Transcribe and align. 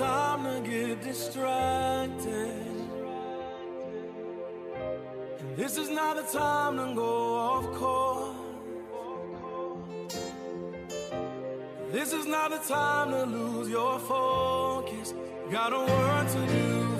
Time 0.00 0.44
to 0.44 0.70
get 0.70 1.02
distracted. 1.02 2.64
And 5.40 5.56
this 5.56 5.76
is 5.76 5.90
not 5.90 6.16
the 6.16 6.22
time 6.38 6.78
to 6.78 6.94
go 6.94 7.34
off 7.34 7.66
course. 7.74 8.36
This 11.92 12.14
is 12.14 12.24
not 12.24 12.50
the 12.50 12.62
time 12.66 13.10
to 13.10 13.24
lose 13.26 13.68
your 13.68 13.98
focus. 13.98 15.12
Got 15.50 15.74
a 15.74 15.80
work 15.80 16.26
to 16.32 16.46
do. 16.46 16.99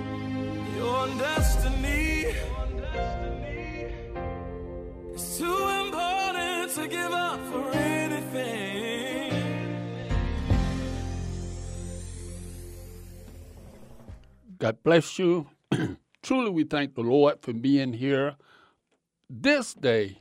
Destiny 1.07 2.25
is 5.13 5.37
too 5.37 5.69
important 5.85 6.71
to 6.75 6.87
give 6.87 7.11
up 7.11 7.39
for 7.47 7.71
anything. 7.71 9.31
God 14.59 14.77
bless 14.83 15.17
you. 15.17 15.47
Truly, 16.21 16.51
we 16.51 16.65
thank 16.65 16.93
the 16.93 17.01
Lord 17.01 17.41
for 17.41 17.51
being 17.51 17.93
here 17.93 18.35
this 19.27 19.73
day 19.73 20.19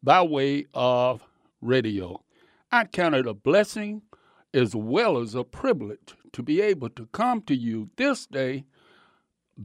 by 0.00 0.22
way 0.22 0.66
of 0.74 1.26
radio. 1.60 2.22
I 2.70 2.84
count 2.84 3.16
it 3.16 3.26
a 3.26 3.34
blessing 3.34 4.02
as 4.54 4.76
well 4.76 5.18
as 5.18 5.34
a 5.34 5.42
privilege 5.42 6.14
to 6.32 6.42
be 6.42 6.60
able 6.60 6.90
to 6.90 7.06
come 7.06 7.42
to 7.42 7.54
you 7.56 7.90
this 7.96 8.26
day 8.26 8.64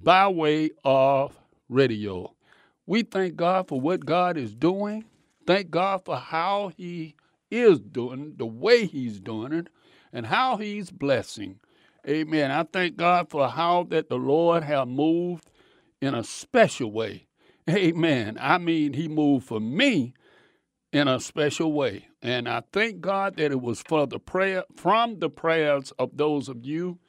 by 0.03 0.27
way 0.27 0.69
of 0.83 1.39
radio. 1.69 2.35
We 2.85 3.03
thank 3.03 3.35
God 3.35 3.67
for 3.67 3.79
what 3.79 4.05
God 4.05 4.37
is 4.37 4.53
doing. 4.53 5.05
Thank 5.47 5.71
God 5.71 6.03
for 6.03 6.17
how 6.17 6.71
He 6.75 7.15
is 7.49 7.79
doing, 7.79 8.33
the 8.37 8.45
way 8.45 8.85
He's 8.85 9.19
doing 9.19 9.53
it, 9.53 9.67
and 10.11 10.25
how 10.25 10.57
He's 10.57 10.91
blessing. 10.91 11.59
Amen. 12.07 12.51
I 12.51 12.63
thank 12.63 12.97
God 12.97 13.29
for 13.29 13.47
how 13.47 13.83
that 13.89 14.09
the 14.09 14.17
Lord 14.17 14.63
have 14.63 14.87
moved 14.87 15.49
in 16.01 16.13
a 16.13 16.23
special 16.23 16.91
way. 16.91 17.27
Amen. 17.69 18.37
I 18.39 18.57
mean, 18.57 18.93
He 18.93 19.07
moved 19.07 19.47
for 19.47 19.59
me 19.59 20.13
in 20.91 21.07
a 21.07 21.19
special 21.19 21.71
way. 21.73 22.07
And 22.21 22.47
I 22.47 22.63
thank 22.71 23.01
God 23.01 23.37
that 23.37 23.51
it 23.51 23.61
was 23.61 23.81
for 23.81 24.05
the 24.05 24.19
prayer 24.19 24.65
from 24.75 25.19
the 25.19 25.29
prayers 25.29 25.91
of 25.97 26.17
those 26.17 26.49
of 26.49 26.65
you 26.65 26.99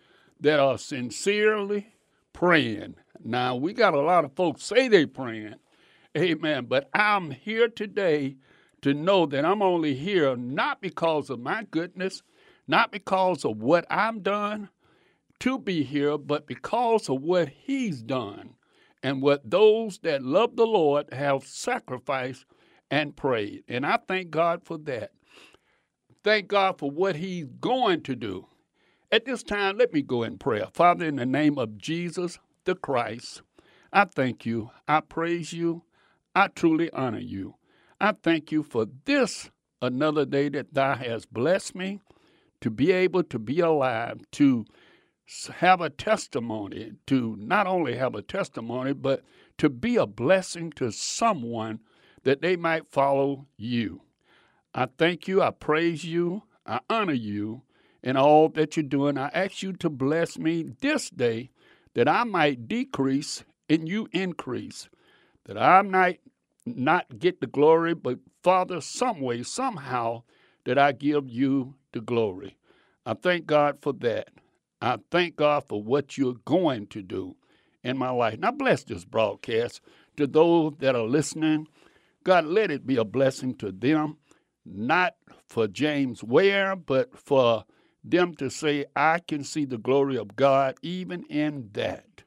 that 0.40 0.60
are 0.60 0.78
sincerely 0.78 1.88
praying. 2.36 2.94
Now 3.24 3.56
we 3.56 3.72
got 3.72 3.94
a 3.94 4.00
lot 4.00 4.26
of 4.26 4.36
folks 4.36 4.62
say 4.62 4.88
they 4.88 5.06
praying. 5.06 5.54
Amen. 6.16 6.66
But 6.66 6.90
I'm 6.92 7.30
here 7.30 7.66
today 7.66 8.36
to 8.82 8.92
know 8.92 9.24
that 9.26 9.44
I'm 9.44 9.62
only 9.62 9.94
here 9.94 10.36
not 10.36 10.82
because 10.82 11.30
of 11.30 11.40
my 11.40 11.66
goodness, 11.70 12.22
not 12.68 12.92
because 12.92 13.44
of 13.44 13.62
what 13.62 13.86
I've 13.90 14.22
done 14.22 14.68
to 15.40 15.58
be 15.58 15.82
here, 15.82 16.18
but 16.18 16.46
because 16.46 17.08
of 17.08 17.22
what 17.22 17.48
He's 17.48 18.02
done 18.02 18.50
and 19.02 19.22
what 19.22 19.50
those 19.50 19.98
that 20.00 20.22
love 20.22 20.56
the 20.56 20.66
Lord 20.66 21.12
have 21.12 21.42
sacrificed 21.44 22.44
and 22.90 23.16
prayed. 23.16 23.64
And 23.66 23.86
I 23.86 23.98
thank 24.06 24.30
God 24.30 24.62
for 24.62 24.76
that. 24.78 25.12
Thank 26.22 26.48
God 26.48 26.78
for 26.78 26.90
what 26.90 27.16
He's 27.16 27.46
going 27.60 28.02
to 28.02 28.14
do. 28.14 28.46
At 29.12 29.24
this 29.24 29.44
time, 29.44 29.78
let 29.78 29.92
me 29.92 30.02
go 30.02 30.24
in 30.24 30.36
prayer. 30.36 30.66
Father, 30.72 31.06
in 31.06 31.16
the 31.16 31.26
name 31.26 31.58
of 31.58 31.78
Jesus 31.78 32.38
the 32.64 32.74
Christ, 32.74 33.42
I 33.92 34.04
thank 34.04 34.44
you. 34.44 34.70
I 34.88 35.00
praise 35.00 35.52
you. 35.52 35.84
I 36.34 36.48
truly 36.48 36.90
honor 36.90 37.20
you. 37.20 37.54
I 38.00 38.12
thank 38.12 38.50
you 38.50 38.64
for 38.64 38.86
this 39.04 39.50
another 39.80 40.26
day 40.26 40.48
that 40.50 40.74
thou 40.74 40.96
hast 40.96 41.32
blessed 41.32 41.76
me 41.76 42.00
to 42.60 42.70
be 42.70 42.90
able 42.90 43.22
to 43.22 43.38
be 43.38 43.60
alive, 43.60 44.20
to 44.32 44.64
have 45.54 45.80
a 45.80 45.90
testimony, 45.90 46.92
to 47.06 47.36
not 47.38 47.68
only 47.68 47.96
have 47.96 48.16
a 48.16 48.22
testimony, 48.22 48.92
but 48.92 49.22
to 49.58 49.70
be 49.70 49.96
a 49.96 50.06
blessing 50.06 50.72
to 50.72 50.90
someone 50.90 51.78
that 52.24 52.42
they 52.42 52.56
might 52.56 52.88
follow 52.88 53.46
you. 53.56 54.02
I 54.74 54.88
thank 54.98 55.28
you, 55.28 55.42
I 55.42 55.52
praise 55.52 56.04
you, 56.04 56.42
I 56.66 56.80
honor 56.90 57.12
you 57.12 57.62
in 58.06 58.16
all 58.16 58.48
that 58.48 58.76
you're 58.76 58.84
doing. 58.84 59.18
I 59.18 59.30
ask 59.34 59.64
you 59.64 59.72
to 59.72 59.90
bless 59.90 60.38
me 60.38 60.62
this 60.80 61.10
day 61.10 61.50
that 61.94 62.08
I 62.08 62.22
might 62.22 62.68
decrease 62.68 63.42
and 63.68 63.88
you 63.88 64.06
increase, 64.12 64.88
that 65.46 65.58
I 65.58 65.82
might 65.82 66.20
not 66.64 67.18
get 67.18 67.40
the 67.40 67.48
glory, 67.48 67.94
but 67.96 68.20
Father, 68.44 68.80
some 68.80 69.20
way, 69.20 69.42
somehow, 69.42 70.22
that 70.66 70.78
I 70.78 70.92
give 70.92 71.28
you 71.28 71.74
the 71.92 72.00
glory. 72.00 72.56
I 73.04 73.14
thank 73.14 73.46
God 73.46 73.78
for 73.82 73.92
that. 73.94 74.28
I 74.80 74.98
thank 75.10 75.34
God 75.34 75.64
for 75.66 75.82
what 75.82 76.16
you're 76.16 76.36
going 76.44 76.86
to 76.88 77.02
do 77.02 77.34
in 77.82 77.98
my 77.98 78.10
life. 78.10 78.38
Now, 78.38 78.52
bless 78.52 78.84
this 78.84 79.04
broadcast 79.04 79.80
to 80.16 80.28
those 80.28 80.74
that 80.78 80.94
are 80.94 81.08
listening. 81.08 81.66
God, 82.22 82.44
let 82.44 82.70
it 82.70 82.86
be 82.86 82.98
a 82.98 83.04
blessing 83.04 83.56
to 83.56 83.72
them, 83.72 84.18
not 84.64 85.16
for 85.48 85.66
James 85.66 86.22
Ware, 86.22 86.76
but 86.76 87.18
for 87.18 87.64
them 88.10 88.34
to 88.36 88.50
say, 88.50 88.86
I 88.94 89.18
can 89.18 89.44
see 89.44 89.64
the 89.64 89.78
glory 89.78 90.16
of 90.16 90.36
God 90.36 90.76
even 90.82 91.24
in 91.24 91.70
that. 91.72 92.22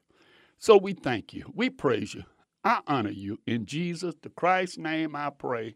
So 0.57 0.78
we 0.78 0.94
thank 0.94 1.34
you. 1.34 1.51
We 1.56 1.69
praise 1.69 2.13
you. 2.13 2.23
I 2.63 2.81
honor 2.88 3.12
you. 3.12 3.40
In 3.47 3.66
Jesus 3.66 4.16
the 4.22 4.29
Christ's 4.29 4.78
name 4.78 5.16
I 5.16 5.29
pray. 5.29 5.75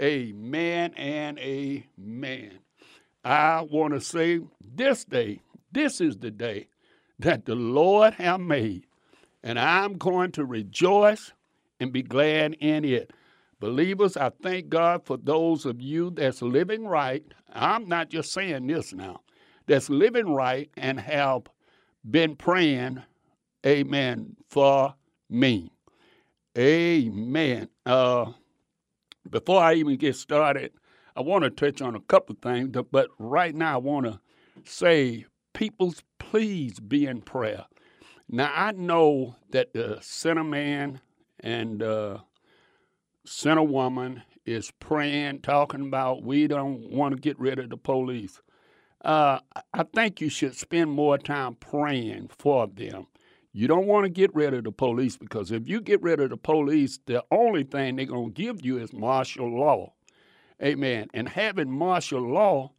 Amen 0.00 0.92
and 0.94 1.38
amen. 1.38 2.58
I 3.24 3.62
want 3.62 3.94
to 3.94 4.00
say 4.00 4.40
this 4.60 5.04
day, 5.04 5.40
this 5.72 6.00
is 6.00 6.18
the 6.18 6.30
day 6.30 6.68
that 7.18 7.46
the 7.46 7.54
Lord 7.54 8.14
have 8.14 8.40
made, 8.40 8.86
and 9.42 9.58
I'm 9.58 9.94
going 9.94 10.32
to 10.32 10.44
rejoice 10.44 11.32
and 11.80 11.92
be 11.92 12.02
glad 12.02 12.54
in 12.60 12.84
it. 12.84 13.12
Believers, 13.60 14.16
I 14.16 14.30
thank 14.42 14.68
God 14.68 15.04
for 15.04 15.16
those 15.16 15.66
of 15.66 15.80
you 15.80 16.10
that's 16.10 16.42
living 16.42 16.86
right. 16.86 17.24
I'm 17.52 17.88
not 17.88 18.08
just 18.08 18.32
saying 18.32 18.68
this 18.68 18.92
now, 18.92 19.20
that's 19.68 19.88
living 19.88 20.34
right 20.34 20.70
and 20.76 20.98
have 20.98 21.42
been 22.10 22.34
praying, 22.34 23.02
amen, 23.64 24.36
for 24.48 24.94
me. 25.30 25.70
Amen. 26.56 27.68
Uh, 27.86 28.32
before 29.30 29.62
I 29.62 29.74
even 29.74 29.96
get 29.96 30.16
started, 30.16 30.72
I 31.14 31.20
want 31.20 31.44
to 31.44 31.50
touch 31.50 31.82
on 31.82 31.94
a 31.94 32.00
couple 32.00 32.34
of 32.34 32.42
things, 32.42 32.76
but 32.90 33.08
right 33.18 33.54
now 33.54 33.74
I 33.74 33.78
want 33.78 34.06
to 34.06 34.20
say, 34.64 35.26
peoples, 35.52 36.02
please 36.18 36.80
be 36.80 37.06
in 37.06 37.20
prayer. 37.20 37.66
Now, 38.28 38.52
I 38.54 38.72
know 38.72 39.36
that 39.50 39.72
the 39.72 39.98
sinner 40.00 40.44
man 40.44 41.00
and 41.40 41.82
uh, 41.82 42.18
sinner 43.24 43.62
woman 43.62 44.22
is 44.44 44.70
praying, 44.80 45.40
talking 45.40 45.86
about 45.86 46.22
we 46.22 46.46
don't 46.46 46.90
want 46.90 47.14
to 47.14 47.20
get 47.20 47.38
rid 47.38 47.58
of 47.58 47.70
the 47.70 47.76
police. 47.76 48.40
Uh, 49.08 49.40
I 49.72 49.84
think 49.94 50.20
you 50.20 50.28
should 50.28 50.54
spend 50.54 50.90
more 50.90 51.16
time 51.16 51.54
praying 51.54 52.28
for 52.28 52.66
them. 52.66 53.06
You 53.54 53.66
don't 53.66 53.86
want 53.86 54.04
to 54.04 54.10
get 54.10 54.34
rid 54.34 54.52
of 54.52 54.64
the 54.64 54.70
police 54.70 55.16
because 55.16 55.50
if 55.50 55.66
you 55.66 55.80
get 55.80 56.02
rid 56.02 56.20
of 56.20 56.28
the 56.28 56.36
police, 56.36 56.98
the 57.06 57.24
only 57.30 57.64
thing 57.64 57.96
they're 57.96 58.04
going 58.04 58.34
to 58.34 58.42
give 58.42 58.62
you 58.62 58.76
is 58.76 58.92
martial 58.92 59.48
law. 59.48 59.94
Amen. 60.62 61.08
And 61.14 61.26
having 61.26 61.70
martial 61.70 62.20
law 62.20 62.72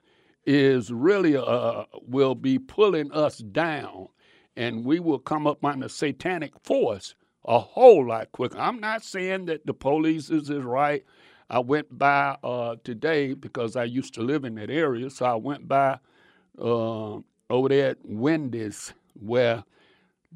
is 0.46 0.94
really 0.94 1.36
uh, 1.36 1.86
will 2.08 2.36
be 2.36 2.60
pulling 2.60 3.12
us 3.12 3.40
down, 3.40 4.10
and 4.56 4.86
we 4.86 5.00
will 5.00 5.18
come 5.18 5.48
up 5.48 5.66
on 5.66 5.80
the 5.80 5.90
satanic 5.90 6.54
force 6.64 7.16
a 7.46 7.58
whole 7.58 8.06
lot 8.08 8.32
quicker. 8.34 8.60
I'm 8.60 8.80
not 8.80 9.04
saying 9.04 9.46
that 9.46 9.66
the 9.66 9.74
police 9.74 10.30
is, 10.30 10.52
is 10.52 10.64
right. 10.64 11.04
I 11.50 11.58
went 11.58 11.98
by 11.98 12.38
uh, 12.44 12.76
today 12.84 13.34
because 13.34 13.76
I 13.76 13.86
used 13.86 14.14
to 14.14 14.22
live 14.22 14.46
in 14.46 14.54
that 14.56 14.70
area, 14.70 15.10
so 15.10 15.26
I 15.26 15.34
went 15.34 15.68
by 15.68 15.98
uh, 16.62 17.18
over 17.50 17.70
there 17.70 17.92
at 17.92 17.98
Wendy's 18.06 18.94
where 19.20 19.64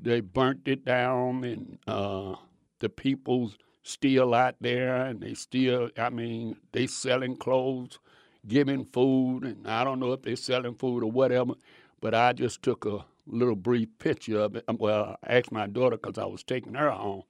they 0.02 0.20
burnt 0.22 0.68
it 0.68 0.86
down 0.86 1.44
and 1.44 1.78
uh, 1.88 2.36
the 2.80 2.90
people's 2.90 3.58
still 3.84 4.34
out 4.34 4.56
there 4.62 5.06
and 5.08 5.22
they 5.22 5.34
still 5.34 5.90
i 5.98 6.10
mean 6.10 6.56
they 6.72 6.88
selling 6.88 7.36
clothes 7.36 8.00
giving 8.48 8.86
food 8.86 9.42
and 9.44 9.68
i 9.68 9.84
don't 9.84 10.00
know 10.00 10.14
if 10.14 10.22
they're 10.22 10.38
selling 10.38 10.76
food 10.76 11.04
or 11.04 11.12
whatever 11.12 11.54
but 12.02 12.14
i 12.16 12.32
just 12.34 12.62
took 12.64 12.86
a 12.86 13.06
little 13.28 13.56
brief 13.56 13.90
picture 14.00 14.40
of 14.40 14.56
it. 14.56 14.64
Well 14.80 15.18
i 15.28 15.36
asked 15.38 15.52
my 15.52 15.68
daughter 15.68 15.98
because 15.98 16.18
i 16.18 16.26
was 16.26 16.44
taking 16.44 16.76
her 16.76 16.92
home. 16.92 17.24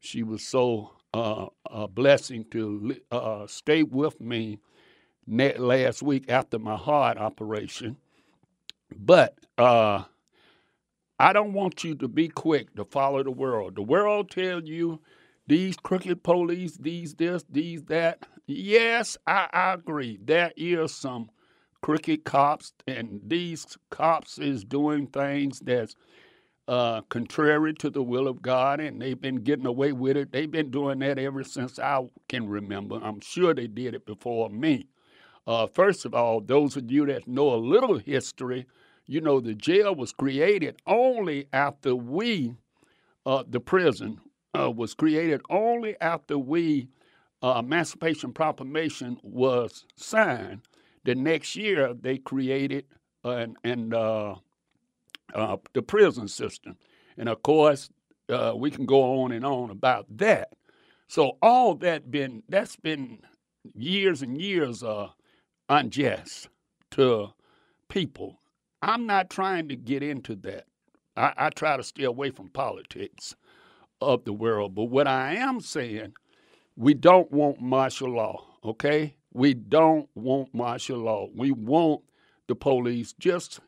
She 0.00 0.22
was 0.22 0.46
so 0.46 0.92
uh, 1.14 1.46
a 1.70 1.88
blessing 1.88 2.44
to 2.50 2.96
uh, 3.10 3.46
stay 3.46 3.82
with 3.82 4.20
me 4.20 4.58
last 5.26 6.02
week 6.02 6.30
after 6.30 6.58
my 6.58 6.76
heart 6.76 7.18
operation 7.18 7.96
but 8.96 9.38
uh, 9.58 10.04
I 11.18 11.32
don't 11.32 11.54
want 11.54 11.84
you 11.84 11.94
to 11.96 12.08
be 12.08 12.28
quick 12.28 12.74
to 12.76 12.84
follow 12.84 13.22
the 13.22 13.30
world. 13.30 13.76
The 13.76 13.82
world 13.82 14.30
tell 14.30 14.62
you 14.62 15.00
these 15.46 15.76
crooked 15.76 16.22
police, 16.24 16.76
these 16.78 17.14
this, 17.14 17.44
these 17.50 17.84
that. 17.84 18.26
Yes, 18.46 19.18
I, 19.26 19.48
I 19.52 19.74
agree. 19.74 20.18
There 20.24 20.52
is 20.56 20.94
some 20.94 21.30
crooked 21.82 22.24
cops, 22.24 22.72
and 22.86 23.20
these 23.26 23.66
cops 23.90 24.38
is 24.38 24.64
doing 24.64 25.08
things 25.08 25.60
that's 25.60 25.96
uh, 26.68 27.02
contrary 27.10 27.74
to 27.74 27.90
the 27.90 28.02
will 28.02 28.28
of 28.28 28.42
God, 28.42 28.80
and 28.80 29.00
they've 29.02 29.20
been 29.20 29.36
getting 29.44 29.66
away 29.66 29.92
with 29.92 30.16
it. 30.16 30.32
They've 30.32 30.50
been 30.50 30.70
doing 30.70 31.00
that 31.00 31.18
ever 31.18 31.44
since 31.44 31.78
I 31.78 32.02
can 32.28 32.48
remember. 32.48 33.00
I'm 33.02 33.20
sure 33.20 33.54
they 33.54 33.66
did 33.66 33.94
it 33.94 34.06
before 34.06 34.50
me. 34.50 34.88
Uh, 35.46 35.66
first 35.66 36.04
of 36.04 36.14
all, 36.14 36.40
those 36.40 36.76
of 36.76 36.90
you 36.90 37.06
that 37.06 37.28
know 37.28 37.52
a 37.52 37.56
little 37.56 37.98
history, 37.98 38.66
you 39.06 39.20
know, 39.20 39.40
the 39.40 39.54
jail 39.54 39.94
was 39.94 40.12
created 40.12 40.76
only 40.86 41.46
after 41.52 41.94
we, 41.94 42.54
uh, 43.26 43.44
the 43.46 43.60
prison, 43.60 44.20
uh, 44.58 44.70
was 44.70 44.94
created 44.94 45.42
only 45.50 45.96
after 46.00 46.38
we, 46.38 46.88
uh, 47.42 47.60
Emancipation 47.62 48.32
Proclamation 48.32 49.18
was 49.22 49.84
signed. 49.96 50.62
The 51.04 51.14
next 51.14 51.56
year, 51.56 51.92
they 51.92 52.16
created 52.16 52.86
and, 53.22 53.56
and 53.62 53.92
uh, 53.92 54.36
uh, 55.34 55.56
the 55.74 55.82
prison 55.82 56.28
system. 56.28 56.76
And 57.18 57.28
of 57.28 57.42
course, 57.42 57.90
we 58.56 58.70
can 58.70 58.86
go 58.86 59.22
on 59.22 59.32
and 59.32 59.44
on 59.44 59.70
about 59.70 60.06
that. 60.16 60.54
So 61.08 61.36
all 61.42 61.74
that 61.76 62.10
been 62.10 62.42
that's 62.48 62.76
been 62.76 63.18
years 63.74 64.22
and 64.22 64.40
years 64.40 64.82
uh, 64.82 65.08
unjust 65.68 66.48
to 66.92 67.32
people 67.88 68.38
I'm 68.84 69.06
not 69.06 69.30
trying 69.30 69.68
to 69.68 69.76
get 69.76 70.02
into 70.02 70.36
that. 70.36 70.66
I, 71.16 71.32
I 71.38 71.48
try 71.48 71.78
to 71.78 71.82
stay 71.82 72.04
away 72.04 72.30
from 72.30 72.50
politics 72.50 73.34
of 74.02 74.24
the 74.24 74.32
world. 74.34 74.74
But 74.74 74.84
what 74.84 75.08
I 75.08 75.36
am 75.36 75.60
saying, 75.60 76.12
we 76.76 76.92
don't 76.92 77.32
want 77.32 77.62
martial 77.62 78.10
law, 78.10 78.44
okay? 78.62 79.16
We 79.32 79.54
don't 79.54 80.06
want 80.14 80.52
martial 80.52 80.98
law. 80.98 81.28
We 81.34 81.50
want 81.50 82.02
the 82.46 82.54
police. 82.54 83.14
Just 83.18 83.60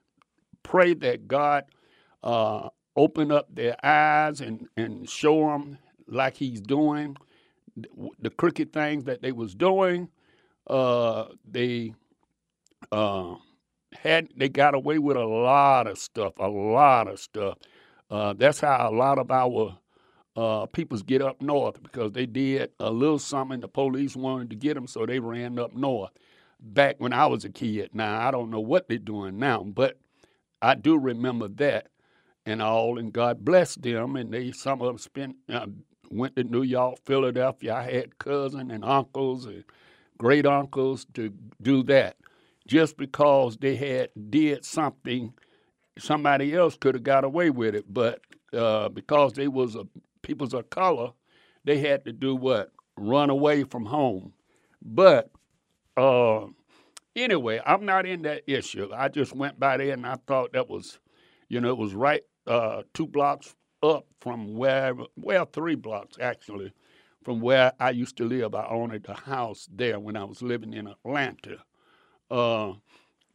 pray 0.62 0.92
that 0.92 1.28
God 1.28 1.64
uh, 2.22 2.68
open 2.94 3.32
up 3.32 3.48
their 3.54 3.76
eyes 3.82 4.42
and, 4.42 4.68
and 4.76 5.08
show 5.08 5.46
them 5.46 5.78
like 6.08 6.36
he's 6.36 6.60
doing 6.60 7.16
the 8.20 8.30
crooked 8.30 8.74
things 8.74 9.04
that 9.04 9.22
they 9.22 9.32
was 9.32 9.54
doing. 9.54 10.10
Uh, 10.66 11.26
they 11.48 11.94
uh, 12.92 13.36
had 13.92 14.28
they 14.36 14.48
got 14.48 14.74
away 14.74 14.98
with 14.98 15.16
a 15.16 15.24
lot 15.24 15.86
of 15.86 15.98
stuff, 15.98 16.34
a 16.38 16.48
lot 16.48 17.08
of 17.08 17.18
stuff. 17.18 17.58
Uh, 18.10 18.32
that's 18.34 18.60
how 18.60 18.88
a 18.88 18.94
lot 18.94 19.18
of 19.18 19.30
our 19.30 19.78
uh, 20.36 20.66
peoples 20.66 21.02
get 21.02 21.22
up 21.22 21.40
north 21.40 21.82
because 21.82 22.12
they 22.12 22.26
did 22.26 22.70
a 22.78 22.90
little 22.90 23.18
something. 23.18 23.60
The 23.60 23.68
police 23.68 24.16
wanted 24.16 24.50
to 24.50 24.56
get 24.56 24.74
them, 24.74 24.86
so 24.86 25.06
they 25.06 25.18
ran 25.18 25.58
up 25.58 25.74
north. 25.74 26.10
Back 26.60 26.96
when 26.98 27.12
I 27.12 27.26
was 27.26 27.44
a 27.44 27.50
kid, 27.50 27.90
now 27.94 28.26
I 28.26 28.30
don't 28.30 28.50
know 28.50 28.60
what 28.60 28.88
they're 28.88 28.98
doing 28.98 29.38
now, 29.38 29.62
but 29.62 29.98
I 30.62 30.74
do 30.74 30.98
remember 30.98 31.48
that 31.48 31.88
and 32.44 32.62
all. 32.62 32.98
And 32.98 33.12
God 33.12 33.44
bless 33.44 33.74
them. 33.76 34.16
And 34.16 34.32
they 34.32 34.52
some 34.52 34.80
of 34.80 34.86
them 34.86 34.98
spent 34.98 35.36
uh, 35.48 35.66
went 36.10 36.36
to 36.36 36.44
New 36.44 36.62
York, 36.62 36.98
Philadelphia. 37.04 37.74
I 37.74 37.90
had 37.90 38.18
cousins 38.18 38.72
and 38.72 38.84
uncles 38.84 39.46
and 39.46 39.64
great 40.18 40.46
uncles 40.46 41.06
to 41.14 41.32
do 41.62 41.82
that. 41.84 42.16
Just 42.66 42.96
because 42.96 43.56
they 43.58 43.76
had 43.76 44.10
did 44.30 44.64
something 44.64 45.32
somebody 45.98 46.54
else 46.54 46.76
could 46.76 46.94
have 46.94 47.04
got 47.04 47.24
away 47.24 47.50
with 47.50 47.74
it. 47.74 47.84
But 47.92 48.20
uh, 48.52 48.88
because 48.88 49.34
they 49.34 49.48
was 49.48 49.76
a 49.76 49.86
peoples 50.22 50.54
of 50.54 50.70
color 50.70 51.12
they 51.64 51.78
had 51.78 52.04
to 52.04 52.12
do 52.12 52.34
what? 52.36 52.72
Run 52.96 53.28
away 53.30 53.64
from 53.64 53.86
home. 53.86 54.32
But 54.82 55.30
uh, 55.96 56.46
anyway 57.16 57.60
i'm 57.66 57.84
not 57.84 58.06
in 58.06 58.22
that 58.22 58.42
issue. 58.46 58.90
I 58.94 59.08
just 59.08 59.34
went 59.34 59.58
by 59.58 59.78
there 59.78 59.92
and 59.92 60.06
i 60.06 60.16
thought 60.26 60.52
that 60.52 60.68
was 60.68 60.98
you 61.48 61.60
know 61.60 61.70
it 61.70 61.78
was 61.78 61.94
right 61.94 62.22
uh, 62.46 62.82
two 62.94 63.06
blocks 63.06 63.56
up 63.82 64.06
from 64.20 64.54
where 64.56 64.94
well 65.16 65.46
three 65.46 65.74
blocks 65.74 66.16
actually 66.20 66.72
from 67.26 67.40
where 67.40 67.72
i 67.80 67.90
used 67.90 68.16
to 68.16 68.24
live 68.24 68.54
i 68.54 68.66
owned 68.68 69.06
a 69.08 69.14
house 69.14 69.68
there 69.74 70.00
when 70.00 70.16
i 70.16 70.24
was 70.24 70.42
living 70.42 70.72
in 70.72 70.86
atlanta 70.86 71.58
uh, 72.30 72.72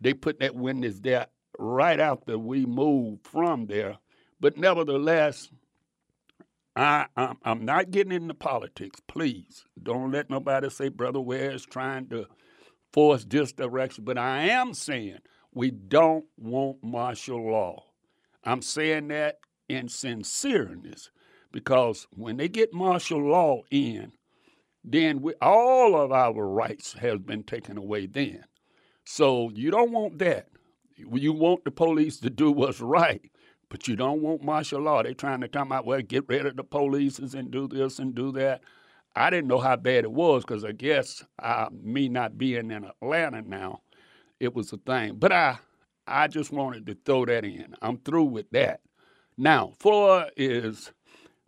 they 0.01 0.13
put 0.13 0.39
that 0.39 0.55
witness 0.55 0.99
there 0.99 1.27
right 1.57 1.99
after 1.99 2.37
we 2.37 2.65
moved 2.65 3.27
from 3.27 3.67
there. 3.67 3.97
But 4.39 4.57
nevertheless, 4.57 5.49
I, 6.75 7.05
I'm, 7.15 7.37
I'm 7.43 7.65
not 7.65 7.91
getting 7.91 8.13
into 8.13 8.33
politics. 8.33 8.99
Please 9.07 9.65
don't 9.81 10.11
let 10.11 10.29
nobody 10.29 10.69
say 10.69 10.89
Brother 10.89 11.21
Ware 11.21 11.51
is 11.51 11.65
trying 11.65 12.07
to 12.09 12.25
force 12.93 13.25
this 13.25 13.51
direction. 13.51 14.03
But 14.03 14.17
I 14.17 14.49
am 14.49 14.73
saying 14.73 15.19
we 15.53 15.71
don't 15.71 16.25
want 16.37 16.83
martial 16.83 17.51
law. 17.51 17.83
I'm 18.43 18.61
saying 18.61 19.09
that 19.09 19.39
in 19.69 19.87
sincereness 19.87 21.09
because 21.51 22.07
when 22.11 22.37
they 22.37 22.47
get 22.47 22.73
martial 22.73 23.21
law 23.21 23.61
in, 23.71 24.11
then 24.83 25.21
we, 25.21 25.33
all 25.41 25.95
of 25.95 26.11
our 26.11 26.47
rights 26.47 26.93
have 26.93 27.25
been 27.25 27.43
taken 27.43 27.77
away 27.77 28.07
then. 28.07 28.43
So 29.05 29.49
you 29.53 29.71
don't 29.71 29.91
want 29.91 30.19
that. 30.19 30.47
You 30.95 31.33
want 31.33 31.63
the 31.63 31.71
police 31.71 32.19
to 32.19 32.29
do 32.29 32.51
what's 32.51 32.79
right, 32.79 33.31
but 33.69 33.87
you 33.87 33.95
don't 33.95 34.21
want 34.21 34.43
martial 34.43 34.81
law. 34.81 35.03
They're 35.03 35.13
trying 35.13 35.41
to 35.41 35.47
come 35.47 35.71
out, 35.71 35.85
well, 35.85 36.01
get 36.01 36.27
rid 36.27 36.45
of 36.45 36.55
the 36.55 36.63
police 36.63 37.19
and 37.19 37.51
do 37.51 37.67
this 37.67 37.99
and 37.99 38.13
do 38.13 38.31
that. 38.33 38.61
I 39.15 39.29
didn't 39.29 39.47
know 39.47 39.59
how 39.59 39.75
bad 39.75 40.05
it 40.05 40.11
was 40.11 40.43
because 40.43 40.63
I 40.63 40.71
guess 40.71 41.23
uh, 41.39 41.67
me 41.71 42.07
not 42.07 42.37
being 42.37 42.71
in 42.71 42.85
Atlanta 42.85 43.41
now, 43.41 43.81
it 44.39 44.55
was 44.55 44.71
a 44.71 44.77
thing. 44.77 45.15
But 45.15 45.31
I, 45.31 45.57
I 46.07 46.27
just 46.27 46.51
wanted 46.51 46.85
to 46.87 46.97
throw 47.05 47.25
that 47.25 47.43
in. 47.43 47.75
I'm 47.81 47.97
through 47.97 48.25
with 48.25 48.49
that. 48.51 48.81
Now, 49.37 49.73
four 49.79 50.27
is 50.37 50.91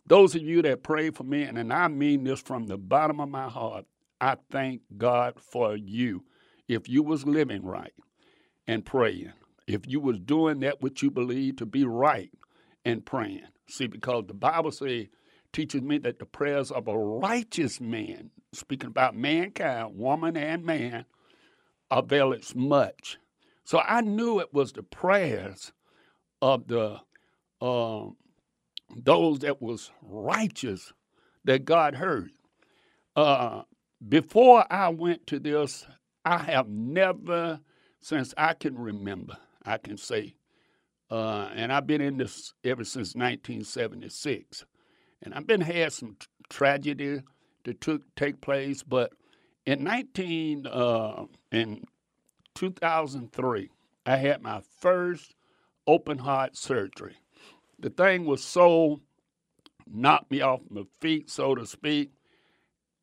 those 0.06 0.34
of 0.34 0.42
you 0.42 0.62
that 0.62 0.82
pray 0.82 1.10
for 1.10 1.24
me, 1.24 1.42
and 1.42 1.72
I 1.72 1.88
mean 1.88 2.24
this 2.24 2.40
from 2.40 2.66
the 2.66 2.76
bottom 2.76 3.20
of 3.20 3.28
my 3.28 3.48
heart. 3.48 3.86
I 4.20 4.36
thank 4.50 4.82
God 4.96 5.40
for 5.40 5.76
you 5.76 6.24
if 6.68 6.88
you 6.88 7.02
was 7.02 7.26
living 7.26 7.64
right 7.64 7.92
and 8.66 8.84
praying, 8.84 9.32
if 9.66 9.86
you 9.86 10.00
was 10.00 10.18
doing 10.18 10.60
that 10.60 10.80
which 10.80 11.02
you 11.02 11.10
believe 11.10 11.56
to 11.56 11.66
be 11.66 11.84
right 11.84 12.30
and 12.84 13.04
praying. 13.04 13.46
See, 13.68 13.86
because 13.86 14.24
the 14.26 14.34
Bible 14.34 14.72
says 14.72 15.06
teaches 15.52 15.82
me 15.82 15.98
that 15.98 16.18
the 16.18 16.26
prayers 16.26 16.70
of 16.70 16.88
a 16.88 16.98
righteous 16.98 17.80
man, 17.80 18.30
speaking 18.52 18.88
about 18.88 19.16
mankind, 19.16 19.96
woman 19.96 20.36
and 20.36 20.64
man, 20.64 21.06
availeth 21.90 22.54
much. 22.54 23.18
So 23.64 23.78
I 23.78 24.00
knew 24.02 24.40
it 24.40 24.52
was 24.52 24.72
the 24.72 24.82
prayers 24.82 25.72
of 26.42 26.66
the 26.66 27.00
uh, 27.60 28.06
those 28.96 29.40
that 29.40 29.60
was 29.60 29.90
righteous 30.02 30.92
that 31.44 31.64
God 31.64 31.94
heard. 31.94 32.30
Uh, 33.16 33.62
before 34.08 34.64
I 34.70 34.88
went 34.88 35.26
to 35.28 35.38
this 35.38 35.86
I 36.24 36.38
have 36.38 36.68
never, 36.68 37.60
since 38.00 38.32
I 38.36 38.54
can 38.54 38.78
remember, 38.78 39.36
I 39.64 39.76
can 39.78 39.98
say, 39.98 40.34
uh, 41.10 41.50
and 41.54 41.72
I've 41.72 41.86
been 41.86 42.00
in 42.00 42.16
this 42.16 42.54
ever 42.64 42.82
since 42.84 43.14
1976, 43.14 44.64
and 45.22 45.34
I've 45.34 45.46
been 45.46 45.60
had 45.60 45.92
some 45.92 46.16
t- 46.18 46.26
tragedy 46.48 47.20
that 47.64 47.80
took 47.80 48.02
take 48.16 48.40
place, 48.40 48.82
but 48.82 49.12
in 49.66 49.84
19 49.84 50.66
uh, 50.66 51.24
in 51.52 51.84
2003, 52.54 53.70
I 54.06 54.16
had 54.16 54.42
my 54.42 54.62
first 54.78 55.34
open 55.86 56.18
heart 56.18 56.56
surgery. 56.56 57.16
The 57.84 57.90
thing 57.90 58.24
was 58.24 58.42
so 58.42 59.02
knocked 59.86 60.30
me 60.30 60.40
off 60.40 60.60
my 60.70 60.84
feet, 61.02 61.28
so 61.28 61.54
to 61.54 61.66
speak. 61.66 62.12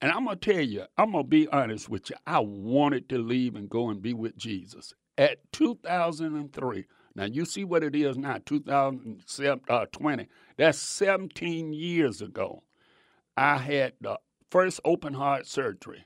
And 0.02 0.12
I'm 0.12 0.26
going 0.26 0.40
to 0.40 0.54
tell 0.54 0.64
you, 0.64 0.86
I'm 0.98 1.12
going 1.12 1.24
to 1.24 1.30
be 1.30 1.48
honest 1.50 1.88
with 1.88 2.10
you. 2.10 2.16
I 2.26 2.40
wanted 2.40 3.08
to 3.10 3.20
leave 3.20 3.56
and 3.56 3.70
go 3.70 3.92
and 3.92 4.02
be 4.02 4.16
with 4.16 4.36
Jesus. 4.36 4.96
At 5.20 5.38
2003, 5.52 6.86
now 7.14 7.26
you 7.26 7.46
see 7.46 7.64
what 7.64 7.84
it 7.84 7.96
is 7.96 8.18
now, 8.18 8.40
2020, 8.44 9.60
uh, 9.70 10.26
that's 10.58 10.80
17 10.80 11.74
years 11.74 12.24
ago. 12.24 12.64
I 13.38 13.58
had 13.58 13.94
the 14.02 14.18
first 14.50 14.80
open 14.84 15.14
heart 15.14 15.46
surgery. 15.46 16.06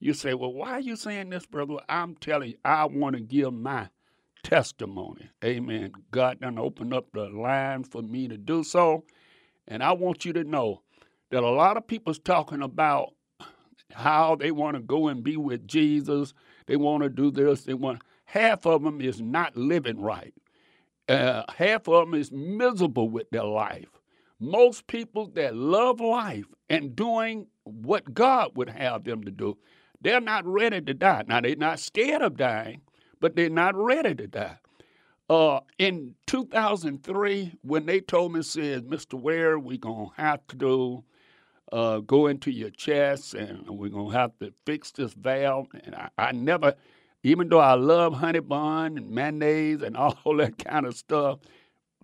You 0.00 0.14
say, 0.14 0.34
well, 0.34 0.52
why 0.52 0.72
are 0.72 0.80
you 0.80 0.96
saying 0.96 1.30
this, 1.30 1.46
brother? 1.46 1.76
I'm 1.88 2.16
telling 2.16 2.50
you, 2.50 2.56
I 2.64 2.86
want 2.86 3.14
to 3.14 3.22
give 3.22 3.52
my 3.52 3.90
testimony. 4.46 5.28
Amen. 5.44 5.90
God 6.12 6.40
done 6.40 6.56
opened 6.56 6.94
up 6.94 7.06
the 7.12 7.28
line 7.28 7.82
for 7.82 8.00
me 8.00 8.28
to 8.28 8.38
do 8.38 8.62
so. 8.62 9.02
And 9.66 9.82
I 9.82 9.90
want 9.92 10.24
you 10.24 10.32
to 10.34 10.44
know 10.44 10.82
that 11.30 11.42
a 11.42 11.50
lot 11.50 11.76
of 11.76 11.88
people's 11.88 12.20
talking 12.20 12.62
about 12.62 13.12
how 13.92 14.36
they 14.36 14.52
want 14.52 14.76
to 14.76 14.82
go 14.82 15.08
and 15.08 15.24
be 15.24 15.36
with 15.36 15.66
Jesus. 15.66 16.32
They 16.66 16.76
want 16.76 17.02
to 17.02 17.08
do 17.08 17.32
this. 17.32 17.64
They 17.64 17.74
want 17.74 18.02
half 18.24 18.66
of 18.66 18.84
them 18.84 19.00
is 19.00 19.20
not 19.20 19.56
living 19.56 20.00
right. 20.00 20.34
Uh, 21.08 21.42
half 21.56 21.88
of 21.88 22.06
them 22.06 22.14
is 22.14 22.30
miserable 22.30 23.08
with 23.08 23.28
their 23.30 23.44
life. 23.44 23.90
Most 24.38 24.86
people 24.86 25.26
that 25.34 25.56
love 25.56 26.00
life 26.00 26.46
and 26.70 26.94
doing 26.94 27.48
what 27.64 28.14
God 28.14 28.52
would 28.54 28.68
have 28.68 29.02
them 29.02 29.24
to 29.24 29.30
do, 29.32 29.56
they're 30.00 30.20
not 30.20 30.46
ready 30.46 30.80
to 30.80 30.94
die. 30.94 31.24
Now 31.26 31.40
they're 31.40 31.56
not 31.56 31.80
scared 31.80 32.22
of 32.22 32.36
dying, 32.36 32.82
but 33.20 33.36
they're 33.36 33.50
not 33.50 33.74
ready 33.74 34.14
to 34.14 34.26
die. 34.26 34.58
Uh, 35.28 35.60
in 35.78 36.14
2003, 36.26 37.52
when 37.62 37.86
they 37.86 38.00
told 38.00 38.32
me, 38.32 38.42
said, 38.42 38.86
Mr. 38.86 39.14
Ware, 39.14 39.58
we're 39.58 39.76
going 39.76 40.10
to 40.10 40.22
have 40.22 40.46
to 40.46 40.56
do, 40.56 41.04
uh, 41.72 41.98
go 41.98 42.28
into 42.28 42.50
your 42.50 42.70
chest 42.70 43.34
and 43.34 43.68
we're 43.68 43.90
going 43.90 44.12
to 44.12 44.16
have 44.16 44.38
to 44.38 44.52
fix 44.64 44.92
this 44.92 45.14
valve. 45.14 45.66
And 45.84 45.96
I, 45.96 46.10
I 46.16 46.32
never, 46.32 46.74
even 47.24 47.48
though 47.48 47.58
I 47.58 47.74
love 47.74 48.14
honey 48.14 48.38
bun 48.38 48.96
and 48.98 49.10
mayonnaise 49.10 49.82
and 49.82 49.96
all 49.96 50.36
that 50.36 50.58
kind 50.58 50.86
of 50.86 50.96
stuff, 50.96 51.40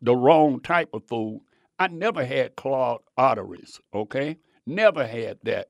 the 0.01 0.17
wrong 0.17 0.61
type 0.61 0.91
of 0.93 1.05
food, 1.07 1.43
I 1.79 1.87
never 1.89 2.25
had 2.25 2.57
clogged 2.57 3.05
arteries, 3.17 3.81
okay? 3.95 4.37
Never 4.67 5.07
had 5.07 5.39
that. 5.45 5.69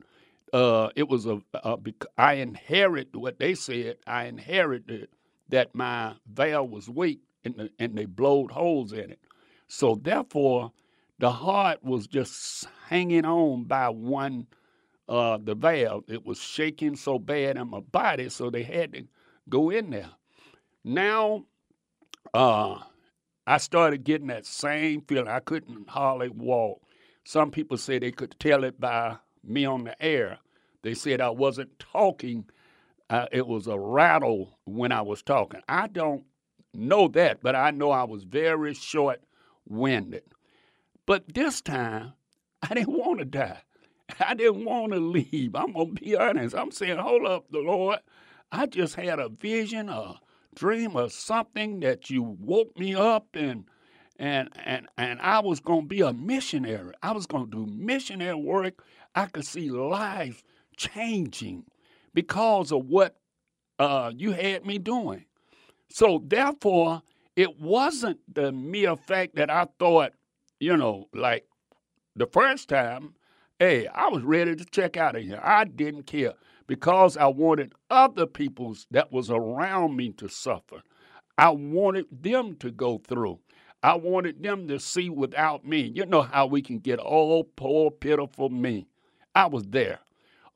Uh, 0.55 0.89
it 0.97 1.09
was 1.09 1.27
a, 1.27 1.41
a, 1.55 1.79
I 2.19 2.35
inherited 2.35 3.17
what 3.17 3.39
they 3.39 3.55
said, 3.55 3.97
I 4.07 4.25
inherited 4.25 5.09
that 5.49 5.75
my 5.75 6.15
valve 6.33 6.71
was 6.71 6.89
weak 6.89 7.21
and, 7.45 7.55
the, 7.57 7.71
and 7.79 7.97
they 7.97 8.05
blowed 8.05 8.51
holes 8.51 8.93
in 8.93 9.11
it. 9.11 9.21
So 9.69 9.99
therefore, 10.01 10.73
the 11.19 11.31
heart 11.31 11.83
was 11.83 12.07
just 12.07 12.67
hanging 12.89 13.25
on 13.25 13.65
by 13.65 13.89
one 13.89 14.47
uh, 15.09 15.39
the 15.43 15.55
valve. 15.55 16.05
It 16.09 16.25
was 16.25 16.39
shaking 16.39 16.97
so 16.97 17.19
bad 17.19 17.57
in 17.57 17.69
my 17.69 17.81
body, 17.81 18.29
so 18.29 18.51
they 18.51 18.63
had 18.63 18.93
to 18.95 19.05
go 19.49 19.71
in 19.71 19.91
there. 19.91 20.11
Now, 20.85 21.45
uh, 22.35 22.79
I 23.47 23.59
started 23.59 24.05
getting 24.05 24.29
that 24.29 24.47
same 24.47 25.03
feeling. 25.03 25.29
I 25.29 25.41
couldn't 25.41 25.89
hardly 25.89 26.29
walk. 26.29 26.81
Some 27.25 27.51
people 27.51 27.77
say 27.77 27.99
they 27.99 28.11
could 28.13 28.35
tell 28.39 28.65
it 28.65 28.81
by 28.81 29.17
me 29.45 29.65
on 29.65 29.85
the 29.85 30.03
air. 30.03 30.39
They 30.83 30.95
said 30.95 31.21
I 31.21 31.31
wasn't 31.31 31.79
talking 31.79 32.47
uh, 33.13 33.27
it 33.31 33.47
was 33.47 33.67
a 33.67 33.79
rattle 33.79 34.59
when 34.65 34.91
I 34.91 35.03
was 35.03 35.23
talking. 35.23 35.61
I 35.69 35.87
don't 35.87 36.25
know 36.73 37.09
that, 37.09 37.43
but 37.43 37.55
I 37.55 37.71
know 37.71 37.91
I 37.91 38.05
was 38.05 38.25
very 38.25 38.73
short 38.73 39.21
winded. 39.69 40.23
But 41.05 41.35
this 41.35 41.61
time, 41.61 42.15
I 42.63 42.73
didn't 42.73 42.97
want 42.97 43.19
to 43.19 43.27
die. 43.27 43.61
I 44.21 44.33
didn't 44.33 44.65
want 44.65 44.93
to 44.95 44.99
leave. 44.99 45.55
I'm 45.55 45.75
going 45.75 45.95
to 45.95 46.03
be 46.03 46.17
honest. 46.17 46.57
I'm 46.57 46.71
saying, 46.71 46.97
hold 46.97 47.27
up, 47.27 47.45
the 47.51 47.59
Lord. 47.59 47.99
I 48.51 48.65
just 48.65 48.95
had 48.95 49.19
a 49.19 49.29
vision, 49.29 49.91
a 49.91 50.19
dream, 50.55 50.97
or 50.97 51.11
something 51.11 51.81
that 51.81 52.09
you 52.09 52.23
woke 52.23 52.79
me 52.79 52.95
up 52.95 53.27
and 53.35 53.67
and 54.19 54.49
and 54.65 54.89
and 54.97 55.21
I 55.21 55.41
was 55.41 55.61
going 55.61 55.83
to 55.83 55.87
be 55.87 56.01
a 56.01 56.15
missionary. 56.15 56.95
I 57.03 57.13
was 57.13 57.27
going 57.27 57.51
to 57.51 57.67
do 57.67 57.71
missionary 57.71 58.37
work. 58.37 58.83
I 59.15 59.27
could 59.27 59.45
see 59.45 59.71
life 59.71 60.43
changing 60.79 61.65
because 62.15 62.73
of 62.73 62.87
what 62.87 63.17
uh, 63.79 64.13
you 64.15 64.33
had 64.33 64.67
me 64.67 64.79
doing. 64.79 65.25
So 65.89 66.23
therefore, 66.27 67.03
it 67.37 67.61
wasn't 67.61 68.21
the 68.33 68.53
mere 68.53 68.97
fact 68.97 69.37
that 69.37 69.51
I 69.51 69.67
thought, 69.79 70.13
you 70.61 70.77
know, 70.77 71.09
like 71.15 71.47
the 72.15 72.27
first 72.27 72.69
time, 72.69 73.15
hey, 73.59 73.87
I 73.89 74.09
was 74.09 74.23
ready 74.23 74.55
to 74.57 74.65
check 74.65 74.97
out 74.97 75.17
of 75.17 75.23
here. 75.23 75.41
I 75.43 75.65
didn't 75.65 76.05
care 76.05 76.35
because 76.67 77.17
I 77.17 77.27
wanted 77.27 77.73
other 77.91 78.27
people's 78.27 78.87
that 78.91 79.13
was 79.13 79.31
around 79.31 79.97
me 79.97 80.13
to 80.13 80.29
suffer. 80.29 80.83
I 81.39 81.51
wanted 81.51 82.07
them 82.11 82.57
to 82.57 82.71
go 82.71 82.99
through. 82.99 83.39
I 83.83 83.97
wanted 83.97 84.43
them 84.43 84.69
to 84.69 84.79
see 84.79 85.11
without 85.11 85.67
me. 85.67 85.93
You 85.95 86.07
know 86.07 86.23
how 86.23 86.47
we 86.47 86.63
can 86.63 86.79
get, 86.79 87.01
oh, 87.03 87.43
poor, 87.43 87.91
pitiful 87.91 88.49
me. 88.49 88.87
I 89.35 89.47
was 89.47 89.65
there. 89.65 89.99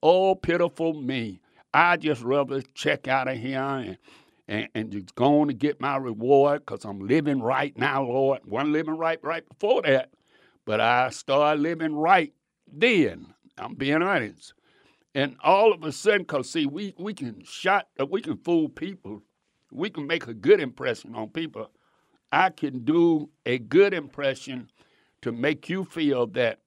Oh, 0.02 0.34
pitiful 0.34 0.94
me. 0.94 1.40
I 1.76 1.98
just 1.98 2.22
rather 2.22 2.62
check 2.72 3.06
out 3.06 3.28
of 3.28 3.36
here 3.36 3.60
and, 3.60 3.98
and, 4.48 4.68
and 4.74 4.90
just 4.90 5.14
go 5.14 5.42
on 5.42 5.48
to 5.48 5.52
get 5.52 5.78
my 5.78 5.98
reward 5.98 6.64
because 6.64 6.86
I'm 6.86 7.06
living 7.06 7.42
right 7.42 7.76
now, 7.76 8.02
Lord. 8.02 8.40
Wasn't 8.46 8.72
living 8.72 8.96
right 8.96 9.18
right 9.22 9.46
before 9.46 9.82
that, 9.82 10.08
but 10.64 10.80
I 10.80 11.10
started 11.10 11.60
living 11.60 11.94
right 11.94 12.32
then. 12.72 13.26
I'm 13.58 13.74
being 13.74 14.00
honest. 14.00 14.54
And 15.14 15.36
all 15.44 15.70
of 15.70 15.84
a 15.84 15.92
sudden, 15.92 16.22
because 16.22 16.48
see, 16.48 16.64
we, 16.64 16.94
we 16.98 17.12
can 17.12 17.44
shot, 17.44 17.88
we 18.08 18.22
can 18.22 18.38
fool 18.38 18.70
people. 18.70 19.22
We 19.70 19.90
can 19.90 20.06
make 20.06 20.28
a 20.28 20.34
good 20.34 20.60
impression 20.60 21.14
on 21.14 21.28
people. 21.28 21.70
I 22.32 22.48
can 22.50 22.86
do 22.86 23.28
a 23.44 23.58
good 23.58 23.92
impression 23.92 24.70
to 25.20 25.30
make 25.30 25.68
you 25.68 25.84
feel 25.84 26.26
that 26.28 26.60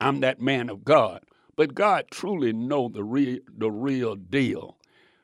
I'm 0.00 0.20
that 0.20 0.40
man 0.40 0.70
of 0.70 0.84
God. 0.84 1.24
But 1.62 1.76
God 1.76 2.06
truly 2.10 2.52
know 2.52 2.88
the 2.88 3.04
real 3.04 3.38
the 3.56 3.70
real 3.70 4.16
deal. 4.16 4.78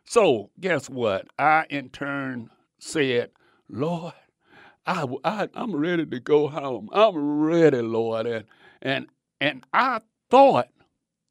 So 0.04 0.50
guess 0.60 0.88
what? 0.88 1.26
I 1.36 1.66
in 1.68 1.88
turn 1.88 2.50
said, 2.78 3.32
Lord, 3.68 4.12
I, 4.86 5.04
I 5.24 5.48
I'm 5.54 5.74
ready 5.74 6.06
to 6.06 6.20
go 6.20 6.46
home. 6.46 6.90
I'm 6.92 7.40
ready, 7.40 7.82
Lord, 7.82 8.28
and 8.28 8.44
and 8.80 9.08
and 9.40 9.66
I 9.72 10.00
thought 10.30 10.68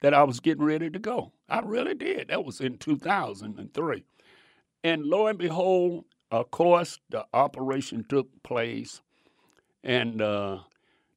that 0.01 0.13
I 0.13 0.23
was 0.23 0.41
getting 0.41 0.65
ready 0.65 0.89
to 0.89 0.99
go. 0.99 1.31
I 1.47 1.59
really 1.59 1.95
did. 1.95 2.27
That 2.27 2.43
was 2.43 2.59
in 2.59 2.77
2003. 2.77 4.03
And 4.83 5.05
lo 5.05 5.27
and 5.27 5.39
behold, 5.39 6.03
of 6.31 6.51
course, 6.51 6.99
the 7.09 7.25
operation 7.33 8.03
took 8.09 8.27
place, 8.43 8.99
and 9.85 10.21
uh, 10.21 10.59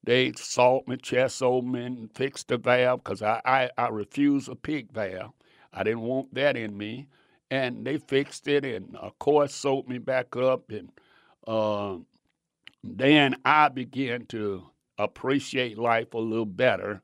they 0.05 0.33
salt 0.33 0.89
my 0.89 0.97
chest 0.97 1.43
open 1.43 1.75
and 1.77 2.15
fixed 2.15 2.49
the 2.49 2.57
valve 2.57 3.05
because 3.05 3.23
I, 3.23 3.41
I, 3.45 3.71
I 3.77 3.89
refuse 3.89 4.49
a 4.49 4.55
pig 4.55 4.93
valve. 4.93 5.33
I 5.73 5.83
didn't 5.85 6.01
want 6.03 6.35
that 6.35 6.57
in 6.57 6.77
me. 6.77 7.09
And 7.51 7.85
they 7.85 7.99
fixed 7.99 8.49
it 8.49 8.65
and, 8.65 8.97
of 8.97 9.19
course, 9.19 9.55
sewed 9.55 9.89
me 9.89 9.99
back 9.99 10.37
up. 10.37 10.71
And 10.71 10.91
uh, 11.47 11.97
then 12.83 13.37
I 13.45 13.69
began 13.69 14.27
to 14.27 14.71
appreciate 14.99 15.79
life 15.79 16.15
a 16.15 16.19
little 16.19 16.47
better. 16.47 17.03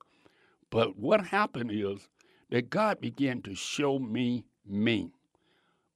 But 0.70 0.96
what 0.96 1.26
happened 1.26 1.70
is 1.72 2.08
that 2.50 2.70
God 2.70 3.00
began 3.00 3.42
to 3.42 3.54
show 3.54 3.98
me 3.98 4.44
me. 4.64 5.10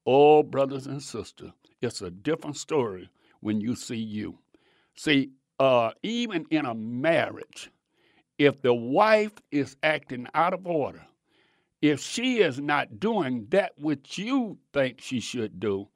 Oh, 0.07 0.43
brothers 0.43 0.87
and 0.87 1.03
sisters, 1.03 1.53
it's 1.81 2.03
a 2.03 2.11
different 2.11 2.57
story 2.57 3.09
when 3.41 3.61
you 3.61 3.75
see 3.75 3.97
you. 3.97 4.39
See, 4.97 5.31
uh, 5.61 5.93
even 6.03 6.47
in 6.51 6.65
a 6.65 6.75
marriage, 6.75 7.71
if 8.39 8.63
the 8.63 8.75
wife 8.75 9.35
is 9.53 9.77
acting 9.83 10.27
out 10.35 10.55
of 10.55 10.67
order, 10.67 11.03
if 11.83 12.01
she 12.01 12.41
is 12.41 12.59
not 12.59 12.99
doing 12.99 13.47
that 13.51 13.73
which 13.79 14.19
you 14.19 14.59
think 14.73 15.01
she 15.01 15.21
should 15.21 15.61
do, 15.61 15.87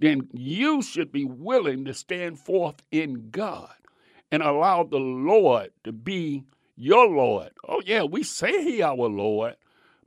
then 0.00 0.28
you 0.32 0.82
should 0.82 1.12
be 1.12 1.24
willing 1.24 1.84
to 1.84 1.94
stand 1.94 2.38
forth 2.38 2.82
in 2.90 3.30
God 3.30 3.72
and 4.32 4.42
allow 4.42 4.82
the 4.82 4.98
Lord 4.98 5.70
to 5.84 5.92
be 5.92 6.42
your 6.76 7.06
Lord. 7.06 7.50
Oh, 7.68 7.80
yeah, 7.86 8.02
we 8.02 8.24
say 8.24 8.64
He 8.64 8.82
our 8.82 8.96
Lord, 8.96 9.56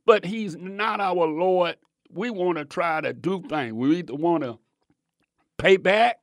but 0.05 0.25
He's 0.25 0.57
not 0.57 1.00
our 1.00 1.25
Lord. 1.25 1.77
We 2.12 2.29
want 2.29 2.57
to 2.57 2.65
try 2.65 3.00
to 3.00 3.13
do 3.13 3.41
things. 3.48 3.74
We 3.74 3.98
either 3.98 4.15
want 4.15 4.43
to 4.43 4.60
pay 5.57 5.77
back 5.77 6.19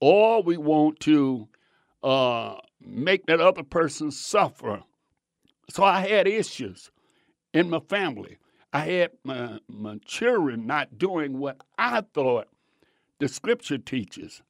or 0.00 0.42
we 0.42 0.56
want 0.56 1.00
to 1.00 1.48
uh, 2.06 2.60
make 2.80 3.26
that 3.26 3.40
other 3.40 3.64
person 3.64 4.12
suffer. 4.12 4.80
So 5.68 5.82
I 5.82 6.00
had 6.06 6.28
issues 6.28 6.92
in 7.52 7.68
my 7.68 7.80
family. 7.80 8.38
I 8.72 8.80
had 8.80 9.10
my, 9.24 9.58
my 9.68 9.98
children 10.04 10.66
not 10.68 10.98
doing 10.98 11.38
what 11.38 11.62
I 11.76 12.02
thought 12.14 12.46
the 13.18 13.26
scripture 13.26 13.78
teaches. 13.78 14.40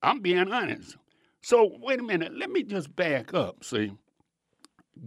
I'm 0.00 0.20
being 0.20 0.52
honest. 0.52 0.96
So, 1.40 1.76
wait 1.80 1.98
a 1.98 2.04
minute, 2.04 2.34
let 2.36 2.50
me 2.50 2.62
just 2.62 2.94
back 2.94 3.34
up. 3.34 3.64
See, 3.64 3.92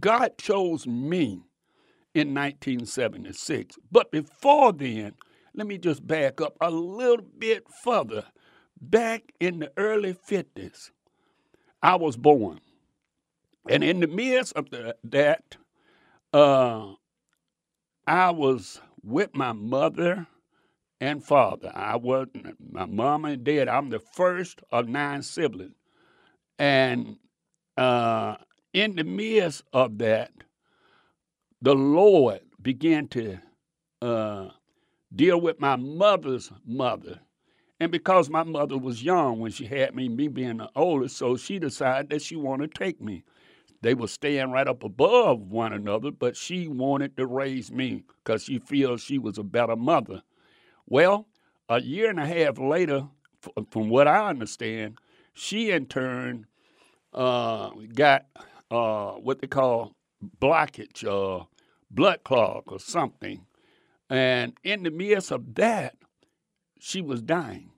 God 0.01 0.37
chose 0.37 0.85
me 0.85 1.43
in 2.13 2.33
1976. 2.33 3.77
But 3.89 4.11
before 4.11 4.73
then, 4.73 5.13
let 5.53 5.65
me 5.65 5.77
just 5.77 6.05
back 6.05 6.41
up 6.41 6.57
a 6.59 6.69
little 6.69 7.25
bit 7.37 7.63
further. 7.83 8.25
Back 8.81 9.31
in 9.39 9.59
the 9.59 9.71
early 9.77 10.13
50s, 10.13 10.91
I 11.85 11.93
was 11.97 12.17
born. 12.17 12.61
And 13.69 13.83
in 13.83 13.99
the 13.99 14.07
midst 14.07 14.53
of 14.53 14.71
the, 14.71 14.95
that, 15.03 15.55
uh, 16.33 16.93
I 18.07 18.31
was 18.31 18.81
with 19.03 19.35
my 19.35 19.53
mother 19.53 20.25
and 20.99 21.23
father. 21.23 21.71
I 21.75 21.97
was 21.97 22.27
my 22.71 22.87
mom 22.87 23.25
and 23.25 23.43
dad. 23.43 23.67
I'm 23.67 23.91
the 23.91 23.99
first 23.99 24.63
of 24.71 24.89
nine 24.89 25.21
siblings, 25.21 25.75
and 26.57 27.17
uh, 27.77 28.37
in 28.73 28.95
the 28.95 29.03
midst 29.03 29.63
of 29.71 29.99
that, 29.99 30.31
the 31.61 31.75
Lord 31.75 32.39
began 32.63 33.07
to 33.09 33.37
uh, 34.01 34.49
deal 35.15 35.39
with 35.39 35.59
my 35.59 35.75
mother's 35.75 36.51
mother. 36.65 37.19
And 37.79 37.91
because 37.91 38.29
my 38.29 38.43
mother 38.43 38.77
was 38.77 39.03
young 39.03 39.39
when 39.39 39.51
she 39.51 39.65
had 39.65 39.95
me, 39.95 40.07
me 40.07 40.27
being 40.27 40.57
the 40.57 40.69
oldest, 40.75 41.17
so 41.17 41.35
she 41.35 41.59
decided 41.59 42.09
that 42.09 42.21
she 42.21 42.35
wanted 42.35 42.73
to 42.73 42.79
take 42.79 43.01
me. 43.01 43.23
They 43.81 43.93
were 43.93 44.07
staying 44.07 44.51
right 44.51 44.67
up 44.67 44.83
above 44.83 45.41
one 45.51 45.73
another, 45.73 46.09
but 46.11 46.37
she 46.37 46.67
wanted 46.67 47.17
to 47.17 47.25
raise 47.25 47.71
me 47.71 48.03
because 48.23 48.43
she 48.43 48.59
feels 48.59 49.01
she 49.01 49.19
was 49.19 49.37
a 49.37 49.43
better 49.43 49.75
mother. 49.75 50.23
Well, 50.87 51.27
a 51.67 51.81
year 51.81 52.09
and 52.09 52.19
a 52.19 52.25
half 52.25 52.57
later, 52.57 53.07
from 53.69 53.89
what 53.89 54.07
I 54.07 54.29
understand, 54.29 54.97
she 55.33 55.71
in 55.71 55.85
turn 55.85 56.47
uh, 57.13 57.71
got 57.93 58.25
uh, 58.71 59.11
what 59.11 59.41
they 59.41 59.47
call 59.47 59.95
blockage, 60.39 61.05
uh, 61.05 61.45
blood 61.91 62.23
clog, 62.23 62.63
or 62.67 62.79
something. 62.79 63.45
And 64.09 64.53
in 64.63 64.83
the 64.83 64.91
midst 64.91 65.31
of 65.31 65.55
that, 65.55 65.95
she 66.85 67.01
was 67.01 67.23
dying. 67.23 67.71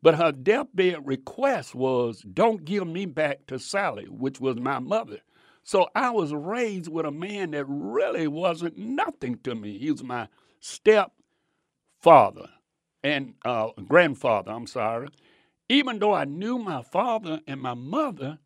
But 0.00 0.14
her 0.14 0.32
deathbed 0.32 1.06
request 1.06 1.74
was, 1.74 2.22
Don't 2.22 2.64
give 2.64 2.86
me 2.86 3.04
back 3.04 3.46
to 3.48 3.58
Sally, 3.58 4.06
which 4.06 4.40
was 4.40 4.56
my 4.56 4.78
mother. 4.78 5.18
So 5.62 5.88
I 5.94 6.10
was 6.10 6.32
raised 6.32 6.90
with 6.90 7.04
a 7.04 7.10
man 7.10 7.50
that 7.50 7.66
really 7.68 8.26
wasn't 8.26 8.78
nothing 8.78 9.38
to 9.44 9.54
me. 9.54 9.76
He 9.76 9.90
was 9.90 10.02
my 10.02 10.28
stepfather 10.60 12.48
and 13.02 13.34
uh, 13.44 13.68
grandfather, 13.86 14.52
I'm 14.52 14.66
sorry. 14.66 15.08
Even 15.68 15.98
though 15.98 16.14
I 16.14 16.24
knew 16.24 16.58
my 16.58 16.82
father 16.82 17.40
and 17.46 17.60
my 17.60 17.74
mother, 17.74 18.38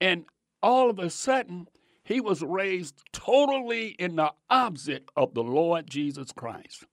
and 0.00 0.26
all 0.62 0.90
of 0.90 1.00
a 1.00 1.10
sudden, 1.10 1.66
he 2.04 2.20
was 2.20 2.42
raised 2.42 3.02
totally 3.12 3.88
in 3.98 4.14
the 4.14 4.32
opposite 4.48 5.08
of 5.16 5.34
the 5.34 5.42
Lord 5.42 5.90
Jesus 5.90 6.30
Christ. 6.30 6.84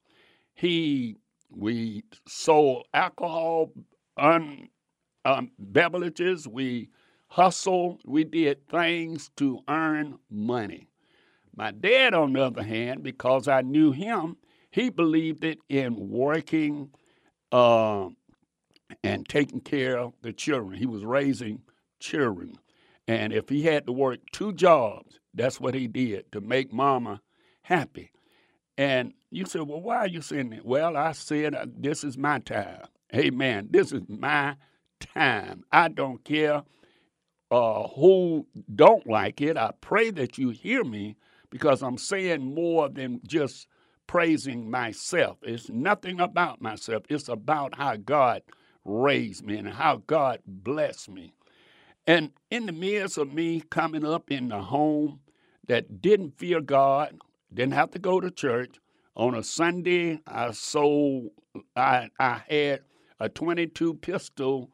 He, 0.56 1.18
we 1.50 2.04
sold 2.28 2.86
alcohol, 2.94 3.72
un, 4.18 4.70
um, 5.26 5.52
beverages, 5.60 6.48
we 6.48 6.90
hustled, 7.28 8.02
we 8.06 8.24
did 8.24 8.68
things 8.68 9.30
to 9.38 9.60
earn 9.68 10.18
money. 10.30 10.88
My 11.56 11.72
dad, 11.72 12.14
on 12.14 12.34
the 12.34 12.44
other 12.44 12.64
hand, 12.64 13.04
because 13.04 13.48
I 13.48 13.62
knew 13.62 13.92
him, 13.92 14.38
he 14.72 14.90
believed 14.90 15.44
it 15.44 15.60
in 15.70 16.10
working 16.10 16.92
uh, 17.52 18.10
and 19.04 19.28
taking 19.28 19.62
care 19.62 19.98
of 19.98 20.14
the 20.22 20.34
children. 20.34 20.78
He 20.78 20.86
was 20.86 21.04
raising 21.04 21.62
children. 22.00 22.56
And 23.08 23.34
if 23.34 23.50
he 23.50 23.64
had 23.64 23.86
to 23.88 23.92
work 23.92 24.20
two 24.32 24.54
jobs, 24.54 25.20
that's 25.34 25.60
what 25.60 25.74
he 25.74 25.88
did 25.88 26.32
to 26.32 26.42
make 26.42 26.72
mama 26.74 27.22
happy. 27.64 28.12
And 28.78 29.14
you 29.32 29.46
said, 29.46 29.64
well, 29.64 29.82
why 29.82 29.98
are 29.98 30.08
you 30.08 30.22
saying 30.22 30.52
that? 30.52 30.66
Well, 30.66 30.98
I 30.98 31.14
said, 31.14 31.56
uh, 31.56 31.66
this 31.76 32.04
is 32.04 32.18
my 32.18 32.40
time. 32.40 32.84
Amen. 33.16 33.70
This 33.72 33.92
is 33.92 34.04
my 34.08 34.56
time. 35.00 35.64
I 35.72 35.88
don't 35.90 36.24
care 36.24 36.64
uh, 37.52 37.88
who 37.90 38.46
don't 38.76 39.08
like 39.08 39.42
it. 39.42 39.58
I 39.58 39.72
pray 39.82 40.12
that 40.12 40.38
you 40.38 40.50
hear 40.50 40.84
me 40.84 41.18
because 41.50 41.82
I'm 41.82 41.98
saying 41.98 42.54
more 42.54 42.90
than 42.90 43.22
just 43.26 43.68
praising 44.06 44.70
myself. 44.70 45.38
It's 45.44 45.70
nothing 45.70 46.20
about 46.20 46.62
myself. 46.62 47.04
It's 47.10 47.30
about 47.30 47.76
how 47.76 47.96
God 47.98 48.42
raised 48.86 49.46
me 49.46 49.58
and 49.58 49.70
how 49.70 50.04
God 50.08 50.40
blessed 50.46 51.10
me. 51.10 51.34
And 52.06 52.32
in 52.50 52.66
the 52.66 52.72
midst 52.72 53.18
of 53.18 53.34
me 53.34 53.62
coming 53.70 54.06
up 54.06 54.32
in 54.32 54.50
the 54.50 54.62
home 54.62 55.20
that 55.68 56.02
didn't 56.02 56.38
fear 56.38 56.62
God, 56.62 57.20
didn't 57.54 57.74
have 57.74 57.92
to 57.92 58.00
go 58.00 58.20
to 58.20 58.32
church, 58.32 58.80
on 59.16 59.36
a 59.36 59.44
Sunday 59.44 60.20
I 60.28 60.52
sold 60.52 61.32
I 61.76 62.10
I 62.20 62.42
had 62.48 62.82
a 63.20 63.30
22 63.30 63.96
pistol 63.96 64.70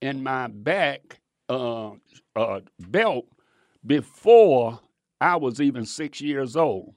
in 0.00 0.22
my 0.22 0.46
back 0.48 1.20
uh, 1.48 1.90
uh, 2.36 2.60
belt 2.78 3.26
before 3.86 4.80
I 5.20 5.36
was 5.36 5.60
even 5.60 5.86
six 5.86 6.20
years 6.20 6.56
old. 6.56 6.94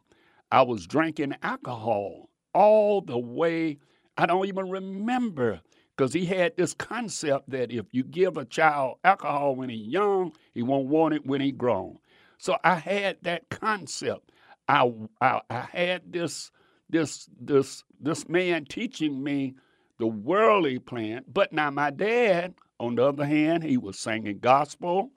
I 0.51 0.61
was 0.61 0.85
drinking 0.85 1.35
alcohol 1.41 2.29
all 2.53 3.01
the 3.01 3.17
way. 3.17 3.77
I 4.17 4.25
don't 4.25 4.47
even 4.47 4.69
remember 4.69 5.61
because 5.95 6.13
he 6.13 6.25
had 6.25 6.55
this 6.57 6.73
concept 6.73 7.49
that 7.49 7.71
if 7.71 7.85
you 7.91 8.03
give 8.03 8.37
a 8.37 8.45
child 8.45 8.97
alcohol 9.03 9.55
when 9.55 9.69
he's 9.69 9.87
young, 9.87 10.33
he 10.53 10.61
won't 10.61 10.87
want 10.87 11.13
it 11.13 11.25
when 11.25 11.41
he's 11.41 11.53
grown. 11.53 11.97
So 12.37 12.57
I 12.63 12.75
had 12.75 13.17
that 13.23 13.49
concept. 13.49 14.31
I, 14.67 14.91
I, 15.21 15.41
I 15.49 15.61
had 15.71 16.11
this 16.11 16.51
this 16.89 17.29
this 17.39 17.83
this 17.99 18.27
man 18.29 18.65
teaching 18.65 19.23
me 19.23 19.55
the 19.99 20.07
worldly 20.07 20.79
plan. 20.79 21.23
But 21.27 21.51
now 21.53 21.69
my 21.71 21.89
dad, 21.89 22.53
on 22.79 22.95
the 22.95 23.05
other 23.05 23.25
hand, 23.25 23.63
he 23.63 23.77
was 23.77 23.99
singing 23.99 24.39
gospel, 24.39 25.11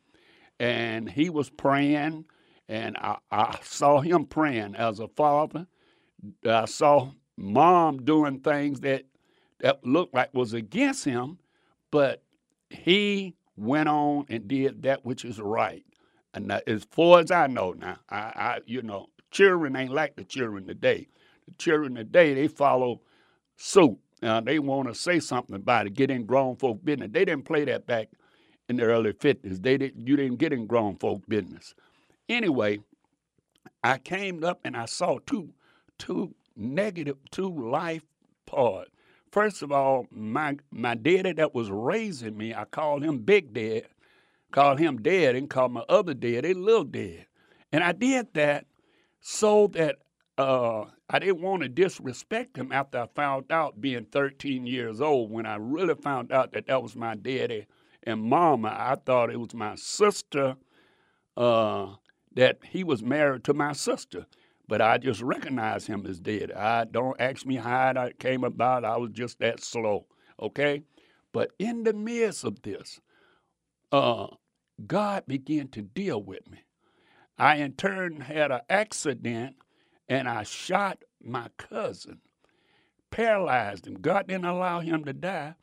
and 0.59 1.09
he 1.09 1.31
was 1.31 1.51
praying, 1.51 2.25
and 2.69 2.97
I, 2.97 3.17
I 3.31 3.59
saw 3.63 4.01
him 4.01 4.25
praying 4.27 4.75
as 4.77 5.01
a 5.01 5.09
father. 5.09 5.67
I 6.47 6.65
saw 6.67 7.13
mom 7.37 8.05
doing 8.05 8.41
things 8.41 8.81
that 8.81 9.05
that 9.61 9.85
looked 9.85 10.15
like 10.15 10.33
was 10.33 10.55
against 10.55 11.05
him, 11.05 11.39
but 11.91 12.23
he 12.71 13.37
went 13.57 13.89
on 13.89 14.25
and 14.31 14.49
did 14.49 14.83
that 14.83 15.05
which 15.05 15.25
is 15.25 15.39
right. 15.39 15.85
And 16.33 16.51
as 16.67 16.85
far 16.91 17.21
as 17.21 17.31
I 17.31 17.47
know 17.49 17.73
now, 17.73 17.99
I, 18.09 18.17
I 18.19 18.61
you 18.65 18.83
know, 18.83 19.09
children 19.31 19.77
ain't 19.77 19.93
like 19.93 20.17
the 20.17 20.25
children 20.25 20.67
today. 20.67 21.09
The 21.47 21.55
children 21.55 21.95
today, 21.95 22.35
they 22.35 22.49
follow 22.49 23.01
suit. 23.57 23.99
They 24.21 24.59
want 24.59 24.89
to 24.89 24.95
say 24.95 25.21
something 25.21 25.57
about 25.57 25.87
it, 25.87 25.95
get 25.95 26.11
in 26.11 26.27
grown 26.27 26.57
folk 26.57 26.85
business. 26.85 27.11
They 27.13 27.25
didn't 27.25 27.45
play 27.45 27.65
that 27.65 27.87
back 27.87 28.09
in 28.69 28.77
the 28.77 28.85
early 28.85 29.13
50s. 29.13 29.63
They 29.63 29.79
didn't, 29.79 30.07
you 30.07 30.17
didn't 30.17 30.37
get 30.39 30.53
in 30.53 30.67
grown 30.67 30.97
folk 30.97 31.23
business. 31.29 31.75
Anyway, 32.29 32.81
I 33.83 33.99
came 33.99 34.45
up 34.45 34.61
and 34.65 34.77
I 34.77 34.85
saw 34.85 35.19
two, 35.27 35.51
two 35.99 36.35
negative, 36.57 37.17
two 37.31 37.71
life 37.71 38.03
parts. 38.47 38.91
First 39.33 39.63
of 39.63 39.71
all, 39.71 40.07
my 40.11 40.57
my 40.73 40.97
daddy 40.97 41.33
that 41.33 41.55
was 41.55 41.71
raising 41.71 42.37
me, 42.37 42.53
I 42.53 42.65
called 42.65 43.05
him 43.05 43.19
Big 43.19 43.55
Dad, 43.55 43.87
called 44.51 44.81
him 44.81 45.01
Dad, 45.03 45.37
and 45.37 45.49
called 45.49 45.73
my 45.73 45.85
other 45.89 46.15
dad 46.15 46.43
daddy 46.43 46.55
Little 46.55 46.85
Dad. 46.85 47.27
And 47.73 47.85
I 47.85 47.93
did 47.93 48.35
that 48.35 48.67
so 49.21 49.69
that 49.69 49.97
uh, 50.39 50.85
I 51.09 51.19
didn't 51.19 51.43
want 51.43 51.63
to 51.63 51.69
disrespect 51.69 52.57
him 52.57 52.73
after 52.73 52.99
I 52.99 53.07
found 53.15 53.51
out, 53.53 53.81
being 53.81 54.07
13 54.07 54.67
years 54.67 55.01
old, 55.01 55.31
when 55.31 55.47
I 55.47 55.57
really 55.57 55.95
found 55.95 56.33
out 56.33 56.53
that 56.53 56.67
that 56.67 56.83
was 56.83 56.97
my 56.97 57.15
daddy 57.15 57.67
and 58.03 58.23
mama. 58.23 58.69
I 58.69 58.95
thought 58.95 59.31
it 59.31 59.39
was 59.39 59.55
my 59.55 59.75
sister, 59.75 60.57
uh, 61.37 61.95
that 62.35 62.59
he 62.65 62.85
was 62.85 63.03
married 63.03 63.45
to 63.45 63.55
my 63.55 63.73
sister 63.73 64.27
but 64.71 64.81
I 64.81 64.99
just 64.99 65.21
recognized 65.21 65.89
him 65.89 66.07
as 66.07 66.21
dead. 66.21 66.53
I 66.53 66.85
don't 66.85 67.21
ask 67.21 67.45
me 67.45 67.57
how 67.57 67.91
it 67.91 68.21
came 68.21 68.45
about. 68.45 68.85
I 68.85 68.97
was 68.99 69.11
just 69.11 69.41
that 69.41 69.61
slow. 69.61 70.07
Okay, 70.41 70.85
but 71.33 71.51
in 71.59 71.83
the 71.83 71.93
midst 71.93 72.45
of 72.45 72.63
this, 72.63 73.01
uh, 73.91 74.29
God 74.87 75.25
began 75.27 75.67
to 75.71 75.83
deal 75.83 76.23
with 76.23 76.49
me. 76.49 76.59
I 77.41 77.57
in 77.57 77.73
turn 77.73 78.21
had 78.21 78.51
an 78.51 78.61
accident, 78.69 79.57
and 80.11 80.29
I 80.29 80.43
shot 80.43 80.99
my 81.25 81.49
cousin, 81.57 82.21
paralyzed 83.11 83.87
him. 83.87 83.95
God 83.95 84.27
didn't 84.27 84.45
allow 84.45 84.81
him 84.81 85.05
to 85.05 85.15
die, 85.15 85.55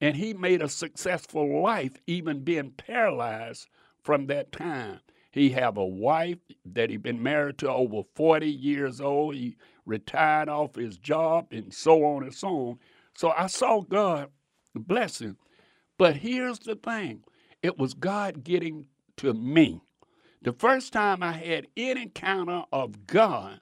and 0.00 0.16
he 0.16 0.34
made 0.34 0.62
a 0.62 0.68
successful 0.68 1.62
life, 1.62 1.92
even 2.08 2.42
being 2.42 2.72
paralyzed 2.72 3.68
from 4.02 4.26
that 4.26 4.50
time. 4.50 4.98
He 5.30 5.50
have 5.50 5.76
a 5.76 5.86
wife 5.86 6.38
that 6.64 6.90
he 6.90 6.96
been 6.96 7.22
married 7.22 7.58
to 7.58 7.70
over 7.70 8.02
40 8.16 8.50
years 8.50 9.00
old. 9.00 9.36
He 9.36 9.56
retired 9.86 10.48
off 10.48 10.74
his 10.74 10.98
job 10.98 11.52
and 11.52 11.72
so 11.72 12.04
on 12.04 12.24
and 12.24 12.34
so 12.34 12.48
on. 12.48 12.78
So 13.16 13.30
I 13.30 13.46
saw 13.46 13.82
God 13.82 14.30
blessing. 14.74 15.36
But 15.98 16.16
here's 16.16 16.58
the 16.58 16.74
thing 16.74 17.22
it 17.62 17.78
was 17.78 17.94
God 17.94 18.42
getting 18.42 18.88
to 19.18 19.32
me. 19.32 19.82
The 20.42 20.52
first 20.52 20.92
time 20.92 21.22
I 21.22 21.32
had 21.32 21.68
any 21.76 22.02
encounter 22.02 22.64
of 22.72 23.06
God 23.06 23.60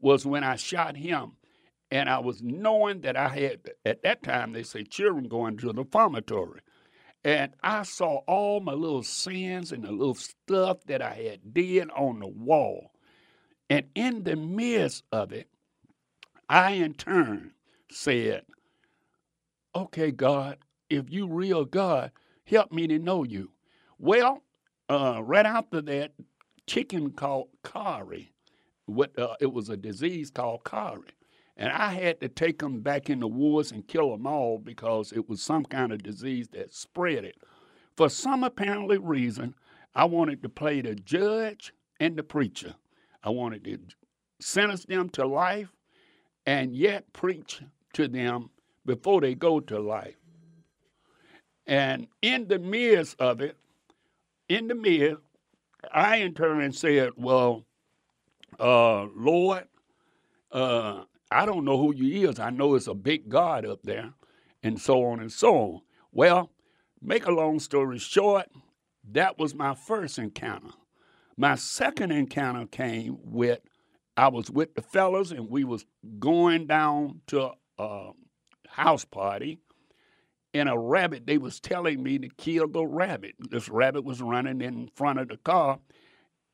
was 0.00 0.24
when 0.24 0.44
I 0.44 0.56
shot 0.56 0.96
him. 0.96 1.32
And 1.90 2.08
I 2.08 2.20
was 2.20 2.40
knowing 2.40 3.00
that 3.00 3.16
I 3.16 3.28
had, 3.28 3.60
at 3.84 4.02
that 4.04 4.22
time, 4.22 4.52
they 4.52 4.62
say 4.62 4.84
children 4.84 5.26
going 5.28 5.56
to 5.58 5.72
the 5.72 5.82
reformatory. 5.82 6.60
And 7.24 7.52
I 7.64 7.82
saw 7.82 8.18
all 8.28 8.60
my 8.60 8.72
little 8.72 9.02
sins 9.02 9.72
and 9.72 9.82
the 9.84 9.90
little 9.90 10.14
stuff 10.14 10.84
that 10.86 11.02
I 11.02 11.14
had 11.14 11.52
did 11.52 11.90
on 11.90 12.20
the 12.20 12.28
wall. 12.28 12.92
And 13.68 13.86
in 13.96 14.22
the 14.22 14.36
midst 14.36 15.02
of 15.10 15.32
it, 15.32 15.48
I 16.48 16.72
in 16.72 16.94
turn 16.94 17.52
said, 17.90 18.44
Okay, 19.74 20.12
God, 20.12 20.58
if 20.88 21.10
you 21.10 21.28
real 21.28 21.64
God, 21.64 22.12
help 22.44 22.72
me 22.72 22.86
to 22.86 22.98
know 22.98 23.24
you. 23.24 23.50
Well, 23.98 24.42
uh, 24.90 25.22
right 25.22 25.46
after 25.46 25.80
that, 25.82 26.12
chicken 26.66 27.12
called 27.12 27.48
kari. 27.64 28.32
What 28.86 29.16
uh, 29.16 29.36
it 29.40 29.52
was 29.52 29.68
a 29.68 29.76
disease 29.76 30.30
called 30.30 30.64
kari, 30.64 31.12
and 31.56 31.72
I 31.72 31.92
had 31.92 32.20
to 32.20 32.28
take 32.28 32.58
them 32.58 32.80
back 32.80 33.08
in 33.08 33.20
the 33.20 33.28
woods 33.28 33.70
and 33.70 33.86
kill 33.86 34.10
them 34.10 34.26
all 34.26 34.58
because 34.58 35.12
it 35.12 35.28
was 35.28 35.40
some 35.40 35.64
kind 35.64 35.92
of 35.92 36.02
disease 36.02 36.48
that 36.48 36.74
spread 36.74 37.24
it. 37.24 37.36
For 37.96 38.08
some 38.08 38.42
apparently 38.42 38.98
reason, 38.98 39.54
I 39.94 40.06
wanted 40.06 40.42
to 40.42 40.48
play 40.48 40.80
the 40.80 40.96
judge 40.96 41.72
and 42.00 42.16
the 42.16 42.24
preacher. 42.24 42.74
I 43.22 43.30
wanted 43.30 43.62
to 43.64 43.78
sentence 44.40 44.86
them 44.86 45.08
to 45.10 45.24
life 45.24 45.68
and 46.46 46.74
yet 46.74 47.12
preach 47.12 47.62
to 47.92 48.08
them 48.08 48.50
before 48.84 49.20
they 49.20 49.36
go 49.36 49.60
to 49.60 49.78
life. 49.78 50.16
And 51.66 52.08
in 52.22 52.48
the 52.48 52.58
midst 52.58 53.20
of 53.20 53.40
it, 53.40 53.56
in 54.50 54.66
the 54.66 54.74
midst, 54.74 55.22
I 55.92 56.16
in 56.16 56.34
turn 56.34 56.72
said, 56.72 57.12
Well, 57.16 57.64
uh, 58.58 59.04
Lord, 59.16 59.64
uh, 60.50 61.04
I 61.30 61.46
don't 61.46 61.64
know 61.64 61.78
who 61.78 61.94
you 61.94 62.28
is. 62.28 62.40
I 62.40 62.50
know 62.50 62.74
it's 62.74 62.88
a 62.88 62.94
big 62.94 63.28
God 63.28 63.64
up 63.64 63.82
there, 63.84 64.12
and 64.62 64.78
so 64.80 65.04
on 65.04 65.20
and 65.20 65.30
so 65.30 65.56
on. 65.56 65.80
Well, 66.10 66.50
make 67.00 67.26
a 67.26 67.30
long 67.30 67.60
story 67.60 67.98
short, 67.98 68.46
that 69.12 69.38
was 69.38 69.54
my 69.54 69.74
first 69.76 70.18
encounter. 70.18 70.70
My 71.36 71.54
second 71.54 72.10
encounter 72.10 72.66
came 72.66 73.18
with 73.22 73.60
I 74.16 74.28
was 74.28 74.50
with 74.50 74.74
the 74.74 74.82
fellas 74.82 75.30
and 75.30 75.48
we 75.48 75.62
was 75.62 75.86
going 76.18 76.66
down 76.66 77.20
to 77.28 77.52
a 77.78 78.10
house 78.68 79.04
party 79.04 79.60
and 80.52 80.68
a 80.68 80.78
rabbit 80.78 81.26
they 81.26 81.38
was 81.38 81.60
telling 81.60 82.02
me 82.02 82.18
to 82.18 82.28
kill 82.28 82.68
the 82.68 82.84
rabbit. 82.84 83.34
This 83.50 83.68
rabbit 83.68 84.04
was 84.04 84.20
running 84.20 84.60
in 84.60 84.90
front 84.94 85.18
of 85.18 85.28
the 85.28 85.36
car 85.38 85.78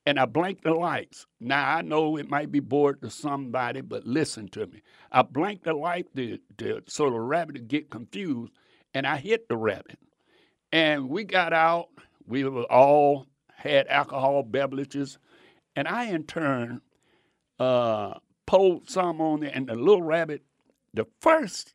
and 0.07 0.21
I 0.21 0.25
blinked 0.25 0.63
the 0.63 0.73
lights. 0.73 1.27
Now 1.41 1.77
I 1.77 1.83
know 1.83 2.17
it 2.17 2.31
might 2.31 2.53
be 2.53 2.61
bored 2.61 3.03
to 3.03 3.11
somebody, 3.11 3.81
but 3.81 4.07
listen 4.07 4.49
to 4.51 4.69
me. 4.69 4.81
I 5.11 5.23
blinked 5.23 5.65
the 5.65 5.75
light 5.75 6.07
to, 6.15 6.39
to, 6.59 6.83
so 6.87 7.11
the 7.11 7.21
rabbit 7.21 7.57
would 7.57 7.69
get 7.69 7.91
confused, 7.91 8.53
and 8.95 9.05
I 9.05 9.17
hit 9.17 9.49
the 9.49 9.57
rabbit. 9.57 9.99
And 10.71 11.11
we 11.11 11.25
got 11.25 11.53
out. 11.53 11.89
We 12.25 12.45
were 12.45 12.63
all 12.65 13.27
had 13.53 13.89
alcohol 13.89 14.45
beverages, 14.45 15.19
and 15.75 15.89
I 15.89 16.05
in 16.05 16.23
turn 16.23 16.81
uh, 17.59 18.15
pulled 18.47 18.89
some 18.89 19.21
on 19.21 19.41
there, 19.41 19.51
and 19.53 19.67
the 19.67 19.75
little 19.75 20.03
rabbit. 20.03 20.43
The 20.95 21.07
first 21.21 21.75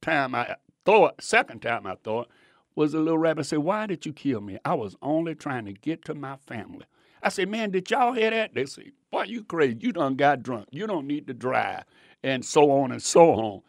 time 0.00 0.34
I 0.34 0.56
thought, 0.86 1.22
second 1.22 1.60
time 1.62 1.86
I 1.86 1.96
thought, 1.96 2.30
was 2.74 2.92
the 2.92 3.00
little 3.00 3.18
rabbit 3.18 3.44
said, 3.44 3.58
"Why 3.58 3.86
did 3.86 4.06
you 4.06 4.12
kill 4.12 4.40
me? 4.40 4.58
I 4.64 4.74
was 4.74 4.96
only 5.02 5.34
trying 5.34 5.64
to 5.66 5.72
get 5.72 6.04
to 6.06 6.14
my 6.14 6.36
family." 6.46 6.86
I 7.22 7.30
said, 7.30 7.48
"Man, 7.48 7.70
did 7.70 7.90
y'all 7.90 8.12
hear 8.12 8.30
that?" 8.30 8.54
They 8.54 8.66
say, 8.66 8.92
"Boy, 9.10 9.24
you 9.24 9.44
crazy? 9.44 9.78
You 9.80 9.92
done 9.92 10.16
got 10.16 10.42
drunk. 10.42 10.68
You 10.70 10.86
don't 10.86 11.06
need 11.06 11.26
to 11.26 11.34
drive," 11.34 11.84
and 12.22 12.44
so 12.44 12.70
on 12.70 12.92
and 12.92 13.02
so 13.02 13.32
on. 13.32 13.62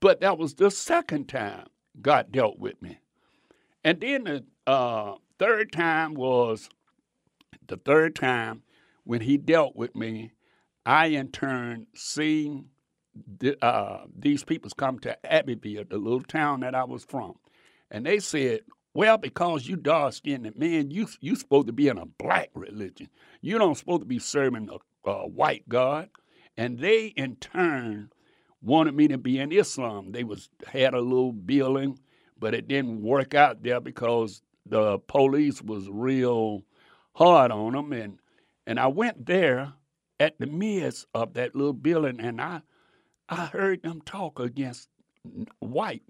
But 0.00 0.20
that 0.20 0.38
was 0.38 0.54
the 0.54 0.70
second 0.70 1.28
time 1.28 1.66
God 2.00 2.32
dealt 2.32 2.58
with 2.58 2.80
me, 2.80 2.98
and 3.84 4.00
then 4.00 4.24
the 4.24 4.44
uh, 4.66 5.16
third 5.38 5.72
time 5.72 6.14
was 6.14 6.70
the 7.66 7.76
third 7.76 8.16
time 8.16 8.62
when 9.04 9.20
He 9.20 9.36
dealt 9.36 9.76
with 9.76 9.94
me 9.94 10.32
I, 10.86 11.06
in 11.08 11.28
turn, 11.28 11.86
seen 11.94 12.70
the, 13.38 13.64
uh, 13.64 14.04
these 14.16 14.44
people 14.44 14.70
come 14.76 14.98
to 15.00 15.32
Abbeville, 15.32 15.84
the 15.88 15.98
little 15.98 16.22
town 16.22 16.60
that 16.60 16.74
I 16.74 16.84
was 16.84 17.04
from, 17.04 17.34
and 17.90 18.06
they 18.06 18.18
said, 18.18 18.60
"Well, 18.94 19.18
because 19.18 19.66
you 19.66 19.76
dark 19.76 20.14
skinned 20.14 20.56
man, 20.56 20.90
you 20.90 21.08
you 21.20 21.36
supposed 21.36 21.66
to 21.68 21.72
be 21.72 21.88
in 21.88 21.98
a 21.98 22.06
black 22.06 22.50
religion. 22.54 23.08
You 23.40 23.58
don't 23.58 23.76
supposed 23.76 24.02
to 24.02 24.06
be 24.06 24.18
serving 24.18 24.70
a, 24.70 25.10
a 25.10 25.28
white 25.28 25.68
God." 25.68 26.10
And 26.56 26.78
they, 26.80 27.06
in 27.06 27.36
turn, 27.36 28.10
wanted 28.60 28.94
me 28.94 29.06
to 29.08 29.18
be 29.18 29.38
in 29.38 29.52
Islam. 29.52 30.12
They 30.12 30.24
was 30.24 30.50
had 30.66 30.94
a 30.94 31.00
little 31.00 31.32
building, 31.32 31.98
but 32.38 32.54
it 32.54 32.68
didn't 32.68 33.02
work 33.02 33.34
out 33.34 33.62
there 33.62 33.80
because 33.80 34.42
the 34.66 34.98
police 34.98 35.62
was 35.62 35.88
real 35.88 36.64
hard 37.14 37.50
on 37.50 37.72
them, 37.72 37.92
and 37.92 38.18
and 38.66 38.78
I 38.78 38.88
went 38.88 39.26
there 39.26 39.72
at 40.20 40.38
the 40.38 40.46
midst 40.46 41.06
of 41.14 41.34
that 41.34 41.54
little 41.54 41.72
building, 41.72 42.20
and 42.20 42.40
I, 42.40 42.60
I 43.28 43.46
heard 43.46 43.82
them 43.82 44.00
talk 44.00 44.38
against 44.40 44.88
white. 45.58 46.02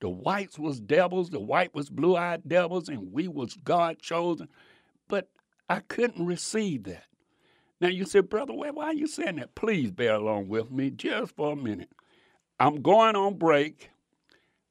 The 0.00 0.08
whites 0.08 0.58
was 0.58 0.80
devils, 0.80 1.30
the 1.30 1.40
white 1.40 1.74
was 1.74 1.90
blue-eyed 1.90 2.42
devils, 2.46 2.88
and 2.88 3.12
we 3.12 3.28
was 3.28 3.54
God 3.54 3.98
chosen. 3.98 4.48
But 5.08 5.28
I 5.68 5.80
couldn't 5.80 6.24
receive 6.24 6.84
that. 6.84 7.04
Now 7.80 7.88
you 7.88 8.04
say, 8.04 8.20
brother, 8.20 8.54
why 8.54 8.86
are 8.86 8.94
you 8.94 9.06
saying 9.06 9.36
that? 9.36 9.54
Please 9.54 9.90
bear 9.90 10.14
along 10.14 10.48
with 10.48 10.70
me 10.70 10.90
just 10.90 11.36
for 11.36 11.52
a 11.52 11.56
minute. 11.56 11.90
I'm 12.58 12.82
going 12.82 13.16
on 13.16 13.34
break. 13.34 13.90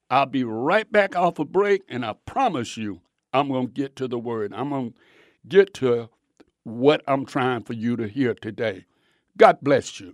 I'll 0.10 0.26
be 0.26 0.43
right 0.43 0.91
back 0.91 1.15
off 1.15 1.39
a 1.39 1.45
break, 1.45 1.84
and 1.89 2.06
I 2.06 2.13
promise 2.26 2.78
you, 2.78 3.02
I'm 3.34 3.48
going 3.50 3.67
to 3.67 3.74
get 3.74 3.95
to 3.98 4.08
the 4.08 4.19
word. 4.19 4.54
I'm 4.54 4.69
going 4.69 4.91
to 4.91 4.98
get 5.48 5.74
to 5.76 6.10
what 6.63 7.04
I'm 7.08 7.26
trying 7.26 7.63
for 7.63 7.74
you 7.74 7.95
to 7.98 8.08
hear 8.08 8.34
today. 8.34 8.86
God 9.38 9.58
bless 9.62 10.00
you. 10.00 10.13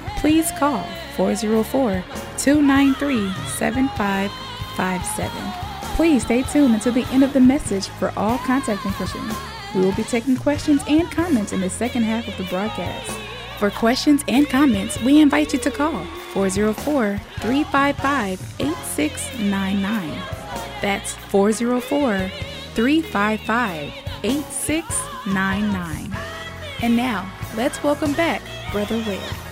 please 0.21 0.51
call 0.51 0.85
404 1.17 2.03
293 2.37 3.33
7557. 3.57 5.31
Please 5.95 6.23
stay 6.23 6.43
tuned 6.43 6.75
until 6.75 6.93
the 6.93 7.07
end 7.07 7.23
of 7.23 7.33
the 7.33 7.39
message 7.39 7.87
for 7.87 8.13
all 8.15 8.37
contact 8.39 8.85
information. 8.85 9.27
We 9.73 9.81
will 9.81 9.95
be 9.95 10.03
taking 10.03 10.37
questions 10.37 10.83
and 10.87 11.09
comments 11.11 11.53
in 11.53 11.61
the 11.61 11.69
second 11.71 12.03
half 12.03 12.27
of 12.27 12.37
the 12.37 12.43
broadcast. 12.45 13.09
For 13.57 13.71
questions 13.71 14.23
and 14.27 14.47
comments, 14.47 15.01
we 15.01 15.19
invite 15.19 15.53
you 15.53 15.59
to 15.59 15.71
call 15.71 16.05
404 16.33 17.17
355 17.39 18.39
8699. 18.59 20.09
That's 20.81 21.13
404 21.15 22.29
355 22.75 23.93
8699. 24.23 26.15
And 26.83 26.95
now, 26.95 27.31
let's 27.55 27.83
welcome 27.83 28.13
back 28.13 28.41
Brother 28.71 28.97
Ware. 29.07 29.50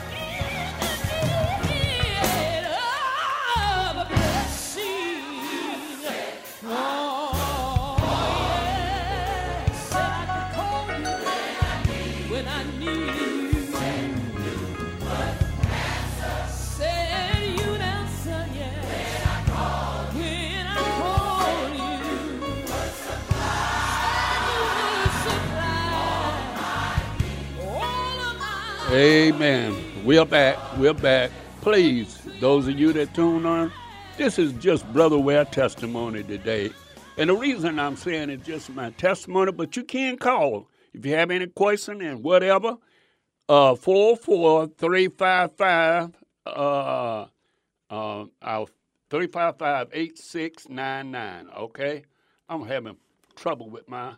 Amen. 28.92 30.04
We're 30.04 30.26
back. 30.26 30.58
We're 30.80 30.96
back. 30.96 31.30
Please, 31.62 32.20
those 32.40 32.68
of 32.68 32.80
you 32.80 32.92
that 32.94 33.14
tune 33.14 33.46
on, 33.46 33.72
this 34.18 34.40
is 34.40 34.52
just 34.54 34.92
Brother 34.92 35.20
Ware 35.20 35.46
testimony 35.46 36.24
today. 36.24 36.72
And 37.16 37.30
the 37.30 37.36
reason 37.36 37.78
I'm 37.78 37.96
saying 37.96 38.32
it's 38.32 38.48
just 38.48 38.72
my 38.72 38.90
testimony, 38.90 39.52
but 39.52 39.78
you 39.78 39.84
can 39.84 40.18
call 40.18 40.68
if 40.92 41.06
you 41.06 41.14
have 41.14 41.30
any 41.30 41.46
question 41.46 42.02
and 42.02 42.24
whatever. 42.24 42.78
Uh, 43.48 43.76
44355 43.76 46.12
uh, 46.48 47.26
uh, 47.92 48.26
355-8699, 49.12 51.58
Okay? 51.58 52.06
I'm 52.50 52.66
having 52.66 52.98
trouble 53.36 53.70
with 53.70 53.88
my 53.88 54.14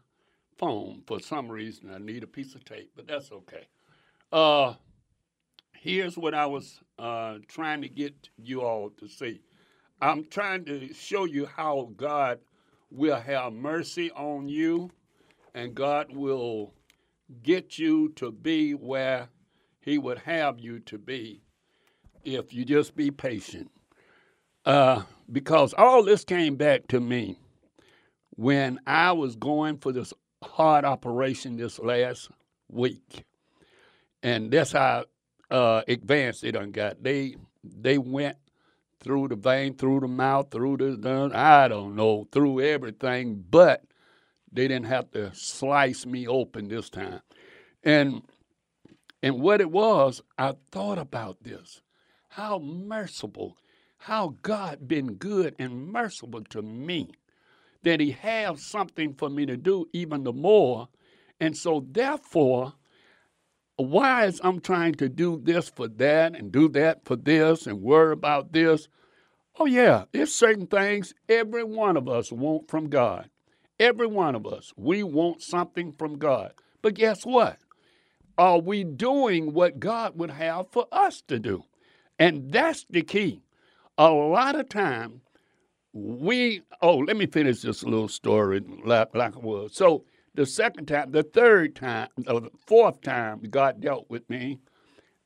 phone 0.57 1.01
for 1.05 1.19
some 1.19 1.51
reason. 1.51 1.93
I 1.93 1.97
need 1.97 2.23
a 2.23 2.27
piece 2.27 2.55
of 2.55 2.63
tape, 2.63 2.91
but 2.95 3.07
that's 3.07 3.33
okay. 3.33 3.67
Uh, 4.31 4.75
here's 5.73 6.17
what 6.17 6.33
I 6.33 6.45
was 6.45 6.79
uh, 6.97 7.39
trying 7.47 7.81
to 7.81 7.89
get 7.89 8.29
you 8.37 8.61
all 8.61 8.89
to 8.91 9.07
see. 9.07 9.41
I'm 10.01 10.25
trying 10.25 10.65
to 10.65 10.93
show 10.93 11.25
you 11.25 11.45
how 11.45 11.91
God 11.97 12.39
will 12.89 13.19
have 13.19 13.53
mercy 13.53 14.09
on 14.11 14.47
you 14.47 14.89
and 15.53 15.75
God 15.75 16.15
will 16.15 16.73
get 17.43 17.77
you 17.77 18.09
to 18.15 18.31
be 18.31 18.73
where 18.73 19.27
He 19.81 19.97
would 19.97 20.19
have 20.19 20.59
you 20.59 20.79
to 20.81 20.97
be 20.97 21.41
if 22.23 22.53
you 22.53 22.63
just 22.65 22.95
be 22.95 23.11
patient. 23.11 23.69
Uh, 24.65 25.03
because 25.31 25.73
all 25.77 26.03
this 26.03 26.23
came 26.23 26.55
back 26.55 26.87
to 26.87 26.99
me 26.99 27.37
when 28.31 28.79
I 28.87 29.11
was 29.11 29.35
going 29.35 29.77
for 29.77 29.91
this 29.91 30.13
heart 30.43 30.85
operation 30.85 31.57
this 31.57 31.79
last 31.79 32.29
week. 32.69 33.25
And 34.23 34.51
that's 34.51 34.71
how 34.71 35.05
uh, 35.49 35.81
advanced 35.87 36.41
they 36.41 36.51
done 36.51 36.71
got. 36.71 37.01
They 37.03 37.35
they 37.63 37.97
went 37.97 38.37
through 38.99 39.29
the 39.29 39.35
vein, 39.35 39.75
through 39.75 40.01
the 40.01 40.07
mouth, 40.07 40.51
through 40.51 40.77
the 40.77 41.31
I 41.33 41.67
don't 41.67 41.95
know, 41.95 42.27
through 42.31 42.61
everything, 42.61 43.43
but 43.49 43.83
they 44.51 44.67
didn't 44.67 44.87
have 44.87 45.11
to 45.11 45.33
slice 45.33 46.05
me 46.05 46.27
open 46.27 46.67
this 46.67 46.89
time. 46.89 47.21
And 47.83 48.21
and 49.23 49.39
what 49.39 49.61
it 49.61 49.71
was, 49.71 50.21
I 50.37 50.55
thought 50.71 50.97
about 50.97 51.43
this. 51.43 51.81
How 52.29 52.59
merciful, 52.59 53.57
how 53.97 54.35
God 54.41 54.87
been 54.87 55.15
good 55.15 55.55
and 55.59 55.91
merciful 55.91 56.43
to 56.45 56.61
me 56.61 57.11
that 57.83 57.99
he 57.99 58.11
has 58.11 58.63
something 58.63 59.13
for 59.13 59.29
me 59.29 59.45
to 59.45 59.57
do 59.57 59.85
even 59.93 60.23
the 60.23 60.33
more. 60.33 60.87
And 61.39 61.57
so 61.57 61.85
therefore, 61.91 62.73
why 63.77 64.25
is 64.25 64.41
I'm 64.43 64.59
trying 64.59 64.95
to 64.95 65.09
do 65.09 65.39
this 65.41 65.69
for 65.69 65.87
that 65.87 66.35
and 66.35 66.51
do 66.51 66.69
that 66.69 67.05
for 67.05 67.15
this 67.15 67.67
and 67.67 67.81
worry 67.81 68.13
about 68.13 68.53
this? 68.53 68.87
Oh 69.59 69.65
yeah, 69.65 70.05
there's 70.11 70.33
certain 70.33 70.67
things 70.67 71.13
every 71.27 71.63
one 71.63 71.97
of 71.97 72.07
us 72.07 72.31
want 72.31 72.69
from 72.69 72.89
God. 72.89 73.29
Every 73.79 74.07
one 74.07 74.35
of 74.35 74.45
us, 74.45 74.71
we 74.77 75.01
want 75.03 75.41
something 75.41 75.91
from 75.93 76.19
God. 76.19 76.53
But 76.81 76.93
guess 76.93 77.25
what? 77.25 77.57
Are 78.37 78.59
we 78.59 78.83
doing 78.83 79.53
what 79.53 79.79
God 79.79 80.17
would 80.17 80.31
have 80.31 80.71
for 80.71 80.87
us 80.91 81.21
to 81.27 81.39
do? 81.39 81.63
And 82.19 82.51
that's 82.51 82.85
the 82.89 83.01
key. 83.01 83.41
A 83.97 84.09
lot 84.09 84.55
of 84.55 84.69
time 84.69 85.21
we 85.93 86.61
oh 86.81 86.97
let 86.97 87.17
me 87.17 87.25
finish 87.25 87.61
this 87.61 87.83
little 87.83 88.07
story 88.07 88.61
like, 88.85 89.13
like 89.13 89.35
it 89.35 89.43
was 89.43 89.75
so 89.75 90.05
the 90.35 90.45
second 90.45 90.87
time 90.87 91.11
the 91.11 91.23
third 91.23 91.75
time 91.75 92.07
or 92.27 92.41
the 92.41 92.51
fourth 92.67 93.01
time 93.01 93.41
god 93.49 93.81
dealt 93.81 94.05
with 94.09 94.27
me 94.29 94.59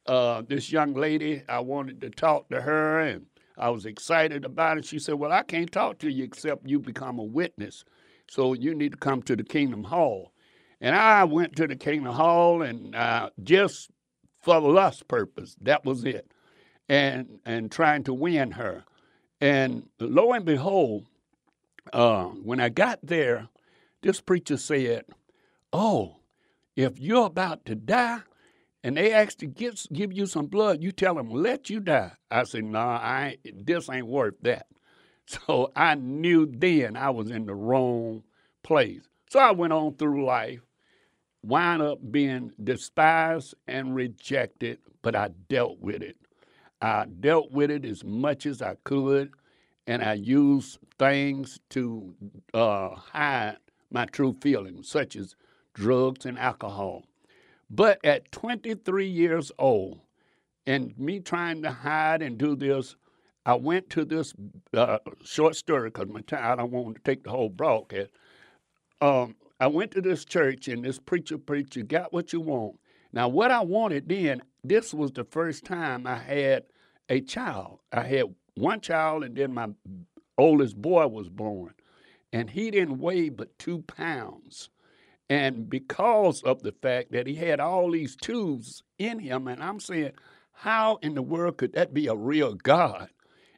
uh, 0.08 0.42
this 0.48 0.72
young 0.72 0.94
lady 0.94 1.44
i 1.50 1.60
wanted 1.60 2.02
to 2.02 2.10
talk 2.10 2.48
to 2.50 2.62
her 2.62 3.00
and 3.00 3.26
i 3.58 3.70
was 3.70 3.86
excited 3.86 4.46
about 4.46 4.78
it. 4.78 4.86
She 4.86 5.00
said 5.00 5.16
well 5.16 5.32
i 5.32 5.44
can't 5.44 5.72
talk 5.72 6.00
to 6.00 6.10
you 6.10 6.24
except 6.24 6.68
you 6.68 6.80
become 6.80 7.20
a 7.20 7.24
witness. 7.24 7.84
So 8.30 8.54
you 8.54 8.74
need 8.74 8.94
to 8.94 8.98
come 8.98 9.22
to 9.24 9.36
the 9.36 9.44
kingdom 9.44 9.84
hall. 9.84 10.32
And 10.82 10.96
i 10.96 11.24
went 11.24 11.56
to 11.58 11.68
the 11.68 11.76
kingdom 11.76 12.14
hall 12.14 12.62
and 12.62 12.96
uh, 12.96 13.30
just 13.44 13.90
for 14.42 14.60
lust 14.60 15.08
purpose 15.08 15.56
that 15.62 15.86
was 15.86 16.04
it 16.06 16.32
and 16.90 17.40
and 17.46 17.72
trying 17.72 18.04
to 18.04 18.14
win 18.14 18.52
her. 18.52 18.84
And 19.42 19.88
lo 20.00 20.34
and 20.34 20.46
behold, 20.46 21.06
uh, 21.94 22.26
when 22.26 22.60
I 22.60 22.70
got 22.70 23.00
there, 23.04 23.50
this 24.06 24.22
preacher 24.22 24.56
said, 24.56 25.04
Oh, 25.74 26.18
if 26.76 27.00
you're 27.00 27.26
about 27.26 27.66
to 27.66 27.74
die 27.74 28.20
and 28.84 28.96
they 28.96 29.12
actually 29.12 29.48
get, 29.48 29.84
give 29.92 30.14
you 30.14 30.28
some 30.28 30.46
blood, 30.46 30.84
you 30.84 30.92
tell 30.92 31.16
them, 31.16 31.32
let 31.32 31.72
you 31.72 31.80
die. 31.80 32.12
I 32.30 32.44
said, 32.44 32.66
no, 32.66 32.74
nah, 32.80 32.98
I 32.98 33.38
this 33.52 33.90
ain't 33.90 34.08
worth 34.08 34.36
that. 34.44 34.68
So 35.28 35.72
I 35.76 35.96
knew 35.96 36.46
then 36.46 36.96
I 36.96 37.10
was 37.10 37.32
in 37.32 37.48
the 37.48 37.56
wrong 37.56 38.22
place. 38.62 39.02
So 39.32 39.40
I 39.40 39.54
went 39.54 39.74
on 39.74 39.96
through 39.96 40.24
life, 40.24 40.60
wound 41.42 41.82
up 41.82 41.98
being 42.12 42.52
despised 42.64 43.56
and 43.68 43.96
rejected, 43.96 44.78
but 45.02 45.16
I 45.16 45.30
dealt 45.50 45.80
with 45.80 46.04
it. 46.04 46.18
I 46.80 47.06
dealt 47.06 47.52
with 47.52 47.72
it 47.72 47.86
as 47.86 48.04
much 48.04 48.46
as 48.46 48.62
I 48.62 48.76
could, 48.84 49.32
and 49.88 50.04
I 50.04 50.14
used 50.14 50.78
things 51.00 51.60
to 51.72 52.14
uh, 52.54 52.90
hide 52.90 53.58
my 53.96 54.06
true 54.06 54.36
feelings, 54.42 54.90
such 54.90 55.16
as 55.16 55.36
drugs 55.74 56.26
and 56.26 56.38
alcohol. 56.38 57.06
But 57.70 58.04
at 58.04 58.30
23 58.34 59.08
years 59.08 59.54
old, 59.58 60.02
and 60.68 60.94
me 61.00 61.22
trying 61.22 61.62
to 61.62 61.72
hide 61.72 62.22
and 62.22 62.38
do 62.38 62.56
this, 62.58 62.98
I 63.46 63.54
went 63.54 63.90
to 63.92 64.04
this 64.04 64.34
uh, 64.76 64.98
short 65.24 65.56
story 65.56 65.90
because 65.90 66.10
my 66.10 66.22
time, 66.22 66.52
I 66.52 66.56
don't 66.56 66.72
want 66.72 66.96
to 66.98 67.02
take 67.04 67.24
the 67.24 67.30
whole 67.30 67.50
broadcast. 67.50 68.12
Um, 69.00 69.36
I 69.62 69.68
went 69.68 69.92
to 69.92 70.02
this 70.02 70.26
church, 70.26 70.68
and 70.68 70.84
this 70.84 71.00
preacher 71.00 71.38
preached, 71.38 71.78
You 71.78 71.84
got 71.84 72.12
what 72.12 72.34
you 72.34 72.42
want. 72.42 72.78
Now, 73.14 73.30
what 73.30 73.50
I 73.50 73.62
wanted 73.62 74.10
then, 74.10 74.42
this 74.64 74.94
was 74.94 75.14
the 75.14 75.24
first 75.24 75.64
time 75.64 76.06
I 76.06 76.18
had 76.18 76.64
a 77.08 77.22
child. 77.22 77.80
I 77.94 78.04
had 78.04 78.36
one 78.56 78.82
child, 78.82 79.24
and 79.24 79.38
then 79.38 79.54
my 79.54 79.70
oldest 80.38 80.76
boy 80.76 81.08
was 81.08 81.30
born. 81.30 81.74
And 82.36 82.50
he 82.50 82.70
didn't 82.70 83.00
weigh 83.00 83.30
but 83.30 83.58
two 83.58 83.84
pounds. 83.84 84.70
And 85.30 85.70
because 85.70 86.44
of 86.44 86.64
the 86.64 86.74
fact 86.74 87.14
that 87.14 87.28
he 87.28 87.36
had 87.36 87.62
all 87.62 87.90
these 87.90 88.18
tubes 88.18 88.84
in 89.00 89.20
him, 89.20 89.48
and 89.48 89.64
I'm 89.64 89.80
saying, 89.80 90.12
how 90.52 90.98
in 91.02 91.16
the 91.16 91.22
world 91.22 91.56
could 91.56 91.72
that 91.76 91.94
be 91.94 92.08
a 92.08 92.14
real 92.14 92.54
God? 92.54 93.08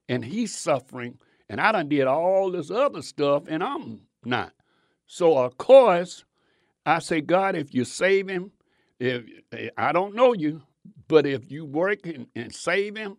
And 0.07 0.23
he's 0.23 0.55
suffering, 0.55 1.17
and 1.49 1.59
I 1.59 1.71
done 1.71 1.89
did 1.89 2.05
all 2.05 2.51
this 2.51 2.69
other 2.69 3.01
stuff, 3.01 3.45
and 3.47 3.63
I'm 3.63 4.01
not. 4.23 4.53
So 5.07 5.39
of 5.39 5.57
course, 5.57 6.23
I 6.85 6.99
say, 6.99 7.21
God, 7.21 7.55
if 7.55 7.73
you 7.73 7.83
save 7.83 8.29
him, 8.29 8.51
if 8.99 9.23
eh, 9.53 9.69
I 9.75 9.91
don't 9.91 10.13
know 10.13 10.33
you, 10.33 10.61
but 11.07 11.25
if 11.25 11.49
you 11.49 11.65
work 11.65 12.05
and, 12.05 12.27
and 12.35 12.53
save 12.53 12.95
him, 12.95 13.17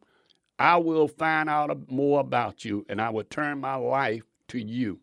I 0.57 0.77
will 0.77 1.09
find 1.09 1.51
out 1.51 1.91
more 1.91 2.21
about 2.21 2.65
you 2.65 2.87
and 2.89 3.01
I 3.01 3.11
will 3.11 3.25
turn 3.25 3.59
my 3.59 3.75
life 3.75 4.23
to 4.49 4.61
you. 4.61 5.01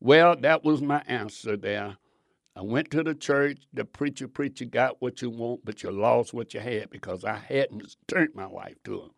Well, 0.00 0.36
that 0.36 0.64
was 0.64 0.80
my 0.80 1.02
answer 1.06 1.56
there. 1.56 1.96
I 2.54 2.62
went 2.62 2.90
to 2.92 3.02
the 3.02 3.14
church. 3.14 3.58
The 3.72 3.84
preacher 3.84 4.28
preacher 4.28 4.64
got 4.64 5.00
what 5.00 5.22
you 5.22 5.30
want, 5.30 5.64
but 5.64 5.82
you 5.82 5.90
lost 5.90 6.34
what 6.34 6.54
you 6.54 6.60
had 6.60 6.90
because 6.90 7.24
I 7.24 7.36
hadn't 7.36 7.96
turned 8.06 8.34
my 8.34 8.46
wife 8.46 8.76
to 8.84 9.02
him. 9.02 9.10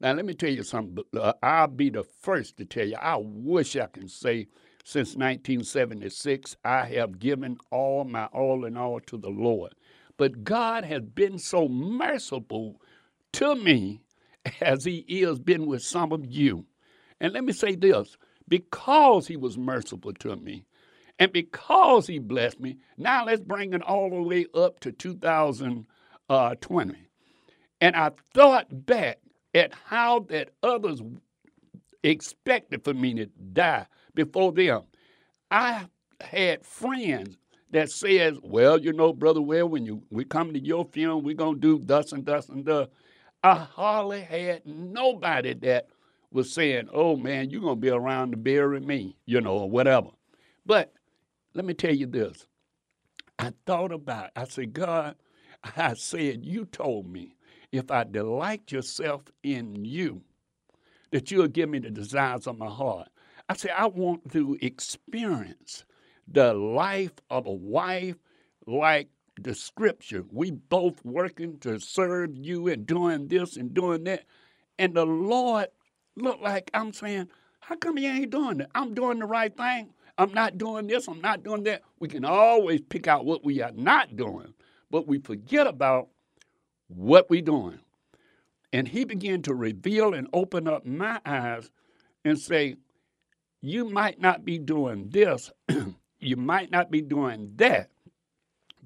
Now, 0.00 0.12
let 0.12 0.24
me 0.24 0.34
tell 0.34 0.50
you 0.50 0.62
something. 0.62 1.04
Uh, 1.14 1.32
I'll 1.42 1.66
be 1.66 1.90
the 1.90 2.04
first 2.04 2.56
to 2.58 2.64
tell 2.64 2.86
you, 2.86 2.96
I 2.96 3.16
wish 3.16 3.76
I 3.76 3.86
can 3.86 4.08
say 4.08 4.46
since 4.84 5.16
1976, 5.16 6.56
I 6.64 6.86
have 6.86 7.18
given 7.18 7.58
all 7.70 8.04
my 8.04 8.26
all 8.26 8.64
in 8.64 8.76
all 8.76 9.00
to 9.00 9.18
the 9.18 9.28
Lord. 9.28 9.74
But 10.16 10.44
God 10.44 10.84
has 10.84 11.02
been 11.02 11.38
so 11.38 11.68
merciful 11.68 12.80
to 13.32 13.54
me 13.54 14.00
as 14.60 14.84
he 14.84 14.98
is 15.08 15.38
been 15.38 15.66
with 15.66 15.82
some 15.82 16.12
of 16.12 16.24
you. 16.24 16.66
And 17.20 17.32
let 17.32 17.44
me 17.44 17.52
say 17.52 17.74
this 17.74 18.16
because 18.48 19.26
he 19.26 19.36
was 19.36 19.58
merciful 19.58 20.12
to 20.14 20.36
me, 20.36 20.64
and 21.18 21.32
because 21.32 22.06
he 22.06 22.18
blessed 22.18 22.60
me, 22.60 22.78
now 22.96 23.24
let's 23.24 23.42
bring 23.42 23.74
it 23.74 23.82
all 23.82 24.10
the 24.10 24.22
way 24.22 24.46
up 24.54 24.80
to 24.80 24.92
2020. 24.92 26.94
And 27.80 27.96
I 27.96 28.10
thought 28.34 28.86
back 28.86 29.18
at 29.54 29.72
how 29.72 30.20
that 30.28 30.50
others 30.62 31.02
expected 32.02 32.84
for 32.84 32.94
me 32.94 33.14
to 33.14 33.26
die 33.26 33.86
before 34.14 34.52
them. 34.52 34.82
I 35.50 35.86
had 36.20 36.64
friends 36.64 37.36
that 37.70 37.90
says, 37.90 38.38
well, 38.42 38.80
you 38.80 38.92
know, 38.92 39.12
brother, 39.12 39.40
well, 39.40 39.68
when 39.68 39.84
you 39.84 40.02
we 40.10 40.24
come 40.24 40.52
to 40.52 40.60
your 40.60 40.84
funeral, 40.86 41.20
we're 41.20 41.34
gonna 41.34 41.58
do 41.58 41.80
thus 41.82 42.12
and 42.12 42.24
thus 42.24 42.48
and 42.48 42.64
thus. 42.64 42.88
I 43.42 43.54
hardly 43.54 44.22
had 44.22 44.66
nobody 44.66 45.54
that 45.54 45.88
was 46.30 46.52
saying, 46.52 46.88
oh 46.92 47.16
man, 47.16 47.50
you're 47.50 47.60
going 47.60 47.76
to 47.76 47.80
be 47.80 47.90
around 47.90 48.32
to 48.32 48.36
bury 48.36 48.80
me, 48.80 49.16
you 49.26 49.40
know, 49.40 49.58
or 49.58 49.70
whatever. 49.70 50.08
But 50.66 50.92
let 51.54 51.64
me 51.64 51.74
tell 51.74 51.94
you 51.94 52.06
this. 52.06 52.46
I 53.38 53.52
thought 53.66 53.92
about 53.92 54.26
it. 54.26 54.32
I 54.36 54.44
said, 54.44 54.72
God, 54.72 55.16
I 55.76 55.94
said, 55.94 56.44
you 56.44 56.66
told 56.66 57.10
me 57.10 57.36
if 57.72 57.90
I 57.90 58.04
delight 58.04 58.72
yourself 58.72 59.22
in 59.42 59.84
you, 59.84 60.22
that 61.10 61.30
you'll 61.30 61.48
give 61.48 61.70
me 61.70 61.78
the 61.78 61.90
desires 61.90 62.46
of 62.46 62.58
my 62.58 62.68
heart. 62.68 63.08
I 63.48 63.56
say, 63.56 63.70
I 63.70 63.86
want 63.86 64.30
to 64.32 64.58
experience 64.60 65.84
the 66.26 66.52
life 66.52 67.12
of 67.30 67.46
a 67.46 67.52
wife 67.52 68.16
like 68.66 69.08
the 69.40 69.54
scripture. 69.54 70.24
We 70.30 70.50
both 70.50 71.02
working 71.04 71.58
to 71.60 71.80
serve 71.80 72.36
you 72.36 72.68
and 72.68 72.86
doing 72.86 73.28
this 73.28 73.56
and 73.56 73.72
doing 73.72 74.04
that. 74.04 74.24
And 74.78 74.94
the 74.94 75.06
Lord 75.06 75.68
look 76.18 76.40
like 76.40 76.70
I'm 76.74 76.92
saying, 76.92 77.28
how 77.60 77.76
come 77.76 77.98
you 77.98 78.08
ain't 78.08 78.30
doing 78.30 78.60
it? 78.60 78.70
I'm 78.74 78.94
doing 78.94 79.18
the 79.18 79.26
right 79.26 79.56
thing. 79.56 79.90
I'm 80.18 80.32
not 80.34 80.58
doing 80.58 80.86
this. 80.88 81.08
I'm 81.08 81.20
not 81.20 81.44
doing 81.44 81.64
that. 81.64 81.82
We 82.00 82.08
can 82.08 82.24
always 82.24 82.80
pick 82.82 83.06
out 83.08 83.24
what 83.24 83.44
we 83.44 83.62
are 83.62 83.72
not 83.72 84.16
doing, 84.16 84.54
but 84.90 85.06
we 85.06 85.18
forget 85.18 85.66
about 85.66 86.08
what 86.88 87.30
we're 87.30 87.42
doing. 87.42 87.78
And 88.72 88.88
he 88.88 89.04
began 89.04 89.42
to 89.42 89.54
reveal 89.54 90.14
and 90.14 90.28
open 90.32 90.68
up 90.68 90.84
my 90.84 91.20
eyes 91.24 91.70
and 92.24 92.38
say, 92.38 92.76
You 93.62 93.88
might 93.88 94.20
not 94.20 94.44
be 94.44 94.58
doing 94.58 95.08
this, 95.10 95.52
you 96.20 96.36
might 96.36 96.70
not 96.70 96.90
be 96.90 97.00
doing 97.00 97.52
that, 97.56 97.90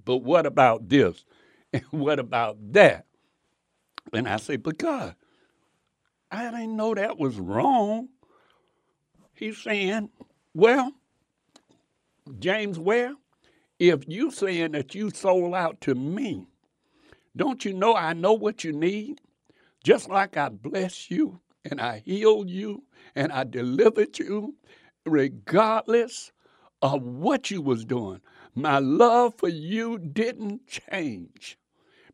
but 0.04 0.18
what 0.18 0.46
about 0.46 0.88
this? 0.88 1.24
And 1.74 1.84
what 1.90 2.18
about 2.18 2.58
that? 2.74 3.06
And 4.12 4.28
I 4.28 4.36
say, 4.36 4.56
But 4.56 4.78
God, 4.78 5.14
I 6.32 6.50
didn't 6.50 6.76
know 6.76 6.94
that 6.94 7.18
was 7.18 7.38
wrong. 7.38 8.08
He's 9.34 9.58
saying, 9.58 10.08
Well, 10.54 10.92
James 12.38 12.78
Ware, 12.78 13.14
if 13.78 14.04
you 14.08 14.30
saying 14.30 14.72
that 14.72 14.94
you 14.94 15.10
sold 15.10 15.54
out 15.54 15.80
to 15.82 15.94
me, 15.94 16.46
don't 17.36 17.64
you 17.64 17.74
know 17.74 17.94
I 17.94 18.14
know 18.14 18.32
what 18.32 18.64
you 18.64 18.72
need? 18.72 19.20
Just 19.84 20.08
like 20.08 20.36
I 20.36 20.48
bless 20.48 21.10
you 21.10 21.40
and 21.70 21.80
I 21.80 22.02
healed 22.04 22.48
you 22.48 22.84
and 23.14 23.30
I 23.32 23.44
delivered 23.44 24.18
you, 24.18 24.56
regardless 25.04 26.32
of 26.80 27.02
what 27.02 27.50
you 27.50 27.60
was 27.60 27.84
doing. 27.84 28.20
My 28.54 28.78
love 28.78 29.34
for 29.36 29.48
you 29.48 29.98
didn't 29.98 30.66
change 30.66 31.58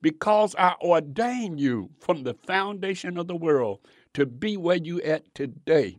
because 0.03 0.55
I 0.57 0.75
ordained 0.83 1.61
you 1.61 1.91
from 2.01 2.23
the 2.25 2.35
foundation 2.35 3.19
of 3.19 3.29
the 3.29 3.37
world 3.37 3.81
to 4.15 4.27
be 4.27 4.57
where 4.57 4.77
you 4.77 5.01
at 5.03 5.35
today. 5.35 5.99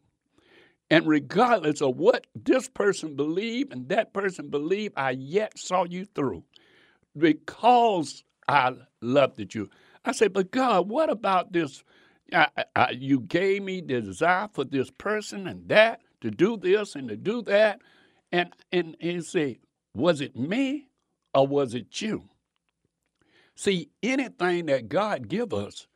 And 0.91 1.07
regardless 1.07 1.81
of 1.81 1.97
what 1.97 2.25
this 2.35 2.67
person 2.67 3.15
believed 3.15 3.71
and 3.71 3.89
that 3.89 4.13
person 4.13 4.49
believed, 4.49 4.95
I 4.97 5.11
yet 5.11 5.57
saw 5.57 5.83
you 5.85 6.05
through 6.05 6.43
because 7.17 8.23
I 8.47 8.73
loved 9.01 9.53
you. 9.53 9.69
I 10.03 10.13
said, 10.13 10.33
but 10.33 10.51
God, 10.51 10.89
what 10.89 11.09
about 11.09 11.53
this? 11.53 11.83
I, 12.33 12.47
I, 12.75 12.91
you 12.91 13.19
gave 13.19 13.63
me 13.63 13.81
the 13.81 14.01
desire 14.01 14.49
for 14.51 14.63
this 14.63 14.89
person 14.91 15.47
and 15.47 15.67
that 15.69 16.01
to 16.21 16.31
do 16.31 16.57
this 16.57 16.95
and 16.95 17.07
to 17.09 17.17
do 17.17 17.41
that. 17.43 17.81
And, 18.31 18.53
and, 18.71 18.95
and 19.01 19.23
said, 19.23 19.57
was 19.93 20.21
it 20.21 20.35
me 20.35 20.87
or 21.33 21.47
was 21.47 21.75
it 21.75 22.01
you? 22.01 22.29
See, 23.55 23.89
anything 24.01 24.67
that 24.67 24.87
God 24.89 25.27
give 25.27 25.53
us, 25.53 25.87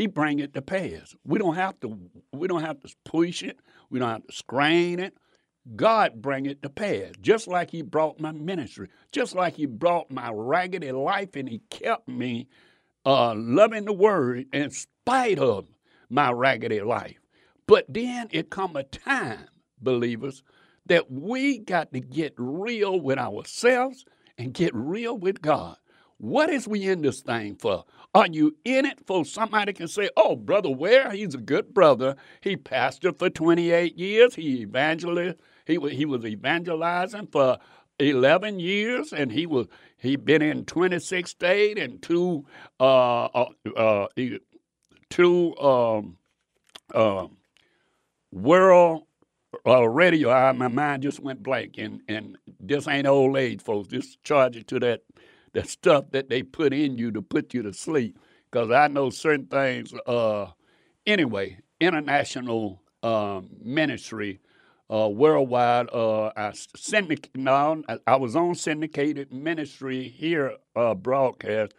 he 0.00 0.06
bring 0.06 0.38
it 0.38 0.54
to 0.54 0.62
pass. 0.62 1.14
We 1.24 1.38
don't 1.38 1.56
have 1.56 1.78
to 1.80 1.98
we 2.32 2.48
don't 2.48 2.62
have 2.62 2.80
to 2.80 2.94
push 3.04 3.42
it. 3.42 3.58
We 3.90 3.98
don't 3.98 4.08
have 4.08 4.26
to 4.26 4.32
strain 4.32 4.98
it. 4.98 5.14
God 5.76 6.22
bring 6.22 6.46
it 6.46 6.62
to 6.62 6.70
pass. 6.70 7.12
Just 7.20 7.46
like 7.46 7.70
he 7.70 7.82
brought 7.82 8.18
my 8.18 8.32
ministry, 8.32 8.88
just 9.12 9.34
like 9.34 9.56
he 9.56 9.66
brought 9.66 10.10
my 10.10 10.30
raggedy 10.32 10.90
life 10.90 11.36
and 11.36 11.48
he 11.48 11.60
kept 11.68 12.08
me 12.08 12.48
uh, 13.04 13.34
loving 13.34 13.84
the 13.84 13.92
word 13.92 14.46
in 14.54 14.70
spite 14.70 15.38
of 15.38 15.66
my 16.08 16.32
raggedy 16.32 16.80
life. 16.80 17.18
But 17.66 17.84
then 17.88 18.28
it 18.30 18.50
come 18.50 18.76
a 18.76 18.84
time, 18.84 19.46
believers, 19.82 20.42
that 20.86 21.10
we 21.10 21.58
got 21.58 21.92
to 21.92 22.00
get 22.00 22.32
real 22.38 22.98
with 22.98 23.18
ourselves 23.18 24.06
and 24.38 24.54
get 24.54 24.74
real 24.74 25.16
with 25.16 25.42
God. 25.42 25.76
What 26.16 26.50
is 26.50 26.66
we 26.66 26.88
in 26.88 27.02
this 27.02 27.20
thing 27.20 27.56
for? 27.56 27.84
Are 28.14 28.26
you 28.28 28.56
in 28.64 28.86
it 28.86 29.00
for 29.06 29.24
somebody 29.24 29.72
can 29.72 29.88
say, 29.88 30.10
"Oh, 30.16 30.36
brother 30.36 30.70
Ware, 30.70 31.12
he's 31.12 31.34
a 31.34 31.38
good 31.38 31.72
brother. 31.74 32.16
He 32.42 32.56
pastored 32.56 33.18
for 33.18 33.30
28 33.30 33.96
years. 33.98 34.34
He 34.34 34.62
evangelist. 34.62 35.38
He 35.66 35.78
he 35.90 36.06
was 36.06 36.24
evangelizing 36.26 37.28
for 37.28 37.58
11 38.00 38.60
years, 38.60 39.12
and 39.12 39.30
he 39.32 39.46
was 39.46 39.68
he 39.98 40.16
been 40.16 40.42
in 40.42 40.64
26 40.66 41.30
states 41.30 41.80
and 41.80 42.02
two 42.02 42.44
uh, 42.80 43.26
uh, 43.26 43.46
uh, 43.76 44.08
two 45.10 45.56
um, 45.58 46.16
uh, 46.94 47.28
world 48.32 49.04
uh, 49.66 49.88
radio. 49.88 50.30
I, 50.30 50.52
my 50.52 50.68
mind 50.68 51.02
just 51.04 51.20
went 51.20 51.42
blank, 51.42 51.76
and 51.78 52.02
and 52.08 52.38
this 52.60 52.88
ain't 52.88 53.06
old 53.06 53.36
age, 53.36 53.62
folks. 53.62 53.88
This 53.88 54.16
charge 54.24 54.56
it 54.56 54.68
to 54.68 54.80
that 54.80 55.02
that 55.52 55.68
stuff 55.68 56.06
that 56.12 56.28
they 56.28 56.42
put 56.42 56.72
in 56.72 56.98
you 56.98 57.10
to 57.12 57.22
put 57.22 57.54
you 57.54 57.62
to 57.62 57.72
sleep. 57.72 58.18
Because 58.50 58.70
I 58.70 58.88
know 58.88 59.10
certain 59.10 59.46
things. 59.46 59.94
Uh, 60.06 60.46
anyway, 61.06 61.58
international 61.80 62.82
um, 63.02 63.48
ministry 63.62 64.40
uh, 64.92 65.08
worldwide. 65.08 65.88
Uh, 65.92 66.32
I 66.36 66.52
syndic- 66.76 67.30
no, 67.34 67.82
I, 68.06 68.16
was 68.16 68.34
on 68.36 68.54
syndicated 68.54 69.32
ministry 69.32 70.08
here 70.08 70.56
uh, 70.74 70.94
broadcast, 70.94 71.74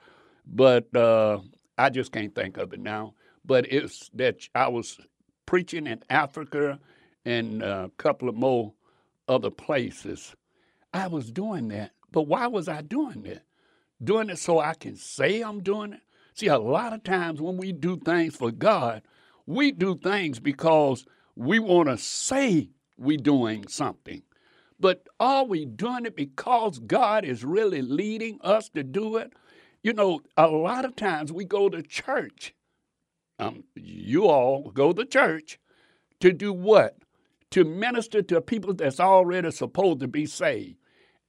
but 0.48 0.94
uh, 0.96 1.40
I 1.78 1.90
just 1.90 2.12
can't 2.12 2.34
think 2.34 2.58
of 2.58 2.74
it 2.74 2.80
now. 2.80 3.14
But 3.46 3.72
it's 3.72 4.10
that 4.14 4.48
I 4.56 4.68
was 4.70 4.98
preaching 5.46 5.88
in 5.88 6.02
Africa 6.10 6.80
and 7.26 7.62
a 7.62 7.92
couple 7.98 8.30
of 8.30 8.36
more 8.36 8.74
other 9.28 9.50
places. 9.50 10.36
I 10.94 11.08
was 11.08 11.32
doing 11.32 11.68
that, 11.70 11.92
but 12.12 12.24
why 12.24 12.48
was 12.48 12.68
I 12.68 12.82
doing 12.82 13.24
that? 13.24 13.44
Doing 14.04 14.30
it 14.30 14.40
so 14.40 14.60
I 14.60 14.74
can 14.74 14.96
say 14.96 15.42
I'm 15.42 15.62
doing 15.62 15.94
it. 15.94 16.02
See, 16.34 16.48
a 16.48 16.58
lot 16.58 16.94
of 16.94 17.04
times 17.04 17.42
when 17.42 17.58
we 17.58 17.72
do 17.72 17.98
things 17.98 18.36
for 18.36 18.52
God, 18.52 19.04
we 19.46 19.72
do 19.72 19.96
things 19.96 20.40
because 20.40 21.06
we 21.36 21.60
want 21.60 21.90
to 21.90 21.98
say 21.98 22.70
we're 22.98 23.18
doing 23.18 23.68
something. 23.68 24.24
But 24.80 25.08
are 25.20 25.46
we 25.46 25.66
doing 25.66 26.06
it 26.06 26.16
because 26.16 26.80
God 26.80 27.26
is 27.26 27.46
really 27.46 27.82
leading 27.84 28.40
us 28.42 28.70
to 28.70 28.84
do 28.84 29.18
it? 29.18 29.34
You 29.84 29.94
know, 29.94 30.22
a 30.38 30.48
lot 30.48 30.86
of 30.86 30.96
times 30.96 31.32
we 31.32 31.46
go 31.46 31.70
to 31.70 31.84
church. 31.84 32.56
Um, 33.38 33.64
you 33.76 34.28
all 34.28 34.72
go 34.72 34.94
to 34.94 35.06
church 35.06 35.60
to 36.20 36.32
do 36.32 36.54
what? 36.54 36.98
To 37.52 37.64
minister 37.64 38.22
to 38.24 38.42
people 38.42 38.74
that's 38.74 39.00
already 39.00 39.52
supposed 39.52 40.00
to 40.00 40.08
be 40.08 40.26
saved. 40.26 40.78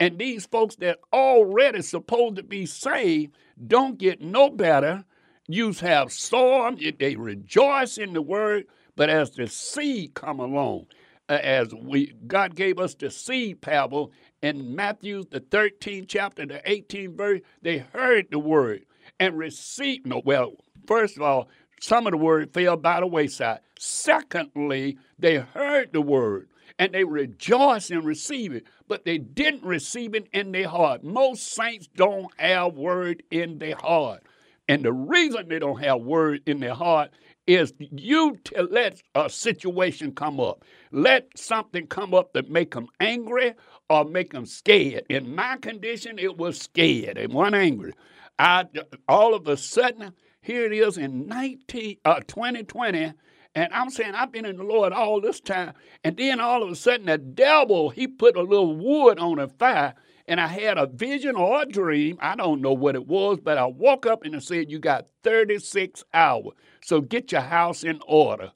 And 0.02 0.18
these 0.18 0.46
folks 0.46 0.74
that 0.80 0.98
already 1.12 1.80
supposed 1.80 2.34
to 2.34 2.42
be 2.42 2.66
saved 2.66 3.36
don't 3.64 3.98
get 3.98 4.20
no 4.20 4.50
better. 4.50 5.04
You 5.46 5.72
have 5.74 6.10
storm, 6.10 6.76
they 6.98 7.14
rejoice 7.14 7.98
in 7.98 8.12
the 8.12 8.20
word, 8.20 8.64
but 8.96 9.08
as 9.08 9.30
the 9.30 9.46
seed 9.46 10.14
come 10.14 10.40
along, 10.40 10.86
as 11.28 11.72
we 11.72 12.14
God 12.26 12.56
gave 12.56 12.80
us 12.80 12.96
the 12.96 13.12
seed 13.12 13.60
parable 13.60 14.10
in 14.42 14.74
Matthew 14.74 15.22
the 15.30 15.38
13th 15.38 16.06
chapter, 16.08 16.46
the 16.46 16.60
18th 16.66 17.16
verse, 17.16 17.40
they 17.62 17.78
heard 17.78 18.26
the 18.32 18.40
word 18.40 18.84
and 19.20 19.38
received 19.38 20.04
no 20.04 20.20
well, 20.24 20.54
first 20.84 21.16
of 21.16 21.22
all, 21.22 21.48
some 21.80 22.08
of 22.08 22.10
the 22.10 22.16
word 22.16 22.52
fell 22.52 22.76
by 22.76 22.98
the 22.98 23.06
wayside. 23.06 23.60
Secondly, 23.78 24.98
they 25.16 25.36
heard 25.36 25.92
the 25.92 26.02
word 26.02 26.48
and 26.78 26.92
they 26.92 27.04
rejoiced 27.04 27.90
and 27.90 28.04
received 28.04 28.54
it, 28.54 28.66
but 28.88 29.04
they 29.04 29.18
didn't 29.18 29.64
receive 29.64 30.14
it 30.14 30.28
in 30.32 30.52
their 30.52 30.68
heart. 30.68 31.04
Most 31.04 31.54
saints 31.54 31.88
don't 31.96 32.32
have 32.38 32.74
word 32.74 33.22
in 33.30 33.58
their 33.58 33.76
heart. 33.76 34.22
And 34.68 34.84
the 34.84 34.92
reason 34.92 35.48
they 35.48 35.58
don't 35.58 35.82
have 35.82 36.02
word 36.02 36.42
in 36.46 36.60
their 36.60 36.74
heart 36.74 37.10
is 37.46 37.72
you 37.78 38.36
to 38.44 38.62
let 38.62 39.02
a 39.14 39.28
situation 39.28 40.12
come 40.12 40.38
up. 40.40 40.64
Let 40.92 41.36
something 41.36 41.86
come 41.88 42.14
up 42.14 42.32
that 42.34 42.48
make 42.48 42.72
them 42.72 42.86
angry 43.00 43.54
or 43.90 44.04
make 44.04 44.32
them 44.32 44.46
scared. 44.46 45.04
In 45.08 45.34
my 45.34 45.56
condition, 45.56 46.18
it 46.18 46.38
was 46.38 46.60
scared 46.60 47.18
and 47.18 47.32
one 47.32 47.54
angry. 47.54 47.92
I 48.38 48.66
all 49.08 49.34
of 49.34 49.48
a 49.48 49.56
sudden, 49.56 50.12
here 50.40 50.64
it 50.64 50.72
is 50.72 50.98
in 50.98 51.26
19, 51.26 51.96
uh, 52.04 52.20
2020, 52.26 53.12
and 53.54 53.72
I'm 53.72 53.90
saying 53.90 54.14
I've 54.14 54.32
been 54.32 54.46
in 54.46 54.56
the 54.56 54.62
Lord 54.64 54.92
all 54.92 55.20
this 55.20 55.40
time, 55.40 55.74
and 56.04 56.16
then 56.16 56.40
all 56.40 56.62
of 56.62 56.70
a 56.70 56.76
sudden 56.76 57.06
the 57.06 57.18
devil 57.18 57.90
he 57.90 58.06
put 58.06 58.36
a 58.36 58.42
little 58.42 58.76
wood 58.76 59.18
on 59.18 59.38
a 59.38 59.48
fire 59.48 59.94
and 60.28 60.40
I 60.40 60.46
had 60.46 60.78
a 60.78 60.86
vision 60.86 61.36
or 61.36 61.62
a 61.62 61.66
dream. 61.66 62.18
I 62.20 62.36
don't 62.36 62.60
know 62.60 62.72
what 62.72 62.94
it 62.94 63.06
was, 63.06 63.38
but 63.42 63.58
I 63.58 63.66
woke 63.66 64.06
up 64.06 64.24
and 64.24 64.34
it 64.34 64.42
said, 64.42 64.70
You 64.70 64.78
got 64.78 65.06
36 65.24 66.04
hours. 66.14 66.54
So 66.82 67.00
get 67.00 67.32
your 67.32 67.40
house 67.40 67.84
in 67.84 68.00
order. 68.06 68.52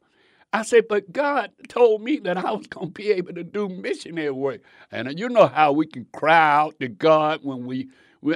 I 0.52 0.62
said, 0.62 0.84
But 0.88 1.12
God 1.12 1.50
told 1.68 2.02
me 2.02 2.18
that 2.20 2.38
I 2.38 2.52
was 2.52 2.66
going 2.66 2.88
to 2.88 2.92
be 2.92 3.10
able 3.10 3.34
to 3.34 3.44
do 3.44 3.68
missionary 3.68 4.30
work. 4.30 4.62
And 4.90 5.18
you 5.18 5.28
know 5.28 5.46
how 5.46 5.72
we 5.72 5.86
can 5.86 6.06
cry 6.14 6.56
out 6.56 6.78
to 6.80 6.88
God 6.88 7.40
when 7.42 7.66
we, 7.66 7.90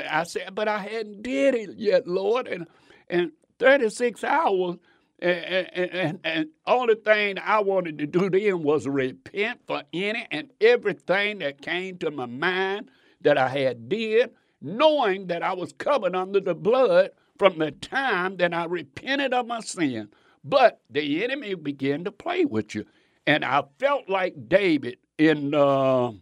I 0.08 0.24
said, 0.24 0.54
But 0.54 0.68
I 0.68 0.78
hadn't 0.78 1.22
did 1.22 1.54
it 1.54 1.70
yet, 1.76 2.06
Lord. 2.06 2.48
And, 2.48 2.66
and 3.08 3.32
36 3.58 4.24
hours. 4.24 4.76
And, 5.20 5.68
and, 5.74 6.20
and, 6.24 6.48
only 6.66 6.94
thing 6.94 7.38
I 7.38 7.60
wanted 7.60 7.98
to 7.98 8.06
do 8.06 8.30
then 8.30 8.62
was 8.62 8.86
repent 8.86 9.60
for 9.66 9.82
any 9.92 10.26
and 10.30 10.50
everything 10.60 11.40
that 11.40 11.60
came 11.60 11.98
to 11.98 12.10
my 12.10 12.26
mind 12.26 12.90
that 13.20 13.36
I 13.36 13.48
had 13.48 13.88
did, 13.88 14.30
knowing 14.62 15.26
that 15.26 15.42
I 15.42 15.52
was 15.52 15.72
covered 15.74 16.16
under 16.16 16.40
the 16.40 16.54
blood 16.54 17.10
from 17.38 17.58
the 17.58 17.70
time 17.70 18.36
that 18.38 18.54
I 18.54 18.64
repented 18.64 19.34
of 19.34 19.46
my 19.46 19.60
sin. 19.60 20.08
But 20.42 20.80
the 20.88 21.22
enemy 21.22 21.54
began 21.54 22.04
to 22.04 22.12
play 22.12 22.44
with 22.44 22.74
you. 22.74 22.86
And 23.26 23.44
I 23.44 23.64
felt 23.78 24.08
like 24.08 24.48
David 24.48 24.98
in 25.18 25.54
uh, 25.54 26.12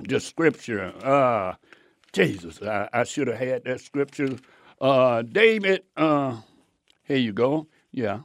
the 0.00 0.20
scripture. 0.20 0.92
Uh, 1.02 1.54
Jesus, 2.12 2.60
I, 2.62 2.88
I 2.92 3.04
should 3.04 3.28
have 3.28 3.38
had 3.38 3.64
that 3.64 3.80
scripture. 3.80 4.36
Uh, 4.80 5.22
David, 5.22 5.84
uh, 5.96 6.40
here 7.04 7.18
you 7.18 7.32
go. 7.32 7.68
Yeah. 7.96 8.20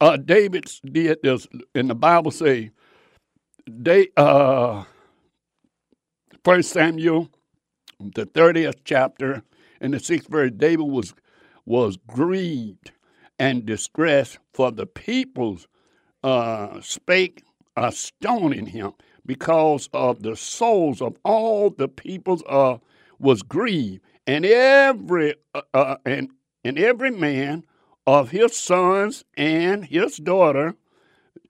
Uh, 0.00 0.18
David 0.18 0.70
did 0.84 1.20
this, 1.22 1.48
and 1.74 1.90
the 1.90 1.96
Bible 1.96 2.30
say, 2.32 2.70
they, 3.68 4.08
uh, 4.16 4.84
First 6.44 6.70
Samuel, 6.70 7.30
the 8.00 8.26
30th 8.26 8.80
chapter, 8.84 9.42
in 9.80 9.92
the 9.92 10.00
sixth 10.00 10.28
verse, 10.30 10.52
David 10.56 10.84
was, 10.84 11.14
was 11.66 11.98
grieved 12.06 12.92
and 13.38 13.66
distressed 13.66 14.38
for 14.54 14.70
the 14.72 14.86
peoples 14.86 15.66
uh, 16.24 16.80
spake 16.82 17.42
a 17.76 17.92
stoning 17.92 18.66
him 18.66 18.92
because 19.26 19.88
of 19.92 20.22
the 20.22 20.36
souls 20.36 21.02
of 21.02 21.16
all 21.24 21.70
the 21.70 21.88
peoples 21.88 22.42
uh, 22.48 22.78
was 23.18 23.42
grieved, 23.42 24.02
and 24.26 24.44
every 24.46 25.34
uh, 25.54 25.62
uh, 25.74 25.96
and 26.06 26.30
and 26.64 26.78
every 26.78 27.10
man 27.10 27.64
of 28.08 28.30
his 28.30 28.56
sons 28.56 29.22
and 29.36 29.84
his 29.84 30.16
daughter, 30.16 30.74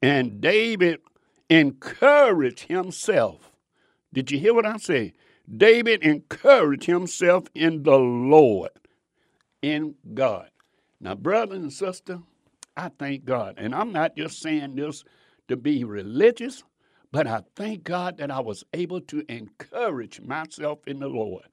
and 0.02 0.40
David 0.40 0.98
encouraged 1.48 2.64
himself. 2.64 3.52
Did 4.12 4.32
you 4.32 4.40
hear 4.40 4.52
what 4.52 4.66
I 4.66 4.78
say? 4.78 5.12
David 5.56 6.02
encouraged 6.02 6.86
himself 6.86 7.44
in 7.54 7.84
the 7.84 7.96
Lord, 7.96 8.72
in 9.62 9.94
God. 10.14 10.50
Now, 11.00 11.14
brother 11.14 11.54
and 11.54 11.72
sister, 11.72 12.18
I 12.76 12.90
thank 12.98 13.24
God. 13.24 13.54
And 13.56 13.72
I'm 13.72 13.92
not 13.92 14.16
just 14.16 14.42
saying 14.42 14.74
this 14.74 15.04
to 15.46 15.56
be 15.56 15.84
religious, 15.84 16.64
but 17.12 17.28
I 17.28 17.42
thank 17.54 17.84
God 17.84 18.18
that 18.18 18.32
I 18.32 18.40
was 18.40 18.64
able 18.74 19.00
to 19.02 19.22
encourage 19.28 20.20
myself 20.22 20.80
in 20.88 20.98
the 20.98 21.09
Lord. 21.09 21.44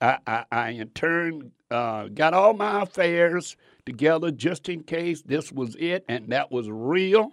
I, 0.00 0.18
I, 0.26 0.44
I 0.50 0.68
in 0.70 0.88
turn 0.88 1.52
uh, 1.70 2.08
got 2.08 2.32
all 2.32 2.54
my 2.54 2.80
affairs 2.80 3.54
together 3.88 4.30
just 4.30 4.68
in 4.68 4.82
case 4.82 5.22
this 5.22 5.50
was 5.50 5.74
it 5.76 6.04
and 6.08 6.28
that 6.28 6.52
was 6.52 6.68
real. 6.68 7.32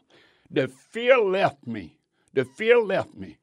The 0.49 0.69
fear 0.69 1.17
left 1.19 1.67
me. 1.67 1.97
The 2.33 2.45
fear 2.45 2.79
left 2.79 3.13
me. 3.13 3.37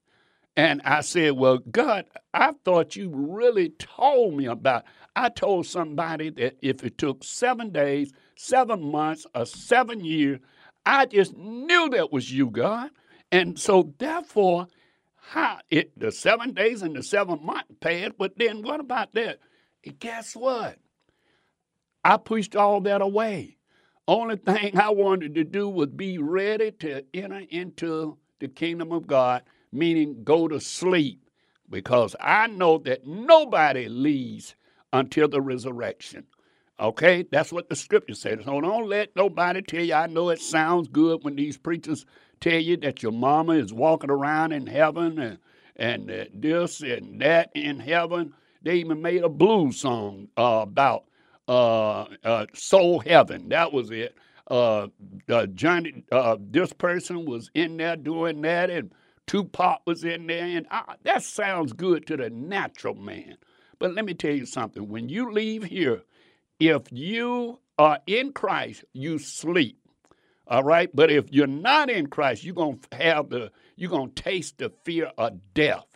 And 0.57 0.81
I 0.83 1.03
said, 1.03 1.33
Well, 1.33 1.59
God, 1.59 2.07
I 2.33 2.53
thought 2.65 2.97
you 2.97 3.11
really 3.13 3.69
told 3.71 4.35
me 4.35 4.47
about. 4.47 4.85
I 5.15 5.29
told 5.29 5.67
somebody 5.67 6.31
that 6.31 6.57
if 6.63 6.83
it 6.85 6.97
took 6.97 7.23
seven 7.23 7.71
days, 7.71 8.13
seven 8.35 8.91
months, 8.91 9.27
or 9.35 9.45
seven 9.45 10.05
years, 10.05 10.41
I 10.87 11.05
just 11.07 11.37
knew 11.37 11.91
that 11.91 12.13
was 12.13 12.33
you, 12.33 12.49
God. 12.51 12.91
And 13.31 13.59
so 13.59 13.93
therefore, 13.99 14.69
how 15.17 15.59
it 15.71 15.99
the 15.99 16.13
seven 16.13 16.53
days 16.55 16.81
and 16.83 16.97
the 16.97 17.03
seven 17.03 17.45
month 17.45 17.67
passed, 17.81 18.13
but 18.19 18.39
then 18.39 18.63
what 18.63 18.81
about 18.81 19.13
that? 19.15 19.39
And 19.85 19.99
guess 19.99 20.35
what? 20.35 20.79
I 22.05 22.17
pushed 22.17 22.57
all 22.57 22.81
that 22.83 23.01
away. 23.01 23.57
Only 24.09 24.37
thing 24.37 24.79
I 24.79 24.91
wanted 24.91 25.35
to 25.37 25.45
do 25.45 25.69
was 25.69 25.89
be 25.89 26.19
ready 26.19 26.73
to 26.73 27.05
enter 27.15 27.43
into 27.51 28.19
the 28.41 28.49
kingdom 28.49 28.93
of 28.93 29.07
God 29.07 29.43
meaning 29.73 30.23
go 30.23 30.49
to 30.49 30.61
sleep, 30.61 31.31
because 31.71 32.15
I 32.21 32.47
know 32.47 32.79
that 32.79 33.07
nobody 33.07 33.89
leaves 33.89 34.55
until 34.93 35.29
the 35.29 35.41
resurrection. 35.41 36.27
Okay, 36.79 37.25
that's 37.31 37.53
what 37.53 37.69
the 37.69 37.77
scripture 37.77 38.15
says. 38.15 38.41
So 38.45 38.61
don't 38.61 38.89
let 38.89 39.15
nobody 39.17 39.63
tell 39.63 39.85
you. 39.85 39.95
I 39.95 40.07
know 40.09 40.29
it 40.31 40.41
sounds 40.41 40.89
good 40.89 41.25
when 41.25 41.37
these 41.37 41.57
preachers 41.57 42.05
tell 42.41 42.59
you 42.59 42.77
that 42.79 43.03
your 43.03 43.13
mama 43.13 43.53
is 43.53 43.73
walking 43.73 44.11
around 44.11 44.53
in 44.53 44.67
heaven 44.67 45.19
and 45.19 45.39
and 45.77 46.11
uh, 46.11 46.25
this 46.35 46.83
and 46.83 47.21
that 47.21 47.51
in 47.55 47.79
heaven. 47.81 48.35
They 48.63 48.77
even 48.77 49.01
made 49.01 49.23
a 49.23 49.29
blues 49.29 49.79
song 49.79 50.29
uh, 50.37 50.61
about 50.63 51.05
uh, 51.49 52.07
uh, 52.25 52.47
soul 52.55 53.01
heaven. 53.01 53.49
That 53.49 53.73
was 53.73 53.91
it. 53.91 54.17
Uh, 54.51 54.89
uh, 55.29 55.47
Johnny, 55.47 56.05
uh, 56.13 56.37
this 56.41 56.73
person 56.73 57.25
was 57.25 57.51
in 57.55 57.77
there 57.77 57.97
doing 57.97 58.43
that, 58.43 58.71
and 58.71 58.93
Tupac 59.27 59.83
was 59.87 60.05
in 60.05 60.27
there, 60.27 60.45
and 60.45 60.67
uh, 60.71 60.95
that 61.05 61.23
sounds 61.23 61.73
good 61.73 62.07
to 62.09 62.17
the 62.17 62.31
natural 62.31 62.95
man. 62.95 63.37
But 63.79 63.95
let 63.95 64.05
me 64.05 64.15
tell 64.15 64.35
you 64.35 64.47
something. 64.47 64.89
When 64.89 65.09
you 65.09 65.33
leave 65.33 65.65
here, 65.65 66.03
if 66.61 66.83
you 66.91 67.59
are 67.79 67.99
in 68.07 68.33
Christ, 68.33 68.85
you 68.93 69.19
sleep. 69.19 69.79
All 70.49 70.63
right? 70.63 70.91
But 70.95 71.11
if 71.11 71.33
you're 71.33 71.47
not 71.47 71.89
in 71.91 72.09
Christ, 72.09 72.45
you're 72.45 72.55
gonna 72.55 72.79
have 72.93 73.31
the 73.31 73.51
you're 73.77 73.91
gonna 73.91 74.11
taste 74.11 74.59
the 74.59 74.71
fear 74.85 75.11
of 75.19 75.39
death. 75.55 75.87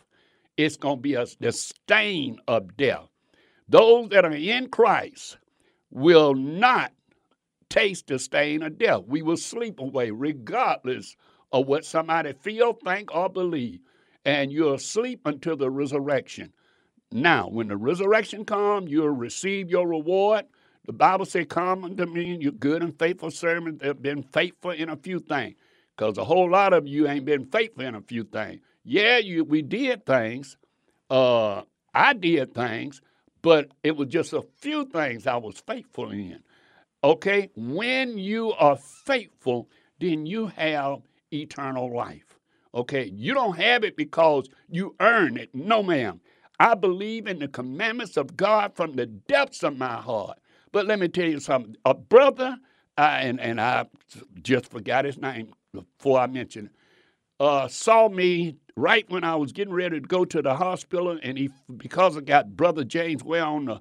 It's 0.57 0.77
gonna 0.77 0.97
be 1.01 1.15
a 1.15 1.27
the 1.41 1.53
stain 1.53 2.39
of 2.49 2.77
death. 2.77 3.09
Those 3.69 4.11
that 4.11 4.25
are 4.25 4.33
in 4.33 4.69
Christ 4.69 5.39
will 5.91 6.35
not 6.35 6.93
taste 7.69 8.09
the 8.09 8.19
stain 8.19 8.63
of 8.63 8.79
death. 8.79 9.03
We 9.07 9.23
will 9.23 9.37
sleep 9.37 9.81
away 9.81 10.11
regardless 10.11 11.17
of 11.53 11.67
what 11.67 11.85
somebody 11.85 12.33
feel, 12.35 12.75
think, 12.75 13.15
or 13.15 13.29
believe. 13.29 13.81
And 14.25 14.53
you'll 14.53 14.75
asleep 14.75 15.23
until 15.27 15.57
the 15.57 15.71
resurrection. 15.71 16.53
Now, 17.13 17.49
when 17.49 17.69
the 17.69 17.77
resurrection 17.77 18.45
comes, 18.45 18.91
you'll 18.91 19.11
receive 19.11 19.71
your 19.71 19.89
reward. 19.89 20.47
The 20.87 20.93
Bible 20.93 21.27
says, 21.27 21.47
Come 21.49 21.85
unto 21.85 22.07
me, 22.07 22.39
you 22.41 22.53
good 22.53 22.83
and 22.83 22.99
faithful 22.99 23.31
servants 23.31 23.81
that 23.81 23.89
have 23.89 24.03
been 24.03 24.23
faithful 24.23 24.73
in 24.73 24.91
a 24.91 24.97
few 24.97 25.21
things. 25.21 25.57
Because 25.97 26.19
a 26.19 26.25
whole 26.25 26.51
lot 26.51 26.73
of 26.73 26.87
you 26.87 27.09
ain't 27.09 27.25
been 27.25 27.47
faithful 27.47 27.85
in 27.85 27.95
a 27.97 28.03
few 28.03 28.25
things. 28.25 28.61
Yeah, 28.85 29.19
you 29.19 29.45
we 29.45 29.63
did 29.63 30.07
things. 30.07 30.57
Uh, 31.11 31.63
I 31.95 32.13
did 32.15 32.55
things, 32.55 33.01
but 33.47 33.69
it 33.85 33.97
was 33.97 34.09
just 34.09 34.33
a 34.33 34.43
few 34.59 34.85
things 34.87 35.25
I 35.25 35.37
was 35.37 35.63
faithful 35.65 36.11
in. 36.11 36.41
Okay? 37.05 37.49
When 37.55 38.19
you 38.19 38.51
are 38.55 38.77
faithful, 38.77 39.69
then 40.01 40.27
you 40.27 40.49
have 40.49 41.03
eternal 41.33 41.95
life. 41.97 42.41
Okay, 42.75 43.05
you 43.15 43.35
don't 43.35 43.57
have 43.57 43.85
it 43.85 43.97
because 43.97 44.49
you 44.69 44.97
earn 44.99 45.37
it. 45.37 45.55
No, 45.55 45.81
ma'am. 45.81 46.21
I 46.59 46.75
believe 46.75 47.29
in 47.29 47.39
the 47.39 47.47
commandments 47.47 48.17
of 48.17 48.37
God 48.37 48.75
from 48.75 48.97
the 48.97 49.07
depths 49.07 49.63
of 49.63 49.79
my 49.79 49.95
heart. 49.95 50.41
But 50.73 50.87
let 50.87 50.99
me 50.99 51.07
tell 51.07 51.29
you 51.29 51.39
something. 51.39 51.77
A 51.85 51.95
brother, 51.95 52.59
and, 52.99 53.41
and 53.41 53.61
I 53.61 53.87
just 54.43 54.73
forgot 54.73 55.05
his 55.05 55.19
name 55.19 55.53
before 55.73 56.19
I 56.19 56.27
mentioned 56.27 56.71
it, 56.71 56.73
uh, 57.39 57.69
saw 57.69 58.09
me 58.09 58.57
right 58.77 59.09
when 59.09 59.25
I 59.25 59.35
was 59.37 59.53
getting 59.53 59.75
ready 59.75 60.01
to 60.01 60.07
go 60.07 60.25
to 60.25 60.43
the 60.43 60.55
hospital, 60.55 61.19
and 61.23 61.39
he, 61.39 61.51
because 61.77 62.17
I 62.17 62.21
got 62.21 62.57
Brother 62.57 62.85
James 62.85 63.25
Ware 63.25 63.45
on 63.45 63.67
the 63.67 63.81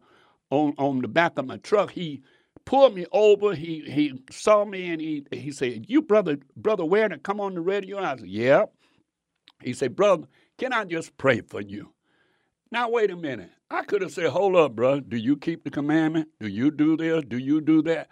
on, 0.50 0.74
on 0.78 1.02
the 1.02 1.08
back 1.08 1.38
of 1.38 1.46
my 1.46 1.58
truck, 1.58 1.91
he 1.91 2.22
pulled 2.66 2.96
me 2.96 3.06
over. 3.12 3.54
He 3.56 3.82
he 3.82 4.14
saw 4.32 4.66
me 4.66 4.89
and 4.91 5.02
he 5.02 5.26
he 5.32 5.52
said, 5.52 5.86
"You 5.89 6.02
brother 6.02 6.38
brother 6.56 6.86
Werner, 6.86 7.18
come 7.18 7.39
on 7.39 7.56
the 7.56 7.62
radio." 7.62 7.98
And 7.98 8.06
I 8.06 8.16
said, 8.16 8.28
"Yeah." 8.28 8.66
He 9.62 9.74
said, 9.74 9.96
"Brother, 9.96 10.28
can 10.58 10.74
I 10.74 10.86
just 10.86 11.18
pray 11.18 11.41
for 11.41 11.62
you?" 11.62 11.93
Now 12.72 12.89
wait 12.89 13.12
a 13.12 13.16
minute. 13.16 13.52
I 13.70 13.84
could 13.84 14.02
have 14.02 14.12
said, 14.12 14.28
"Hold 14.28 14.56
up, 14.56 14.76
brother. 14.76 15.02
Do 15.02 15.18
you 15.18 15.38
keep 15.38 15.64
the 15.64 15.72
commandment? 15.72 16.30
Do 16.39 16.48
you 16.48 16.72
do 16.72 16.98
this? 16.98 17.24
Do 17.28 17.38
you 17.38 17.62
do 17.62 17.82
that?" 17.84 18.10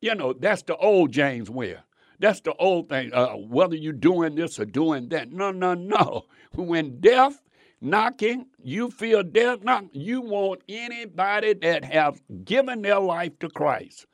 You 0.00 0.14
know, 0.14 0.32
that's 0.32 0.62
the 0.62 0.76
old 0.76 1.12
James 1.12 1.48
Ware. 1.48 1.84
That's 2.22 2.40
the 2.40 2.54
old 2.54 2.88
thing. 2.88 3.12
Uh, 3.12 3.30
whether 3.30 3.74
you're 3.74 3.92
doing 3.92 4.36
this 4.36 4.60
or 4.60 4.64
doing 4.64 5.08
that. 5.08 5.32
No, 5.32 5.50
no, 5.50 5.74
no. 5.74 6.26
When 6.54 7.00
death 7.00 7.42
knocking, 7.80 8.46
you 8.62 8.90
feel 8.92 9.24
death 9.24 9.64
knocking, 9.64 9.90
you 9.92 10.20
want 10.20 10.62
anybody 10.68 11.54
that 11.54 11.84
have 11.84 12.22
given 12.44 12.82
their 12.82 13.00
life 13.00 13.36
to 13.40 13.48
Christ. 13.48 14.06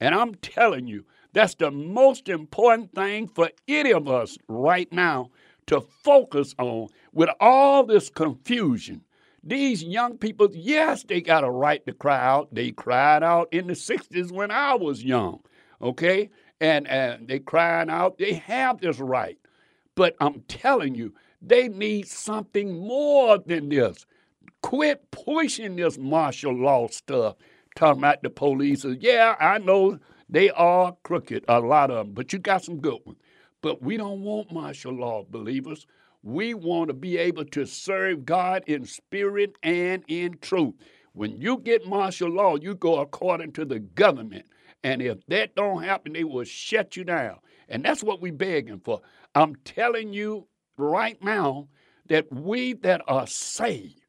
And 0.00 0.14
I'm 0.14 0.36
telling 0.36 0.86
you, 0.86 1.04
that's 1.32 1.56
the 1.56 1.72
most 1.72 2.28
important 2.28 2.94
thing 2.94 3.26
for 3.26 3.50
any 3.66 3.92
of 3.92 4.06
us 4.06 4.38
right 4.46 4.90
now 4.92 5.30
to 5.66 5.80
focus 5.80 6.54
on 6.60 6.86
with 7.12 7.28
all 7.40 7.84
this 7.84 8.08
confusion. 8.08 9.02
These 9.42 9.82
young 9.82 10.16
people, 10.16 10.48
yes, 10.52 11.02
they 11.02 11.20
got 11.20 11.42
a 11.42 11.50
right 11.50 11.84
to 11.86 11.92
cry 11.92 12.24
out. 12.24 12.54
They 12.54 12.70
cried 12.70 13.24
out 13.24 13.48
in 13.50 13.66
the 13.66 13.72
60s 13.72 14.30
when 14.30 14.52
I 14.52 14.74
was 14.74 15.02
young, 15.02 15.40
okay? 15.82 16.30
And, 16.60 16.88
and 16.88 17.28
they 17.28 17.38
crying 17.40 17.90
out. 17.90 18.18
They 18.18 18.34
have 18.34 18.80
this 18.80 18.98
right. 19.00 19.38
But 19.94 20.16
I'm 20.20 20.42
telling 20.48 20.94
you, 20.94 21.14
they 21.42 21.68
need 21.68 22.08
something 22.08 22.78
more 22.86 23.38
than 23.38 23.68
this. 23.68 24.06
Quit 24.62 25.10
pushing 25.12 25.76
this 25.76 25.98
martial 25.98 26.54
law 26.54 26.88
stuff. 26.88 27.36
Talking 27.76 28.00
about 28.00 28.22
the 28.22 28.30
police. 28.30 28.84
Yeah, 28.84 29.36
I 29.40 29.58
know 29.58 29.98
They 30.28 30.50
are 30.50 30.96
crooked, 31.04 31.44
a 31.48 31.60
lot 31.60 31.90
of 31.90 32.06
them, 32.06 32.14
but 32.14 32.32
you 32.32 32.38
got 32.38 32.64
some 32.64 32.80
good 32.80 32.98
ones. 33.04 33.18
But 33.62 33.82
we 33.82 33.96
don't 33.96 34.22
want 34.22 34.52
martial 34.52 34.92
law, 34.92 35.24
believers. 35.28 35.86
We 36.22 36.54
want 36.54 36.88
to 36.88 36.94
be 36.94 37.16
able 37.16 37.44
to 37.46 37.66
serve 37.66 38.26
God 38.26 38.64
in 38.66 38.84
spirit 38.84 39.54
and 39.62 40.04
in 40.08 40.38
truth. 40.40 40.74
When 41.14 41.40
you 41.40 41.58
get 41.58 41.86
martial 41.86 42.30
law, 42.30 42.56
you 42.56 42.74
go 42.74 42.98
according 43.00 43.52
to 43.52 43.64
the 43.64 43.78
government. 43.80 44.46
And 44.82 45.02
if 45.02 45.24
that 45.26 45.54
don't 45.54 45.82
happen, 45.82 46.12
they 46.12 46.24
will 46.24 46.44
shut 46.44 46.96
you 46.96 47.04
down. 47.04 47.38
And 47.68 47.84
that's 47.84 48.02
what 48.02 48.20
we're 48.20 48.32
begging 48.32 48.80
for. 48.80 49.00
I'm 49.34 49.56
telling 49.64 50.12
you 50.12 50.46
right 50.76 51.22
now 51.22 51.68
that 52.08 52.32
we 52.32 52.74
that 52.74 53.02
are 53.08 53.26
saved, 53.26 54.00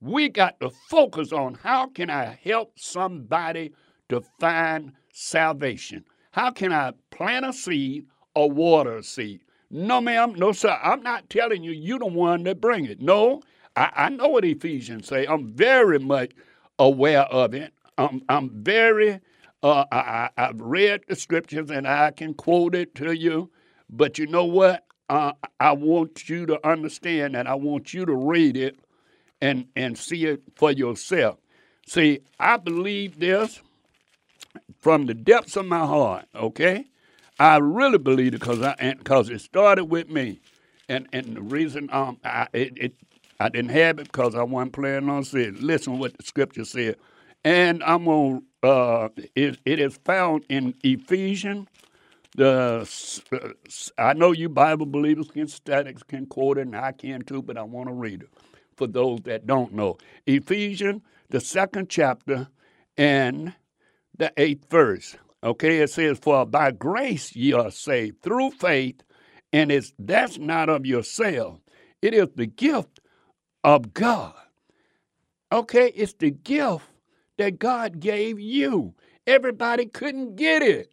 we 0.00 0.28
got 0.28 0.58
to 0.60 0.70
focus 0.70 1.32
on 1.32 1.54
how 1.54 1.88
can 1.88 2.10
I 2.10 2.38
help 2.42 2.78
somebody 2.78 3.72
to 4.08 4.22
find 4.40 4.92
salvation? 5.12 6.04
How 6.32 6.50
can 6.50 6.72
I 6.72 6.92
plant 7.10 7.46
a 7.46 7.52
seed 7.52 8.06
or 8.34 8.50
water 8.50 8.98
a 8.98 9.02
seed? 9.02 9.40
No, 9.70 10.00
ma'am, 10.00 10.34
no, 10.34 10.52
sir. 10.52 10.78
I'm 10.82 11.02
not 11.02 11.30
telling 11.30 11.62
you 11.62 11.72
you 11.72 11.98
the 11.98 12.06
one 12.06 12.42
that 12.44 12.60
bring 12.60 12.84
it. 12.86 13.00
No, 13.00 13.42
I, 13.76 13.90
I 13.94 14.08
know 14.08 14.28
what 14.28 14.44
Ephesians 14.44 15.08
say. 15.08 15.26
I'm 15.26 15.52
very 15.52 15.98
much 15.98 16.32
aware 16.78 17.22
of 17.22 17.54
it. 17.54 17.72
I'm, 17.96 18.22
I'm 18.28 18.50
very 18.62 19.20
uh, 19.64 19.86
I, 19.90 20.28
have 20.36 20.60
read 20.60 21.02
the 21.08 21.16
scriptures 21.16 21.70
and 21.70 21.88
I 21.88 22.10
can 22.10 22.34
quote 22.34 22.74
it 22.74 22.94
to 22.96 23.12
you, 23.12 23.50
but 23.88 24.18
you 24.18 24.26
know 24.26 24.44
what? 24.44 24.84
Uh, 25.08 25.32
I 25.58 25.72
want 25.72 26.28
you 26.28 26.46
to 26.46 26.66
understand 26.66 27.34
that 27.34 27.46
I 27.46 27.54
want 27.54 27.94
you 27.94 28.04
to 28.04 28.14
read 28.14 28.56
it 28.56 28.78
and, 29.40 29.66
and 29.74 29.96
see 29.96 30.26
it 30.26 30.42
for 30.54 30.70
yourself. 30.70 31.38
See, 31.86 32.20
I 32.38 32.58
believe 32.58 33.18
this 33.18 33.60
from 34.80 35.06
the 35.06 35.14
depths 35.14 35.56
of 35.56 35.66
my 35.66 35.86
heart, 35.86 36.26
okay? 36.34 36.84
I 37.38 37.56
really 37.56 37.98
believe 37.98 38.34
it 38.34 38.40
because 38.40 38.58
because 38.78 39.28
it 39.30 39.40
started 39.40 39.86
with 39.86 40.08
me. 40.08 40.40
And 40.88 41.08
and 41.12 41.36
the 41.36 41.42
reason 41.42 41.88
um 41.92 42.18
I 42.24 42.46
it, 42.52 42.72
it 42.76 42.94
I 43.40 43.48
didn't 43.48 43.70
have 43.70 43.98
it 43.98 44.04
because 44.12 44.34
I 44.34 44.42
wasn't 44.42 44.74
planning 44.74 45.08
on 45.08 45.24
saying. 45.24 45.56
Listen 45.60 45.98
what 45.98 46.16
the 46.16 46.22
scripture 46.22 46.64
said. 46.64 46.96
And 47.44 47.82
I'm 47.84 48.06
going 48.06 48.42
to, 48.62 48.68
uh, 48.68 49.08
it, 49.34 49.58
it 49.64 49.78
is 49.78 49.98
found 50.04 50.44
in 50.48 50.74
Ephesians. 50.82 51.68
The, 52.36 52.88
uh, 53.32 53.48
I 53.98 54.14
know 54.14 54.32
you 54.32 54.48
Bible 54.48 54.86
believers 54.86 55.28
can 55.28 55.46
statics 55.46 56.02
can 56.02 56.26
quote 56.26 56.58
it, 56.58 56.62
and 56.62 56.76
I 56.76 56.92
can 56.92 57.22
too, 57.22 57.42
but 57.42 57.56
I 57.56 57.62
want 57.62 57.88
to 57.88 57.94
read 57.94 58.22
it 58.22 58.30
for 58.76 58.86
those 58.86 59.20
that 59.22 59.46
don't 59.46 59.72
know. 59.72 59.98
Ephesians, 60.26 61.02
the 61.28 61.40
second 61.40 61.88
chapter, 61.90 62.48
and 62.96 63.54
the 64.16 64.32
eighth 64.36 64.68
verse. 64.70 65.16
Okay, 65.42 65.80
it 65.80 65.90
says, 65.90 66.18
For 66.18 66.46
by 66.46 66.70
grace 66.70 67.36
ye 67.36 67.52
are 67.52 67.70
saved 67.70 68.22
through 68.22 68.52
faith, 68.52 69.02
and 69.52 69.70
it's 69.70 69.92
that's 69.98 70.38
not 70.38 70.68
of 70.68 70.86
yourself. 70.86 71.60
It 72.00 72.14
is 72.14 72.28
the 72.34 72.46
gift 72.46 73.00
of 73.62 73.92
God. 73.92 74.34
Okay, 75.52 75.92
it's 75.94 76.14
the 76.14 76.30
gift 76.30 76.86
that 77.36 77.58
God 77.58 78.00
gave 78.00 78.38
you. 78.38 78.94
Everybody 79.26 79.86
couldn't 79.86 80.36
get 80.36 80.62
it, 80.62 80.92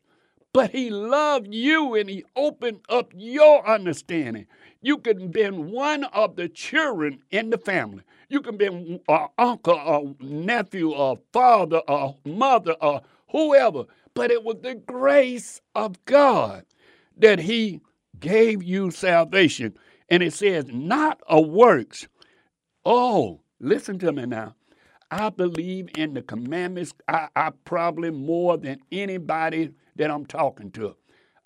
but 0.53 0.71
He 0.71 0.89
loved 0.89 1.53
you 1.53 1.95
and 1.95 2.09
He 2.09 2.23
opened 2.35 2.81
up 2.89 3.11
your 3.15 3.67
understanding. 3.67 4.47
You 4.81 4.97
can 4.97 5.29
been 5.29 5.71
one 5.71 6.05
of 6.05 6.35
the 6.35 6.49
children 6.49 7.21
in 7.29 7.49
the 7.49 7.57
family. 7.57 8.03
You 8.29 8.41
can 8.41 8.57
been 8.57 8.99
an 9.07 9.27
uncle 9.37 9.75
or 9.75 10.15
nephew 10.19 10.91
or 10.91 11.19
father 11.33 11.81
or 11.87 12.15
mother 12.25 12.73
or 12.81 13.01
whoever. 13.29 13.85
But 14.13 14.31
it 14.31 14.43
was 14.43 14.57
the 14.61 14.75
grace 14.75 15.61
of 15.75 16.03
God 16.05 16.65
that 17.17 17.39
He 17.39 17.81
gave 18.19 18.63
you 18.63 18.91
salvation. 18.91 19.77
And 20.09 20.23
it 20.23 20.33
says, 20.33 20.65
not 20.67 21.21
a 21.27 21.39
works. 21.39 22.07
Oh, 22.85 23.41
listen 23.59 23.99
to 23.99 24.11
me 24.11 24.25
now. 24.25 24.55
I 25.11 25.29
believe 25.29 25.89
in 25.97 26.15
the 26.15 26.23
commandments. 26.23 26.93
I, 27.09 27.29
I, 27.35 27.51
probably 27.65 28.11
more 28.11 28.57
than 28.57 28.81
anybody 28.91 29.71
that 29.97 30.11
I'm 30.11 30.25
talking 30.27 30.71
to. 30.73 30.95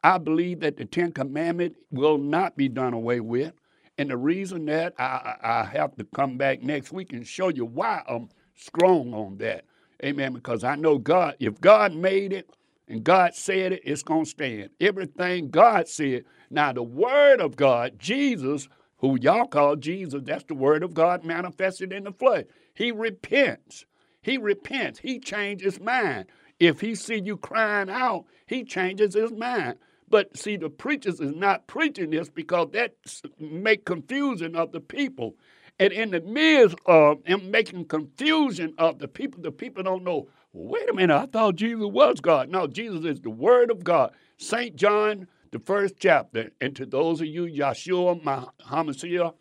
I 0.03 0.20
believe 0.20 0.61
that 0.61 0.78
the 0.78 0.86
Ten 0.86 1.13
Commandments 1.13 1.80
will 1.91 2.20
not 2.20 2.57
be 2.57 2.70
done 2.70 2.93
away 2.93 3.22
with. 3.22 3.53
And 3.99 4.11
the 4.11 4.18
reason 4.18 4.66
that 4.68 4.95
I, 4.99 5.38
I 5.43 5.66
have 5.66 5.95
to 5.97 6.05
come 6.16 6.38
back 6.38 6.63
next 6.63 6.93
week 6.93 7.13
and 7.13 7.28
show 7.28 7.49
you 7.49 7.66
why 7.66 8.03
I'm 8.09 8.30
strong 8.55 9.13
on 9.13 9.38
that. 9.39 9.66
Amen. 10.05 10.34
Because 10.34 10.66
I 10.66 10.76
know 10.76 10.99
God, 10.99 11.38
if 11.39 11.61
God 11.61 11.95
made 11.95 12.34
it 12.34 12.49
and 12.89 13.03
God 13.03 13.36
said 13.36 13.74
it, 13.74 13.84
it's 13.86 14.03
going 14.03 14.26
to 14.26 14.32
stand. 14.32 14.72
Everything 14.82 15.51
God 15.51 15.88
said. 15.88 16.26
Now, 16.51 16.74
the 16.74 16.84
Word 16.84 17.41
of 17.41 17.57
God, 17.57 17.99
Jesus, 17.99 18.70
who 18.99 19.20
y'all 19.22 19.47
call 19.47 19.78
Jesus, 19.78 20.24
that's 20.26 20.45
the 20.45 20.55
Word 20.55 20.84
of 20.84 20.95
God 20.95 21.26
manifested 21.26 21.93
in 21.93 22.05
the 22.05 22.13
flesh. 22.13 22.45
He 22.76 22.91
repents. 22.91 23.86
He 24.21 24.38
repents. 24.38 24.99
He 24.99 25.19
changes 25.19 25.76
his 25.76 25.84
mind. 25.84 26.28
If 26.59 26.82
he 26.82 26.95
see 26.95 27.19
you 27.19 27.38
crying 27.38 27.89
out, 27.89 28.26
he 28.45 28.63
changes 28.63 29.15
his 29.15 29.32
mind. 29.32 29.78
But 30.07 30.38
see, 30.38 30.55
the 30.55 30.69
preachers 30.69 31.19
is 31.19 31.34
not 31.36 31.67
preaching 31.67 32.11
this 32.11 32.30
because 32.30 32.69
that 32.73 32.93
make 33.39 33.86
confusion 33.86 34.55
of 34.55 34.71
the 34.71 34.80
people. 34.80 35.36
And 35.80 35.91
in 35.91 36.11
the 36.11 36.21
midst 36.21 36.78
of 36.86 37.19
making 37.28 37.86
confusion 37.86 38.73
of 38.78 38.99
the 38.99 39.07
people, 39.07 39.41
the 39.41 39.51
people 39.51 39.84
don't 39.84 40.03
know, 40.03 40.30
wait 40.53 40.89
a 40.89 40.93
minute, 40.93 41.15
I 41.15 41.26
thought 41.26 41.55
Jesus 41.55 41.86
was 41.86 42.21
God. 42.21 42.49
No, 42.49 42.67
Jesus 42.67 43.03
is 43.03 43.19
the 43.19 43.30
Word 43.30 43.71
of 43.71 43.84
God. 43.84 44.13
St. 44.38 44.76
John, 44.76 45.28
the 45.51 45.59
first 45.59 45.95
chapter, 45.99 46.51
and 46.61 46.76
to 46.76 46.86
those 46.86 47.19
of 47.19 47.28
you, 47.28 47.45
Yeshua, 47.45 48.23
my 48.23 48.45
Hamashiach, 48.69 49.34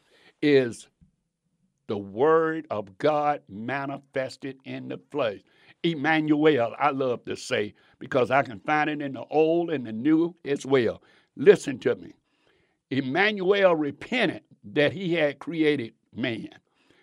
is 0.42 0.88
the 1.86 1.98
Word 1.98 2.66
of 2.70 2.96
God 2.98 3.42
manifested 3.48 4.58
in 4.64 4.88
the 4.88 5.00
flesh. 5.10 5.40
Emmanuel, 5.82 6.74
I 6.78 6.90
love 6.90 7.24
to 7.26 7.36
say, 7.36 7.74
because 7.98 8.30
I 8.30 8.42
can 8.42 8.60
find 8.60 8.88
it 8.88 9.02
in 9.02 9.12
the 9.12 9.24
Old 9.30 9.70
and 9.70 9.86
the 9.86 9.92
New 9.92 10.34
as 10.44 10.64
well. 10.64 11.02
Listen 11.36 11.78
to 11.80 11.94
me. 11.96 12.12
Emmanuel 12.90 13.76
repented 13.76 14.42
that 14.72 14.92
he 14.92 15.14
had 15.14 15.38
created 15.38 15.94
man. 16.14 16.48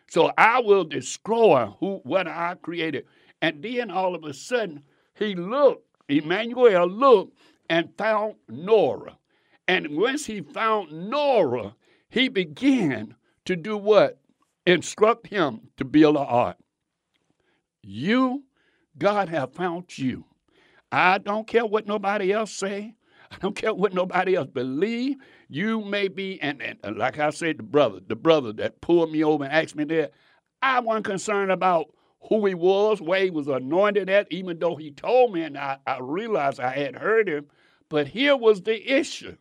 So 0.07 0.32
I 0.38 0.59
will 0.59 0.84
destroy 0.84 1.67
who 1.79 2.01
what 2.03 2.27
I 2.27 2.55
created. 2.61 3.05
And 3.41 3.61
then 3.61 3.91
all 3.91 4.15
of 4.15 4.23
a 4.23 4.34
sudden, 4.34 4.84
he 5.15 5.36
looked, 5.36 5.86
Emmanuel 6.09 6.88
looked 6.88 7.38
and 7.69 7.89
found 7.97 8.36
Noah. 8.49 9.17
And 9.67 9.97
once 9.97 10.25
he 10.25 10.41
found 10.41 10.91
Noah, 10.91 11.75
he 12.09 12.27
began 12.29 13.15
to 13.45 13.55
do 13.55 13.77
what? 13.77 14.19
Instruct 14.66 15.28
him 15.28 15.70
to 15.78 15.86
build 15.86 16.16
an 16.16 16.26
ark. 16.28 16.57
You, 17.82 18.43
God 18.97 19.30
have 19.30 19.53
found 19.53 19.97
you. 19.97 20.26
I 20.91 21.18
don't 21.18 21.47
care 21.47 21.66
what 21.66 21.88
nobody 21.88 22.32
else 22.32 22.51
say. 22.51 22.95
I 23.32 23.38
don't 23.38 23.55
care 23.55 23.74
what 23.74 23.93
nobody 23.93 24.36
else 24.36 24.49
believe. 24.49 25.16
You 25.47 25.82
may 25.82 26.09
be, 26.09 26.39
and, 26.41 26.62
and 26.62 26.97
like 26.97 27.18
I 27.18 27.30
said, 27.30 27.59
the 27.59 27.64
brother, 27.64 27.99
the 28.05 28.16
brother 28.16 28.51
that 28.53 28.82
pulled 28.82 29.12
me 29.12 29.24
over 29.24 29.45
and 29.45 29.53
asked 29.53 29.76
me 29.76 29.86
that, 29.86 30.12
I 30.62 30.80
wasn't 30.80 31.05
concerned 31.05 31.51
about 31.51 31.93
who 32.30 32.45
he 32.45 32.53
was, 32.53 33.01
where 33.01 33.24
he 33.24 33.32
was 33.32 33.47
anointed 33.47 34.09
at, 34.09 34.28
even 34.32 34.59
though 34.59 34.76
he 34.76 34.91
told 34.91 35.34
me, 35.34 35.41
and 35.41 35.57
I, 35.57 35.78
I 35.88 35.99
realized 35.99 36.59
I 36.59 36.74
had 36.74 36.95
heard 36.95 37.28
him. 37.28 37.47
But 37.89 38.07
here 38.07 38.38
was 38.38 38.62
the 38.62 38.91
issue. 38.91 39.38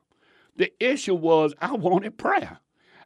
The 0.56 0.72
issue 0.80 1.14
was 1.14 1.54
I 1.60 1.72
wanted 1.72 2.16
prayer. 2.16 2.58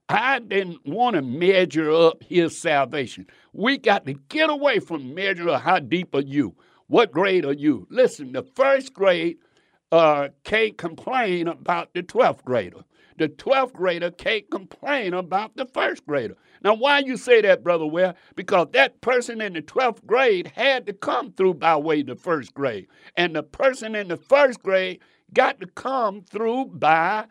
I 0.08 0.38
didn't 0.38 0.86
want 0.86 1.16
to 1.16 1.22
measure 1.22 1.90
up 1.90 2.22
his 2.22 2.58
salvation. 2.58 3.26
We 3.52 3.78
got 3.78 4.04
to 4.06 4.14
get 4.14 4.50
away 4.50 4.78
from 4.78 5.14
measuring 5.14 5.58
how 5.58 5.78
deep 5.78 6.14
are 6.14 6.20
you? 6.20 6.54
What 6.88 7.10
grade 7.10 7.46
are 7.46 7.54
you? 7.54 7.86
Listen, 7.90 8.32
the 8.32 8.42
first 8.42 8.92
grade 8.92 9.38
uh, 9.90 10.28
can't 10.44 10.76
complain 10.76 11.48
about 11.48 11.94
the 11.94 12.02
12th 12.02 12.44
grader. 12.44 12.84
The 13.16 13.28
12th 13.28 13.72
grader 13.72 14.10
can't 14.10 14.50
complain 14.50 15.14
about 15.14 15.56
the 15.56 15.66
first 15.66 16.06
grader. 16.06 16.36
Now, 16.62 16.74
why 16.74 16.98
you 16.98 17.16
say 17.16 17.40
that, 17.42 17.62
Brother 17.62 17.86
Ware? 17.86 18.14
Because 18.34 18.68
that 18.72 19.00
person 19.00 19.40
in 19.40 19.52
the 19.52 19.62
12th 19.62 20.04
grade 20.04 20.52
had 20.54 20.86
to 20.86 20.92
come 20.92 21.32
through 21.32 21.54
by 21.54 21.76
way 21.76 22.00
of 22.00 22.06
the 22.06 22.16
first 22.16 22.52
grade. 22.54 22.88
And 23.16 23.36
the 23.36 23.42
person 23.42 23.94
in 23.94 24.08
the 24.08 24.16
first 24.16 24.62
grade 24.62 25.00
got 25.32 25.60
to 25.60 25.66
come 25.66 26.22
through 26.22 26.66
by 26.66 27.26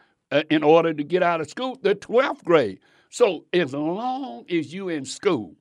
in 0.50 0.64
order 0.64 0.94
to 0.94 1.04
get 1.04 1.24
out 1.24 1.42
of 1.42 1.50
school, 1.50 1.78
the 1.82 1.96
12th 1.96 2.44
grade. 2.44 2.80
So 3.10 3.46
as 3.54 3.74
long 3.74 4.46
as 4.50 4.74
you 4.74 4.90
in 4.90 5.06
school, 5.06 5.56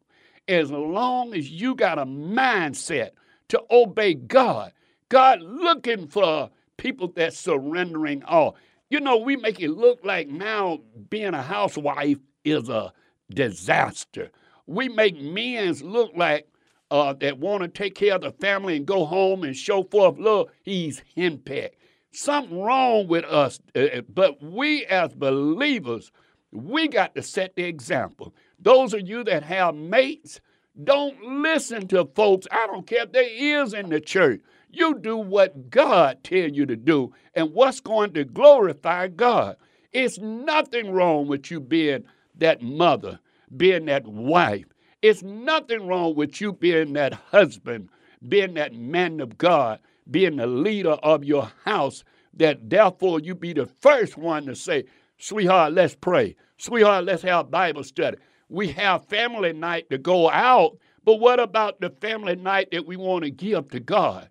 as 0.48 0.70
long 0.70 1.34
as 1.34 1.50
you 1.50 1.74
got 1.74 1.98
a 1.98 2.06
mindset 2.06 3.10
to 3.48 3.62
obey 3.70 4.14
God, 4.14 4.72
God 5.08 5.40
looking 5.42 6.08
for 6.08 6.50
people 6.78 7.08
that 7.16 7.34
surrendering 7.34 8.22
all. 8.24 8.56
You 8.90 9.00
know, 9.00 9.16
we 9.16 9.36
make 9.36 9.60
it 9.60 9.70
look 9.70 10.00
like 10.04 10.28
now 10.28 10.80
being 11.10 11.34
a 11.34 11.42
housewife 11.42 12.18
is 12.44 12.68
a 12.68 12.92
disaster. 13.30 14.30
We 14.66 14.88
make 14.88 15.20
men 15.20 15.72
look 15.82 16.12
like 16.16 16.48
uh, 16.90 17.14
that 17.14 17.38
want 17.38 17.62
to 17.62 17.68
take 17.68 17.94
care 17.94 18.16
of 18.16 18.20
the 18.20 18.32
family 18.32 18.76
and 18.76 18.84
go 18.84 19.06
home 19.06 19.44
and 19.44 19.56
show 19.56 19.84
forth 19.84 20.18
love, 20.18 20.48
he's 20.62 21.02
henpecked. 21.16 21.76
Something 22.12 22.60
wrong 22.60 23.08
with 23.08 23.24
us, 23.24 23.58
uh, 23.74 23.80
uh, 23.80 24.00
but 24.02 24.42
we 24.42 24.84
as 24.84 25.14
believers, 25.14 26.12
we 26.50 26.86
got 26.86 27.14
to 27.14 27.22
set 27.22 27.56
the 27.56 27.64
example. 27.64 28.34
Those 28.58 28.92
of 28.92 29.08
you 29.08 29.24
that 29.24 29.42
have 29.44 29.74
mates, 29.74 30.38
don't 30.84 31.42
listen 31.42 31.88
to 31.88 32.04
folks. 32.14 32.46
I 32.50 32.66
don't 32.66 32.86
care 32.86 33.04
if 33.04 33.12
there 33.12 33.28
is 33.28 33.72
in 33.72 33.88
the 33.88 34.00
church. 34.00 34.40
You 34.70 34.98
do 34.98 35.16
what 35.16 35.70
God 35.70 36.22
tell 36.22 36.48
you 36.50 36.66
to 36.66 36.76
do 36.76 37.12
and 37.34 37.52
what's 37.52 37.80
going 37.80 38.12
to 38.14 38.24
glorify 38.24 39.08
God. 39.08 39.56
It's 39.92 40.18
nothing 40.18 40.92
wrong 40.92 41.26
with 41.28 41.50
you 41.50 41.60
being 41.60 42.04
that 42.36 42.62
mother, 42.62 43.20
being 43.56 43.86
that 43.86 44.06
wife. 44.06 44.66
It's 45.02 45.22
nothing 45.22 45.86
wrong 45.86 46.14
with 46.14 46.40
you 46.40 46.52
being 46.52 46.92
that 46.94 47.14
husband, 47.14 47.88
being 48.26 48.54
that 48.54 48.74
man 48.74 49.20
of 49.20 49.36
God, 49.36 49.80
being 50.10 50.36
the 50.36 50.46
leader 50.46 50.92
of 50.92 51.24
your 51.24 51.50
house, 51.64 52.04
that 52.34 52.68
therefore 52.68 53.20
you 53.20 53.34
be 53.34 53.52
the 53.52 53.66
first 53.66 54.16
one 54.16 54.46
to 54.46 54.54
say, 54.54 54.84
Sweetheart, 55.18 55.72
let's 55.72 55.94
pray. 55.94 56.34
Sweetheart, 56.56 57.04
let's 57.04 57.22
have 57.22 57.50
Bible 57.50 57.84
study. 57.84 58.16
We 58.48 58.68
have 58.72 59.06
family 59.06 59.52
night 59.52 59.88
to 59.90 59.98
go 59.98 60.28
out, 60.30 60.78
but 61.04 61.16
what 61.16 61.40
about 61.40 61.80
the 61.80 61.90
family 61.90 62.36
night 62.36 62.68
that 62.72 62.86
we 62.86 62.96
want 62.96 63.24
to 63.24 63.30
give 63.30 63.68
to 63.70 63.80
God? 63.80 64.28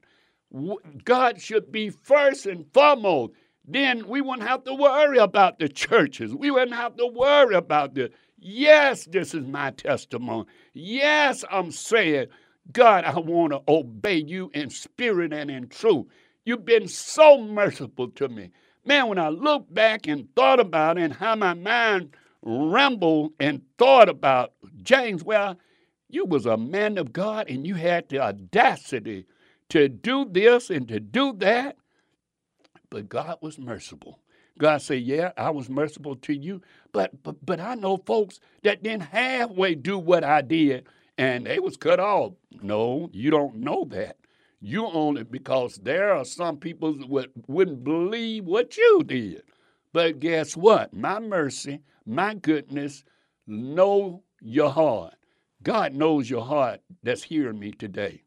God 1.05 1.41
should 1.41 1.71
be 1.71 1.89
first 1.89 2.45
and 2.45 2.65
foremost. 2.73 3.33
Then 3.65 4.07
we 4.07 4.21
wouldn't 4.21 4.47
have 4.47 4.63
to 4.65 4.73
worry 4.73 5.17
about 5.17 5.59
the 5.59 5.69
churches. 5.69 6.35
We 6.35 6.51
wouldn't 6.51 6.75
have 6.75 6.97
to 6.97 7.07
worry 7.07 7.55
about 7.55 7.95
the. 7.95 8.11
Yes, 8.37 9.05
this 9.05 9.33
is 9.33 9.45
my 9.45 9.71
testimony. 9.71 10.45
Yes, 10.73 11.45
I'm 11.49 11.71
saying, 11.71 12.27
God, 12.73 13.03
I 13.03 13.17
want 13.19 13.53
to 13.53 13.61
obey 13.67 14.17
you 14.17 14.51
in 14.53 14.69
spirit 14.69 15.33
and 15.33 15.49
in 15.49 15.67
truth. 15.67 16.07
You've 16.45 16.65
been 16.65 16.87
so 16.87 17.41
merciful 17.41 18.09
to 18.09 18.29
me. 18.29 18.51
Man, 18.85 19.07
when 19.07 19.19
I 19.19 19.29
look 19.29 19.71
back 19.73 20.07
and 20.07 20.27
thought 20.35 20.59
about 20.59 20.97
it 20.97 21.03
and 21.03 21.13
how 21.13 21.35
my 21.35 21.53
mind 21.53 22.15
rambled 22.41 23.33
and 23.39 23.61
thought 23.77 24.09
about 24.09 24.53
James, 24.81 25.23
well, 25.23 25.57
you 26.09 26.25
was 26.25 26.45
a 26.45 26.57
man 26.57 26.97
of 26.97 27.13
God 27.13 27.49
and 27.49 27.65
you 27.65 27.75
had 27.75 28.09
the 28.09 28.19
audacity 28.19 29.25
to 29.69 29.87
do 29.87 30.25
this 30.29 30.69
and 30.69 30.87
to 30.87 30.99
do 30.99 31.33
that. 31.37 31.77
But 32.89 33.07
God 33.07 33.37
was 33.41 33.57
merciful. 33.57 34.19
God 34.57 34.81
said, 34.81 35.01
Yeah, 35.01 35.31
I 35.37 35.49
was 35.51 35.69
merciful 35.69 36.15
to 36.17 36.33
you, 36.33 36.61
but 36.91 37.23
but 37.23 37.43
but 37.45 37.59
I 37.59 37.75
know 37.75 37.97
folks 37.97 38.39
that 38.63 38.83
didn't 38.83 39.03
halfway 39.03 39.75
do 39.75 39.97
what 39.97 40.23
I 40.23 40.41
did 40.41 40.85
and 41.21 41.45
they 41.45 41.59
was 41.59 41.77
cut 41.77 41.99
off. 41.99 42.33
No, 42.63 43.07
you 43.13 43.29
don't 43.29 43.57
know 43.57 43.85
that. 43.89 44.17
You 44.59 44.87
only 44.87 45.23
because 45.23 45.75
there 45.75 46.15
are 46.15 46.25
some 46.25 46.57
people 46.57 46.93
that 46.93 47.07
would, 47.07 47.29
wouldn't 47.47 47.83
believe 47.83 48.45
what 48.45 48.75
you 48.75 49.03
did. 49.05 49.43
But 49.93 50.19
guess 50.19 50.57
what? 50.57 50.95
My 50.95 51.19
mercy, 51.19 51.81
my 52.07 52.33
goodness, 52.33 53.03
know 53.45 54.23
your 54.41 54.71
heart. 54.71 55.13
God 55.61 55.93
knows 55.93 56.27
your 56.27 56.43
heart 56.43 56.81
that's 57.03 57.21
hearing 57.21 57.59
me 57.59 57.71
today. 57.71 58.23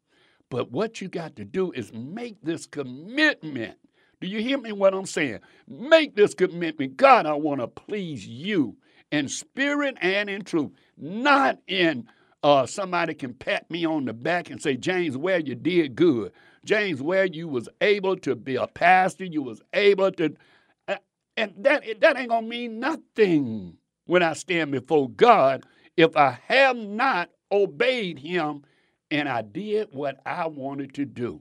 But 0.48 0.70
what 0.70 1.00
you 1.00 1.08
got 1.08 1.34
to 1.34 1.44
do 1.44 1.72
is 1.72 1.92
make 1.92 2.40
this 2.42 2.64
commitment. 2.64 3.76
Do 4.20 4.28
you 4.28 4.40
hear 4.40 4.58
me 4.58 4.70
what 4.70 4.94
I'm 4.94 5.06
saying? 5.06 5.40
Make 5.66 6.14
this 6.14 6.32
commitment. 6.32 6.96
God, 6.96 7.26
I 7.26 7.34
want 7.34 7.60
to 7.60 7.66
please 7.66 8.24
you 8.24 8.76
in 9.10 9.28
spirit 9.28 9.96
and 10.00 10.30
in 10.30 10.42
truth, 10.44 10.70
not 10.96 11.58
in 11.66 12.06
uh, 12.44 12.66
somebody 12.66 13.14
can 13.14 13.34
pat 13.34 13.68
me 13.70 13.86
on 13.86 14.04
the 14.04 14.12
back 14.12 14.50
and 14.50 14.62
say, 14.62 14.76
James, 14.76 15.16
Ware 15.16 15.40
you 15.40 15.54
did 15.54 15.96
good. 15.96 16.30
James, 16.66 17.02
Ware 17.02 17.24
you 17.24 17.48
was 17.48 17.70
able 17.80 18.16
to 18.18 18.36
be 18.36 18.56
a 18.56 18.66
pastor, 18.66 19.24
you 19.24 19.42
was 19.42 19.62
able 19.72 20.12
to, 20.12 20.36
uh, 20.86 20.96
and 21.38 21.54
that 21.58 21.84
that 22.00 22.18
ain't 22.18 22.28
gonna 22.28 22.46
mean 22.46 22.78
nothing 22.78 23.78
when 24.04 24.22
I 24.22 24.34
stand 24.34 24.72
before 24.72 25.08
God 25.08 25.64
if 25.96 26.16
I 26.18 26.38
have 26.46 26.76
not 26.76 27.30
obeyed 27.50 28.18
Him 28.18 28.62
and 29.10 29.28
I 29.28 29.42
did 29.42 29.88
what 29.92 30.20
I 30.26 30.46
wanted 30.46 30.94
to 30.94 31.06
do. 31.06 31.40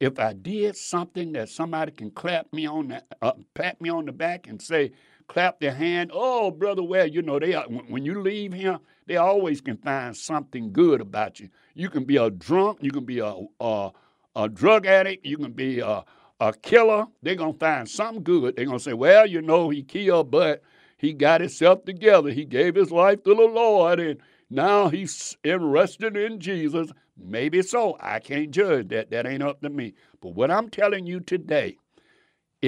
If 0.00 0.18
I 0.18 0.34
did 0.34 0.76
something 0.76 1.32
that 1.32 1.48
somebody 1.48 1.92
can 1.92 2.10
clap 2.10 2.52
me 2.52 2.66
on 2.66 2.88
the, 2.88 3.02
uh, 3.22 3.32
pat 3.54 3.80
me 3.80 3.88
on 3.88 4.04
the 4.04 4.12
back 4.12 4.46
and 4.46 4.60
say, 4.60 4.92
clap 5.28 5.60
their 5.60 5.74
hand, 5.74 6.10
oh, 6.12 6.50
brother, 6.50 6.82
well, 6.82 7.06
you 7.06 7.22
know, 7.22 7.38
they 7.38 7.54
are, 7.54 7.64
when 7.64 8.04
you 8.04 8.20
leave 8.20 8.52
here, 8.52 8.78
they 9.06 9.16
always 9.16 9.60
can 9.60 9.76
find 9.76 10.16
something 10.16 10.72
good 10.72 11.00
about 11.00 11.40
you. 11.40 11.48
You 11.74 11.88
can 11.90 12.04
be 12.04 12.16
a 12.16 12.30
drunk, 12.30 12.78
you 12.80 12.90
can 12.90 13.04
be 13.04 13.20
a, 13.20 13.34
a, 13.60 13.90
a 14.34 14.48
drug 14.48 14.86
addict, 14.86 15.24
you 15.24 15.38
can 15.38 15.52
be 15.52 15.80
a, 15.80 16.04
a 16.40 16.52
killer. 16.52 17.06
They're 17.22 17.34
going 17.34 17.54
to 17.54 17.58
find 17.58 17.88
something 17.88 18.22
good. 18.22 18.56
They're 18.56 18.66
going 18.66 18.78
to 18.78 18.84
say, 18.84 18.92
well, 18.92 19.26
you 19.26 19.42
know, 19.42 19.70
he 19.70 19.82
killed, 19.82 20.30
but 20.30 20.62
he 20.98 21.12
got 21.12 21.40
himself 21.40 21.84
together. 21.84 22.30
He 22.30 22.44
gave 22.44 22.74
his 22.74 22.90
life 22.90 23.22
to 23.24 23.34
the 23.34 23.42
Lord, 23.42 24.00
and 24.00 24.20
now 24.50 24.88
he's 24.88 25.36
interested 25.44 26.16
in 26.16 26.40
Jesus. 26.40 26.90
Maybe 27.16 27.62
so. 27.62 27.96
I 28.00 28.18
can't 28.18 28.50
judge 28.50 28.88
that. 28.88 29.10
That 29.10 29.26
ain't 29.26 29.42
up 29.42 29.60
to 29.62 29.70
me. 29.70 29.94
But 30.20 30.34
what 30.34 30.50
I'm 30.50 30.68
telling 30.68 31.06
you 31.06 31.20
today, 31.20 31.78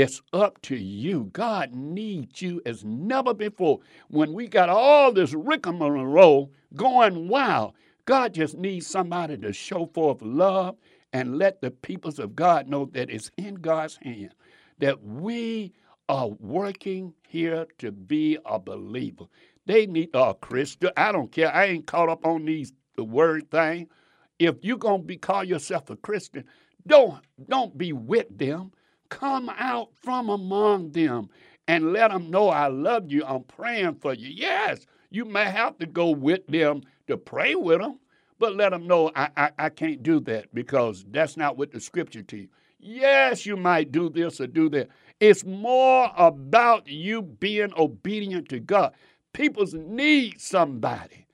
it's 0.00 0.22
up 0.32 0.62
to 0.62 0.76
you. 0.76 1.30
God 1.32 1.74
needs 1.74 2.42
you 2.42 2.62
as 2.66 2.84
never 2.84 3.34
before. 3.34 3.80
When 4.08 4.32
we 4.32 4.48
got 4.48 4.68
all 4.68 5.12
this 5.12 5.34
rigmarole 5.34 6.52
going 6.76 7.28
wild, 7.28 7.74
God 8.04 8.34
just 8.34 8.56
needs 8.56 8.86
somebody 8.86 9.36
to 9.38 9.52
show 9.52 9.86
forth 9.86 10.22
love 10.22 10.76
and 11.12 11.38
let 11.38 11.60
the 11.60 11.70
peoples 11.70 12.18
of 12.18 12.36
God 12.36 12.68
know 12.68 12.86
that 12.92 13.10
it's 13.10 13.30
in 13.38 13.56
God's 13.56 13.98
hand, 14.02 14.34
that 14.78 15.02
we 15.02 15.72
are 16.08 16.28
working 16.28 17.14
here 17.28 17.66
to 17.78 17.92
be 17.92 18.38
a 18.46 18.58
believer. 18.58 19.24
They 19.66 19.86
need 19.86 20.14
uh, 20.14 20.30
a 20.30 20.34
Christian. 20.34 20.90
I 20.96 21.12
don't 21.12 21.32
care. 21.32 21.54
I 21.54 21.66
ain't 21.66 21.86
caught 21.86 22.08
up 22.08 22.26
on 22.26 22.44
these 22.44 22.72
the 22.96 23.04
word 23.04 23.50
thing. 23.50 23.88
If 24.38 24.56
you're 24.62 24.78
gonna 24.78 25.02
be 25.02 25.16
call 25.16 25.44
yourself 25.44 25.90
a 25.90 25.96
Christian, 25.96 26.44
don't 26.86 27.20
don't 27.48 27.76
be 27.76 27.92
with 27.92 28.26
them. 28.36 28.72
Come 29.08 29.50
out 29.50 29.90
from 30.02 30.28
among 30.28 30.92
them 30.92 31.28
and 31.66 31.92
let 31.92 32.10
them 32.10 32.30
know 32.30 32.48
I 32.48 32.68
love 32.68 33.10
you. 33.10 33.24
I'm 33.24 33.44
praying 33.44 33.96
for 33.96 34.14
you. 34.14 34.28
Yes, 34.28 34.86
you 35.10 35.24
may 35.24 35.44
have 35.44 35.78
to 35.78 35.86
go 35.86 36.10
with 36.10 36.46
them 36.46 36.82
to 37.06 37.16
pray 37.16 37.54
with 37.54 37.80
them, 37.80 37.98
but 38.38 38.56
let 38.56 38.70
them 38.70 38.86
know 38.86 39.10
I, 39.14 39.30
I, 39.36 39.50
I 39.58 39.68
can't 39.68 40.02
do 40.02 40.20
that 40.20 40.54
because 40.54 41.04
that's 41.10 41.36
not 41.36 41.56
what 41.56 41.72
the 41.72 41.80
scripture 41.80 42.22
teaches. 42.22 42.50
Yes, 42.80 43.44
you 43.44 43.56
might 43.56 43.92
do 43.92 44.08
this 44.08 44.40
or 44.40 44.46
do 44.46 44.68
that. 44.70 44.88
It's 45.20 45.44
more 45.44 46.10
about 46.16 46.86
you 46.86 47.22
being 47.22 47.72
obedient 47.76 48.48
to 48.50 48.60
God. 48.60 48.92
People 49.32 49.66
need 49.72 50.40
somebody. 50.40 51.26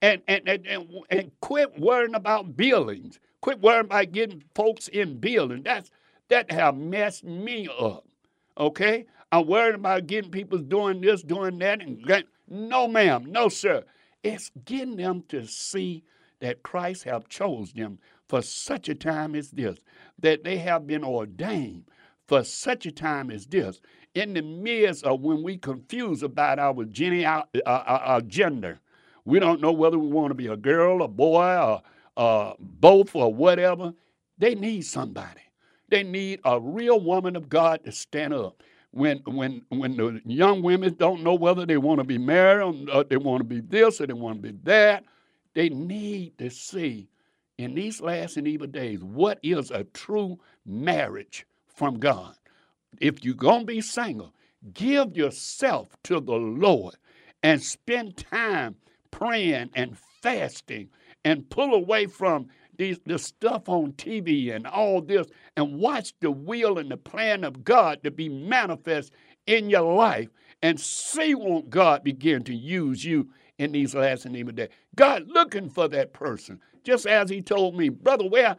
And, 0.00 0.22
and, 0.28 0.48
and, 0.48 0.66
and, 0.66 0.88
and 1.10 1.30
quit 1.40 1.78
worrying 1.78 2.14
about 2.14 2.56
buildings. 2.56 3.18
Quit 3.40 3.60
worrying 3.60 3.86
about 3.86 4.12
getting 4.12 4.42
folks 4.54 4.88
in 4.88 5.18
buildings. 5.18 5.64
That's 5.64 5.90
that 6.32 6.50
have 6.50 6.74
messed 6.74 7.24
me 7.24 7.68
up. 7.78 8.06
Okay? 8.56 9.04
I'm 9.30 9.46
worried 9.46 9.74
about 9.74 10.06
getting 10.06 10.30
people 10.30 10.56
doing 10.56 11.02
this, 11.02 11.22
doing 11.22 11.58
that, 11.58 11.82
and 11.82 12.02
no, 12.48 12.88
ma'am, 12.88 13.26
no, 13.28 13.50
sir. 13.50 13.84
It's 14.22 14.50
getting 14.64 14.96
them 14.96 15.24
to 15.28 15.46
see 15.46 16.04
that 16.40 16.62
Christ 16.62 17.04
have 17.04 17.28
chose 17.28 17.74
them 17.74 17.98
for 18.30 18.40
such 18.40 18.88
a 18.88 18.94
time 18.94 19.34
as 19.34 19.50
this, 19.50 19.78
that 20.20 20.42
they 20.42 20.56
have 20.56 20.86
been 20.86 21.04
ordained 21.04 21.84
for 22.26 22.42
such 22.44 22.86
a 22.86 22.92
time 22.92 23.30
as 23.30 23.46
this 23.46 23.82
in 24.14 24.32
the 24.32 24.40
midst 24.40 25.04
of 25.04 25.20
when 25.20 25.42
we 25.42 25.58
confuse 25.58 26.22
about 26.22 26.58
our, 26.58 26.74
our, 26.74 27.46
our, 27.66 27.84
our 27.86 28.20
gender. 28.22 28.80
We 29.26 29.38
don't 29.38 29.60
know 29.60 29.72
whether 29.72 29.98
we 29.98 30.08
want 30.08 30.30
to 30.30 30.34
be 30.34 30.46
a 30.46 30.56
girl, 30.56 31.02
a 31.02 31.08
boy, 31.08 31.44
or 31.44 31.82
uh, 32.16 32.54
both, 32.58 33.14
or 33.14 33.34
whatever. 33.34 33.92
They 34.38 34.54
need 34.54 34.86
somebody. 34.86 35.42
They 35.92 36.04
need 36.04 36.40
a 36.46 36.60
real 36.60 37.00
woman 37.00 37.36
of 37.36 37.50
God 37.50 37.84
to 37.86 37.92
stand 37.92 38.34
up. 38.34 38.62
When 38.92 39.18
when 39.26 39.62
when 39.70 39.96
the 39.98 40.22
young 40.26 40.62
women 40.62 40.96
don't 40.98 41.22
know 41.24 41.34
whether 41.34 41.66
they 41.66 41.78
want 41.78 42.00
to 42.00 42.04
be 42.04 42.18
married 42.18 42.62
or 42.90 43.00
uh, 43.00 43.04
they 43.08 43.18
want 43.18 43.42
to 43.42 43.44
be 43.44 43.60
this 43.60 44.00
or 44.00 44.08
they 44.08 44.14
want 44.14 44.42
to 44.42 44.52
be 44.52 44.58
that, 44.64 45.04
they 45.54 45.70
need 45.70 46.38
to 46.38 46.50
see 46.50 47.08
in 47.58 47.74
these 47.74 48.00
last 48.02 48.38
and 48.38 48.48
evil 48.48 48.68
days 48.68 49.04
what 49.04 49.40
is 49.44 49.70
a 49.72 49.84
true 49.84 50.40
marriage 50.66 51.46
from 51.68 52.00
God 52.00 52.36
if 53.00 53.24
you're 53.24 53.34
going 53.34 53.62
to 53.62 53.66
be 53.66 53.82
single, 53.82 54.34
give 54.74 55.16
yourself 55.16 55.96
to 56.04 56.20
the 56.20 56.34
Lord 56.34 56.96
and 57.42 57.62
spend 57.62 58.18
time 58.18 58.76
praying 59.12 59.70
and 59.74 59.98
fasting 60.22 60.90
and 61.24 61.50
pull 61.50 61.74
away 61.74 62.06
from 62.06 62.48
these, 62.82 62.98
the 63.06 63.18
stuff 63.18 63.68
on 63.68 63.92
TV 63.92 64.54
and 64.54 64.66
all 64.66 65.00
this 65.00 65.28
and 65.56 65.78
watch 65.78 66.12
the 66.20 66.30
will 66.30 66.78
and 66.78 66.90
the 66.90 66.96
plan 66.96 67.44
of 67.44 67.64
God 67.64 68.02
to 68.02 68.10
be 68.10 68.28
manifest 68.28 69.12
in 69.46 69.70
your 69.70 69.94
life 69.94 70.28
and 70.62 70.78
see 70.80 71.34
won't 71.34 71.70
God 71.70 72.02
begin 72.02 72.42
to 72.44 72.54
use 72.54 73.04
you 73.04 73.28
in 73.58 73.72
these 73.72 73.94
last 73.94 74.24
and 74.24 74.36
evil 74.36 74.52
days. 74.52 74.70
God 74.96 75.28
looking 75.28 75.68
for 75.68 75.86
that 75.88 76.12
person, 76.12 76.60
just 76.84 77.06
as 77.06 77.30
He 77.30 77.40
told 77.40 77.76
me, 77.76 77.88
brother. 77.88 78.28
Where 78.28 78.56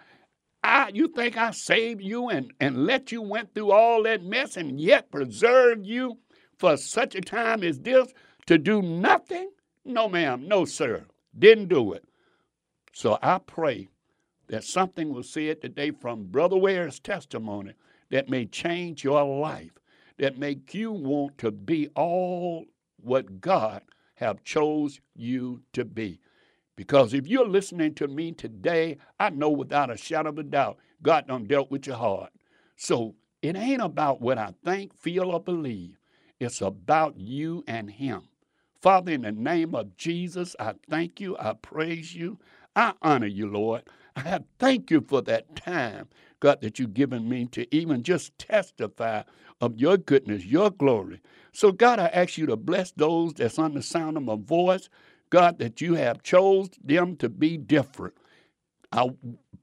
I, 0.63 0.91
you 0.93 1.09
think 1.09 1.37
I 1.37 1.51
saved 1.51 2.01
you 2.01 2.29
and 2.29 2.53
and 2.61 2.85
let 2.85 3.11
you 3.11 3.21
went 3.21 3.53
through 3.53 3.71
all 3.71 4.03
that 4.03 4.23
mess 4.23 4.55
and 4.55 4.79
yet 4.79 5.11
preserved 5.11 5.85
you 5.85 6.17
for 6.57 6.77
such 6.77 7.15
a 7.15 7.21
time 7.21 7.63
as 7.63 7.79
this 7.79 8.07
to 8.45 8.57
do 8.57 8.81
nothing? 8.81 9.49
No, 9.83 10.07
ma'am. 10.07 10.47
No, 10.47 10.63
sir. 10.63 11.05
Didn't 11.37 11.67
do 11.67 11.91
it. 11.91 12.05
So 12.93 13.17
I 13.21 13.39
pray 13.39 13.89
that 14.53 14.63
something 14.63 15.11
was 15.11 15.27
said 15.27 15.59
today 15.59 15.89
from 15.89 16.25
Brother 16.25 16.55
Ware's 16.55 16.99
testimony 16.99 17.73
that 18.11 18.29
may 18.29 18.45
change 18.45 19.03
your 19.03 19.23
life, 19.39 19.71
that 20.19 20.37
make 20.37 20.75
you 20.75 20.91
want 20.91 21.39
to 21.39 21.49
be 21.49 21.87
all 21.95 22.65
what 23.01 23.41
God 23.41 23.81
have 24.13 24.43
chose 24.43 25.01
you 25.15 25.63
to 25.73 25.83
be. 25.83 26.19
Because 26.75 27.15
if 27.15 27.27
you're 27.27 27.47
listening 27.47 27.95
to 27.95 28.07
me 28.07 28.31
today, 28.31 28.97
I 29.19 29.31
know 29.31 29.49
without 29.49 29.89
a 29.89 29.97
shadow 29.97 30.29
of 30.29 30.37
a 30.37 30.43
doubt, 30.43 30.77
God 31.01 31.25
done 31.25 31.45
dealt 31.45 31.71
with 31.71 31.87
your 31.87 31.97
heart. 31.97 32.29
So 32.75 33.15
it 33.41 33.55
ain't 33.55 33.81
about 33.81 34.21
what 34.21 34.37
I 34.37 34.53
think, 34.63 34.95
feel, 34.95 35.31
or 35.31 35.39
believe. 35.41 35.97
It's 36.39 36.61
about 36.61 37.17
you 37.17 37.63
and 37.65 37.89
Him. 37.89 38.27
Father, 38.83 39.13
in 39.13 39.23
the 39.23 39.31
name 39.31 39.73
of 39.73 39.97
Jesus, 39.97 40.55
I 40.59 40.75
thank 40.87 41.19
you, 41.19 41.35
I 41.39 41.53
praise 41.53 42.13
you, 42.13 42.37
I 42.75 42.93
honor 43.01 43.25
you, 43.25 43.47
Lord. 43.47 43.81
I 44.15 44.39
thank 44.59 44.91
you 44.91 45.01
for 45.01 45.21
that 45.23 45.55
time, 45.55 46.07
God, 46.39 46.61
that 46.61 46.79
you've 46.79 46.93
given 46.93 47.27
me 47.29 47.45
to 47.47 47.73
even 47.75 48.03
just 48.03 48.37
testify 48.37 49.23
of 49.61 49.77
your 49.77 49.97
goodness, 49.97 50.45
your 50.45 50.71
glory. 50.71 51.21
So, 51.53 51.71
God, 51.71 51.99
I 51.99 52.07
ask 52.07 52.37
you 52.37 52.45
to 52.47 52.55
bless 52.57 52.91
those 52.91 53.33
that's 53.33 53.59
on 53.59 53.73
the 53.73 53.81
sound 53.81 54.17
of 54.17 54.23
my 54.23 54.35
voice. 54.37 54.89
God, 55.29 55.59
that 55.59 55.81
you 55.81 55.95
have 55.95 56.23
chose 56.23 56.69
them 56.83 57.15
to 57.17 57.29
be 57.29 57.57
different. 57.57 58.15
I 58.91 59.09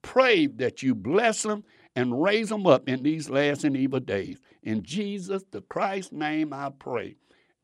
pray 0.03 0.47
that 0.47 0.83
you 0.83 0.95
bless 0.95 1.43
them 1.43 1.65
and 1.97 2.23
raise 2.23 2.49
them 2.49 2.67
up 2.67 2.89
in 2.89 3.03
these 3.03 3.31
last 3.31 3.65
and 3.65 3.77
evil 3.77 4.01
days. 4.01 4.39
In 4.63 4.83
Jesus 4.83 5.45
the 5.51 5.63
Christ's 5.63 6.13
name 6.13 6.53
I 6.53 6.71
pray. 6.79 7.17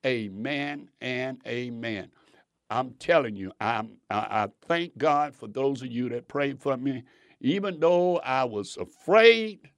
Amen 0.05 0.89
and 1.01 1.41
amen. 1.47 2.11
I'm 2.71 2.93
telling 2.95 3.37
you, 3.37 3.53
I'm, 3.61 3.99
I, 4.11 4.17
I 4.17 4.49
thank 4.67 4.99
God 4.99 5.35
for 5.35 5.47
those 5.47 5.83
of 5.83 5.89
you 5.89 6.09
that 6.11 6.29
prayed 6.29 6.61
for 6.61 6.77
me. 6.77 7.05
Even 7.41 7.81
though 7.81 8.19
I 8.19 8.45
was 8.45 8.77
afraid, 8.77 9.71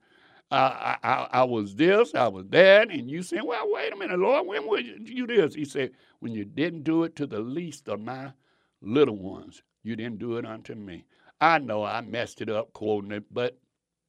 I, 0.51 0.97
I, 1.03 1.27
I 1.31 1.43
was 1.43 1.75
this, 1.75 2.13
I 2.13 2.27
was 2.27 2.47
that, 2.49 2.89
and 2.89 3.09
you 3.09 3.23
said, 3.23 3.41
well, 3.43 3.71
wait 3.71 3.93
a 3.93 3.95
minute, 3.95 4.19
Lord, 4.19 4.47
when 4.47 4.67
would 4.67 4.85
you 4.85 5.25
do 5.25 5.35
this? 5.37 5.55
He 5.55 5.65
said, 5.65 5.91
when 6.19 6.33
you 6.33 6.43
didn't 6.43 6.83
do 6.83 7.03
it 7.03 7.15
to 7.17 7.25
the 7.25 7.39
least 7.39 7.87
of 7.87 8.01
my 8.01 8.33
little 8.81 9.17
ones, 9.17 9.63
you 9.83 9.95
didn't 9.95 10.19
do 10.19 10.37
it 10.37 10.45
unto 10.45 10.75
me. 10.75 11.05
I 11.39 11.59
know 11.59 11.83
I 11.83 12.01
messed 12.01 12.41
it 12.41 12.49
up 12.49 12.73
quoting 12.73 13.11
it, 13.11 13.23
but 13.31 13.57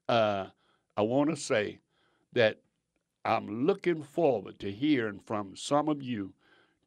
uh, 0.08 0.46
I 0.96 1.02
want 1.02 1.30
to 1.30 1.36
say 1.36 1.78
that 2.32 2.58
I'm 3.24 3.66
looking 3.66 4.02
forward 4.02 4.58
to 4.58 4.70
hearing 4.70 5.20
from 5.20 5.54
some 5.56 5.88
of 5.88 6.02
you 6.02 6.32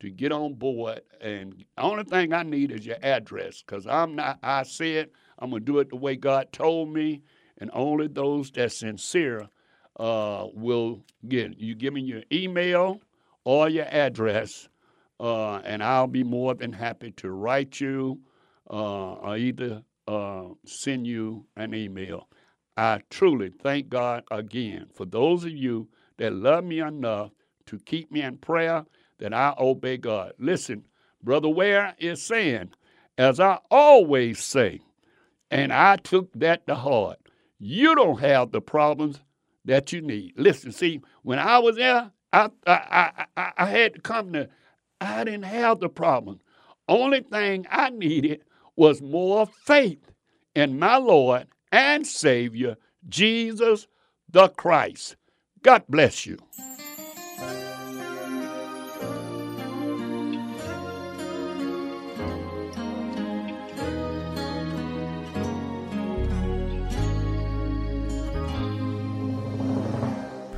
to 0.01 0.10
get 0.10 0.32
on 0.32 0.53
board. 0.56 1.01
And 1.22 1.53
the 1.53 1.84
only 1.84 2.03
thing 2.03 2.34
I 2.34 2.43
need 2.43 2.72
is 2.72 2.86
your 2.86 2.97
address 3.01 3.64
because 3.66 3.88
I'm 3.88 4.16
not, 4.16 4.39
I 4.43 4.64
said 4.64 5.10
I'm 5.39 5.49
going 5.49 5.66
to 5.66 5.72
do 5.72 5.80
it 5.80 5.89
the 5.89 5.95
way 5.95 6.16
God 6.16 6.51
told 6.51 6.93
me 6.93 7.22
and 7.60 7.70
only 7.74 8.08
those 8.08 8.51
that 8.51 8.72
sincere 8.72 9.47
uh, 9.99 10.47
will 10.53 11.01
get. 11.28 11.58
You 11.58 11.76
give 11.76 11.93
me 11.93 12.01
your 12.01 12.24
email 12.32 13.01
or 13.43 13.70
your 13.70 13.86
address, 13.86 14.68
uh, 15.20 15.58
and 15.58 15.84
I'll 15.84 16.08
be 16.08 16.24
more 16.24 16.53
than 16.53 16.74
happy 16.74 17.12
to 17.12 17.32
write 17.32 17.80
you 17.80 18.20
uh, 18.70 19.14
or 19.14 19.38
either 19.38 19.84
uh, 20.08 20.45
send 20.66 21.08
you 21.08 21.45
an 21.56 21.74
email. 21.74 22.28
I 22.78 23.01
truly 23.10 23.51
thank 23.64 23.89
God 23.89 24.24
again 24.32 24.88
for 24.93 25.06
those 25.06 25.45
of 25.45 25.51
you 25.51 25.88
that 26.18 26.34
love 26.34 26.66
me 26.66 26.80
enough 26.80 27.32
to 27.68 27.80
keep 27.80 28.12
me 28.12 28.22
in 28.22 28.38
prayer 28.38 28.86
that 29.20 29.34
I 29.34 29.53
obey 29.58 29.97
God. 29.97 30.34
Listen, 30.38 30.84
Brother 31.24 31.49
Ware 31.49 31.95
is 31.97 32.22
saying, 32.22 32.72
as 33.18 33.39
I 33.39 33.60
always 33.72 34.43
say, 34.43 34.82
and 35.49 35.72
I 35.72 35.95
took 35.95 36.32
that 36.34 36.68
to 36.68 36.76
heart 36.76 37.20
you 37.60 37.95
don't 37.95 38.20
have 38.20 38.51
the 38.51 38.62
problems 38.62 39.20
that 39.66 39.91
you 39.91 40.01
need. 40.01 40.34
Listen, 40.38 40.72
see, 40.72 41.01
when 41.24 41.39
I 41.39 41.60
was 41.60 41.76
there, 41.76 42.12
I, 42.34 42.49
I, 42.68 43.26
I, 43.38 43.51
I 43.58 43.66
had 43.66 43.95
to 43.95 44.01
come 44.01 44.34
to, 44.34 44.49
I 45.01 45.24
didn't 45.24 45.43
have 45.43 45.80
the 45.80 45.89
problem. 45.89 46.39
Only 46.88 47.22
thing 47.22 47.66
I 47.70 47.89
needed 47.89 48.41
was 48.76 49.01
more 49.01 49.45
faith 49.45 50.12
in 50.56 50.78
my 50.78 50.97
Lord 50.97 51.47
and 51.72 52.06
Savior, 52.06 52.78
Jesus 53.08 53.88
the 54.30 54.49
Christ. 54.49 55.16
God 55.62 55.84
bless 55.88 56.26
you. 56.26 56.38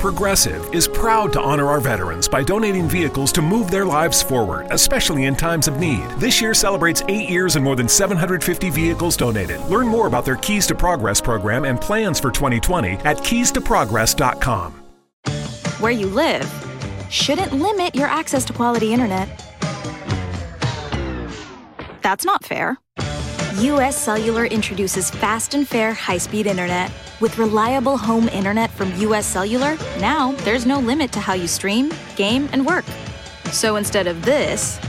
Progressive 0.00 0.74
is 0.74 0.88
proud 0.88 1.30
to 1.34 1.40
honor 1.42 1.66
our 1.66 1.78
veterans 1.78 2.26
by 2.26 2.42
donating 2.42 2.88
vehicles 2.88 3.30
to 3.32 3.42
move 3.42 3.70
their 3.70 3.84
lives 3.84 4.22
forward, 4.22 4.66
especially 4.70 5.26
in 5.26 5.36
times 5.36 5.68
of 5.68 5.78
need. 5.78 6.08
This 6.12 6.40
year 6.40 6.54
celebrates 6.54 7.02
eight 7.08 7.28
years 7.28 7.56
and 7.56 7.62
more 7.62 7.76
than 7.76 7.86
750 7.86 8.70
vehicles 8.70 9.14
donated. 9.14 9.60
Learn 9.66 9.86
more 9.86 10.06
about 10.06 10.24
their 10.24 10.36
Keys 10.36 10.66
to 10.68 10.74
Progress 10.74 11.20
program 11.20 11.66
and 11.66 11.78
plans 11.78 12.18
for 12.18 12.30
2020 12.30 12.92
at 13.04 13.18
keystoprogress.com. 13.18 14.72
Where 15.80 15.92
you 15.92 16.06
live 16.06 16.50
shouldn't 17.10 17.52
limit 17.52 17.94
your 17.94 18.08
access 18.08 18.46
to 18.46 18.54
quality 18.54 18.94
internet. 18.94 19.28
That's 22.00 22.24
not 22.24 22.42
fair. 22.42 22.78
US 23.60 23.94
Cellular 23.94 24.46
introduces 24.46 25.10
fast 25.10 25.52
and 25.52 25.68
fair 25.68 25.92
high 25.92 26.16
speed 26.16 26.46
internet. 26.46 26.90
With 27.20 27.36
reliable 27.36 27.98
home 27.98 28.26
internet 28.28 28.70
from 28.70 28.90
US 28.96 29.26
Cellular, 29.26 29.76
now 29.98 30.32
there's 30.46 30.64
no 30.64 30.78
limit 30.80 31.12
to 31.12 31.20
how 31.20 31.34
you 31.34 31.46
stream, 31.46 31.92
game, 32.16 32.48
and 32.54 32.64
work. 32.64 32.86
So 33.52 33.76
instead 33.76 34.06
of 34.06 34.24
this, 34.24 34.80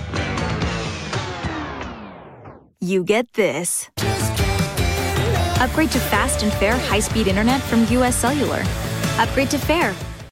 you 2.80 3.04
get 3.04 3.34
this. 3.34 3.90
Upgrade 5.60 5.92
to 5.92 6.00
fast 6.00 6.44
and 6.44 6.54
fair 6.54 6.78
high 6.78 7.02
speed 7.02 7.28
internet 7.28 7.60
from 7.64 7.86
US 7.88 8.16
Cellular. 8.16 8.64
Upgrade 9.18 9.50
to 9.50 9.58
fair 9.58 9.94